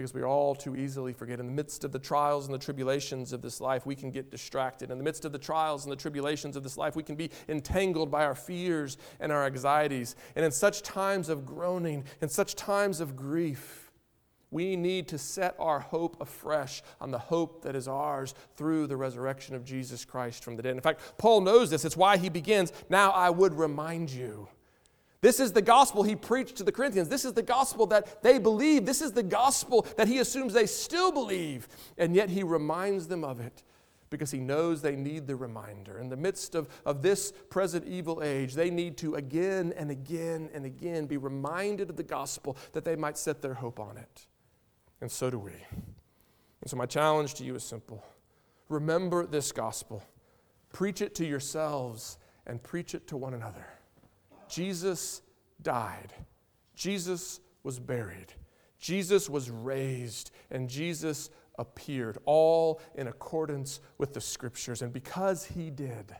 Because 0.00 0.14
we 0.14 0.22
all 0.22 0.54
too 0.54 0.76
easily 0.76 1.12
forget. 1.12 1.40
In 1.40 1.46
the 1.46 1.52
midst 1.52 1.84
of 1.84 1.92
the 1.92 1.98
trials 1.98 2.46
and 2.46 2.54
the 2.54 2.58
tribulations 2.58 3.34
of 3.34 3.42
this 3.42 3.60
life, 3.60 3.84
we 3.84 3.94
can 3.94 4.10
get 4.10 4.30
distracted. 4.30 4.90
In 4.90 4.96
the 4.96 5.04
midst 5.04 5.26
of 5.26 5.32
the 5.32 5.38
trials 5.38 5.84
and 5.84 5.92
the 5.92 5.96
tribulations 5.96 6.56
of 6.56 6.62
this 6.62 6.78
life, 6.78 6.96
we 6.96 7.02
can 7.02 7.16
be 7.16 7.30
entangled 7.50 8.10
by 8.10 8.24
our 8.24 8.34
fears 8.34 8.96
and 9.20 9.30
our 9.30 9.44
anxieties. 9.44 10.16
And 10.36 10.42
in 10.42 10.52
such 10.52 10.80
times 10.80 11.28
of 11.28 11.44
groaning, 11.44 12.04
in 12.22 12.30
such 12.30 12.54
times 12.54 13.00
of 13.00 13.14
grief, 13.14 13.90
we 14.50 14.74
need 14.74 15.06
to 15.08 15.18
set 15.18 15.54
our 15.58 15.80
hope 15.80 16.16
afresh 16.18 16.82
on 16.98 17.10
the 17.10 17.18
hope 17.18 17.62
that 17.64 17.76
is 17.76 17.86
ours 17.86 18.34
through 18.56 18.86
the 18.86 18.96
resurrection 18.96 19.54
of 19.54 19.66
Jesus 19.66 20.06
Christ 20.06 20.42
from 20.42 20.56
the 20.56 20.62
dead. 20.62 20.76
In 20.76 20.80
fact, 20.80 21.02
Paul 21.18 21.42
knows 21.42 21.68
this. 21.68 21.84
It's 21.84 21.94
why 21.94 22.16
he 22.16 22.30
begins, 22.30 22.72
Now 22.88 23.10
I 23.10 23.28
would 23.28 23.52
remind 23.52 24.08
you. 24.08 24.48
This 25.22 25.38
is 25.38 25.52
the 25.52 25.62
gospel 25.62 26.02
he 26.02 26.16
preached 26.16 26.56
to 26.56 26.64
the 26.64 26.72
Corinthians. 26.72 27.08
This 27.08 27.24
is 27.24 27.34
the 27.34 27.42
gospel 27.42 27.86
that 27.86 28.22
they 28.22 28.38
believe. 28.38 28.86
This 28.86 29.02
is 29.02 29.12
the 29.12 29.22
gospel 29.22 29.86
that 29.96 30.08
he 30.08 30.18
assumes 30.18 30.54
they 30.54 30.66
still 30.66 31.12
believe. 31.12 31.68
And 31.98 32.14
yet 32.14 32.30
he 32.30 32.42
reminds 32.42 33.06
them 33.06 33.22
of 33.22 33.38
it 33.38 33.62
because 34.08 34.30
he 34.30 34.40
knows 34.40 34.82
they 34.82 34.96
need 34.96 35.26
the 35.26 35.36
reminder. 35.36 35.98
In 35.98 36.08
the 36.08 36.16
midst 36.16 36.54
of, 36.54 36.68
of 36.84 37.02
this 37.02 37.32
present 37.48 37.86
evil 37.86 38.22
age, 38.22 38.54
they 38.54 38.70
need 38.70 38.96
to 38.98 39.14
again 39.14 39.72
and 39.76 39.90
again 39.90 40.50
and 40.52 40.64
again 40.64 41.06
be 41.06 41.16
reminded 41.16 41.90
of 41.90 41.96
the 41.96 42.02
gospel 42.02 42.56
that 42.72 42.84
they 42.84 42.96
might 42.96 43.16
set 43.16 43.40
their 43.40 43.54
hope 43.54 43.78
on 43.78 43.96
it. 43.96 44.26
And 45.00 45.10
so 45.10 45.30
do 45.30 45.38
we. 45.38 45.52
And 45.72 46.68
so, 46.68 46.76
my 46.76 46.86
challenge 46.86 47.34
to 47.34 47.44
you 47.44 47.54
is 47.54 47.62
simple 47.62 48.04
remember 48.68 49.26
this 49.26 49.52
gospel, 49.52 50.02
preach 50.72 51.00
it 51.00 51.14
to 51.16 51.26
yourselves, 51.26 52.18
and 52.46 52.62
preach 52.62 52.94
it 52.94 53.06
to 53.08 53.16
one 53.16 53.34
another. 53.34 53.66
Jesus 54.50 55.22
died, 55.62 56.12
Jesus 56.74 57.40
was 57.62 57.78
buried, 57.78 58.32
Jesus 58.78 59.30
was 59.30 59.50
raised, 59.50 60.30
and 60.50 60.68
Jesus 60.68 61.30
appeared, 61.58 62.18
all 62.24 62.80
in 62.94 63.06
accordance 63.06 63.80
with 63.98 64.14
the 64.14 64.20
scriptures. 64.20 64.82
And 64.82 64.92
because 64.92 65.44
he 65.44 65.70
did, 65.70 66.14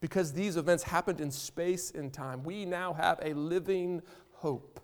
because 0.00 0.32
these 0.32 0.56
events 0.56 0.82
happened 0.82 1.20
in 1.20 1.30
space 1.30 1.92
and 1.92 2.12
time, 2.12 2.42
we 2.42 2.64
now 2.64 2.92
have 2.92 3.20
a 3.22 3.32
living 3.34 4.02
hope 4.32 4.80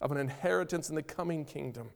of 0.00 0.10
an 0.10 0.18
inheritance 0.18 0.90
in 0.90 0.96
the 0.96 1.02
coming 1.02 1.44
kingdom 1.44 1.90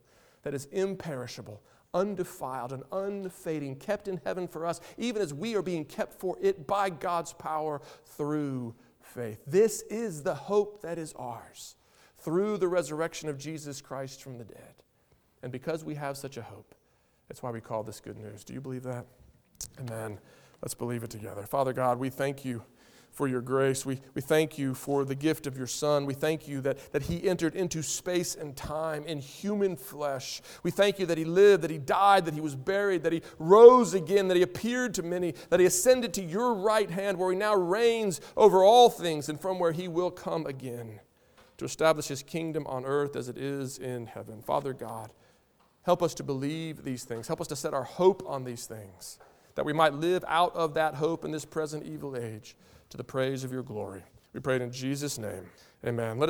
that 0.44 0.54
is 0.54 0.66
imperishable, 0.66 1.60
undefiled, 1.92 2.72
and 2.72 2.84
unfading, 2.92 3.74
kept 3.74 4.06
in 4.06 4.20
heaven 4.24 4.46
for 4.46 4.64
us, 4.64 4.80
even 4.96 5.20
as 5.20 5.34
we 5.34 5.56
are 5.56 5.62
being 5.62 5.84
kept 5.84 6.14
for 6.20 6.36
it 6.40 6.68
by 6.68 6.88
God's 6.88 7.32
power 7.32 7.82
through 8.04 8.76
faith. 9.07 9.40
This 9.46 9.82
is 9.82 10.22
the 10.22 10.34
hope 10.34 10.82
that 10.82 10.98
is 10.98 11.12
ours 11.14 11.76
through 12.18 12.59
the 12.59 12.68
resurrection 12.68 13.28
of 13.28 13.38
Jesus 13.38 13.80
Christ 13.80 14.22
from 14.22 14.38
the 14.38 14.44
dead. 14.44 14.74
And 15.42 15.52
because 15.52 15.84
we 15.84 15.94
have 15.94 16.16
such 16.16 16.36
a 16.36 16.42
hope, 16.42 16.74
that's 17.28 17.42
why 17.42 17.50
we 17.50 17.61
call 17.61 17.82
this 17.82 18.00
good 18.00 18.18
news. 18.18 18.44
Do 18.44 18.52
you 18.54 18.61
believe 18.61 18.82
that? 18.84 19.07
Amen. 19.80 20.18
Let's 20.62 20.74
believe 20.74 21.02
it 21.02 21.11
together. 21.11 21.42
Father 21.42 21.72
God, 21.72 21.98
we 21.98 22.11
thank 22.11 22.44
you 22.44 22.62
for 23.16 23.26
your 23.26 23.40
grace. 23.40 23.86
We, 23.86 23.98
we 24.12 24.20
thank 24.20 24.58
you 24.58 24.74
for 24.74 25.02
the 25.06 25.14
gift 25.14 25.46
of 25.46 25.56
your 25.56 25.66
Son. 25.66 26.04
We 26.04 26.12
thank 26.12 26.46
you 26.46 26.60
that, 26.60 26.92
that 26.92 27.04
He 27.04 27.26
entered 27.26 27.54
into 27.54 27.82
space 27.82 28.34
and 28.34 28.54
time 28.54 29.06
in 29.06 29.20
human 29.20 29.74
flesh. 29.74 30.42
We 30.62 30.70
thank 30.70 30.98
you 30.98 31.06
that 31.06 31.16
He 31.16 31.24
lived, 31.24 31.62
that 31.62 31.70
He 31.70 31.78
died, 31.78 32.26
that 32.26 32.34
He 32.34 32.42
was 32.42 32.54
buried, 32.54 33.04
that 33.04 33.14
He 33.14 33.22
rose 33.38 33.94
again, 33.94 34.28
that 34.28 34.36
He 34.36 34.42
appeared 34.42 34.92
to 34.94 35.02
many, 35.02 35.32
that 35.48 35.60
He 35.60 35.64
ascended 35.64 36.12
to 36.12 36.22
your 36.22 36.52
right 36.52 36.90
hand, 36.90 37.18
where 37.18 37.32
He 37.32 37.38
now 37.38 37.54
reigns 37.54 38.20
over 38.36 38.62
all 38.62 38.90
things, 38.90 39.30
and 39.30 39.40
from 39.40 39.58
where 39.58 39.72
He 39.72 39.88
will 39.88 40.10
come 40.10 40.44
again 40.44 41.00
to 41.56 41.64
establish 41.64 42.08
His 42.08 42.22
kingdom 42.22 42.66
on 42.66 42.84
earth 42.84 43.16
as 43.16 43.30
it 43.30 43.38
is 43.38 43.78
in 43.78 44.04
heaven. 44.04 44.42
Father 44.42 44.74
God, 44.74 45.10
help 45.84 46.02
us 46.02 46.12
to 46.16 46.22
believe 46.22 46.84
these 46.84 47.04
things. 47.04 47.28
Help 47.28 47.40
us 47.40 47.48
to 47.48 47.56
set 47.56 47.72
our 47.72 47.84
hope 47.84 48.22
on 48.26 48.44
these 48.44 48.66
things, 48.66 49.18
that 49.54 49.64
we 49.64 49.72
might 49.72 49.94
live 49.94 50.22
out 50.28 50.54
of 50.54 50.74
that 50.74 50.96
hope 50.96 51.24
in 51.24 51.30
this 51.30 51.46
present 51.46 51.86
evil 51.86 52.14
age 52.14 52.54
to 52.97 53.03
the 53.03 53.05
praise 53.05 53.44
of 53.44 53.53
your 53.53 53.62
glory. 53.62 54.03
We 54.32 54.40
pray 54.40 54.57
it 54.57 54.62
in 54.62 54.72
Jesus' 54.72 55.18
name. 55.18 55.44
Amen. 55.86 56.18
Let 56.18 56.20
us 56.20 56.24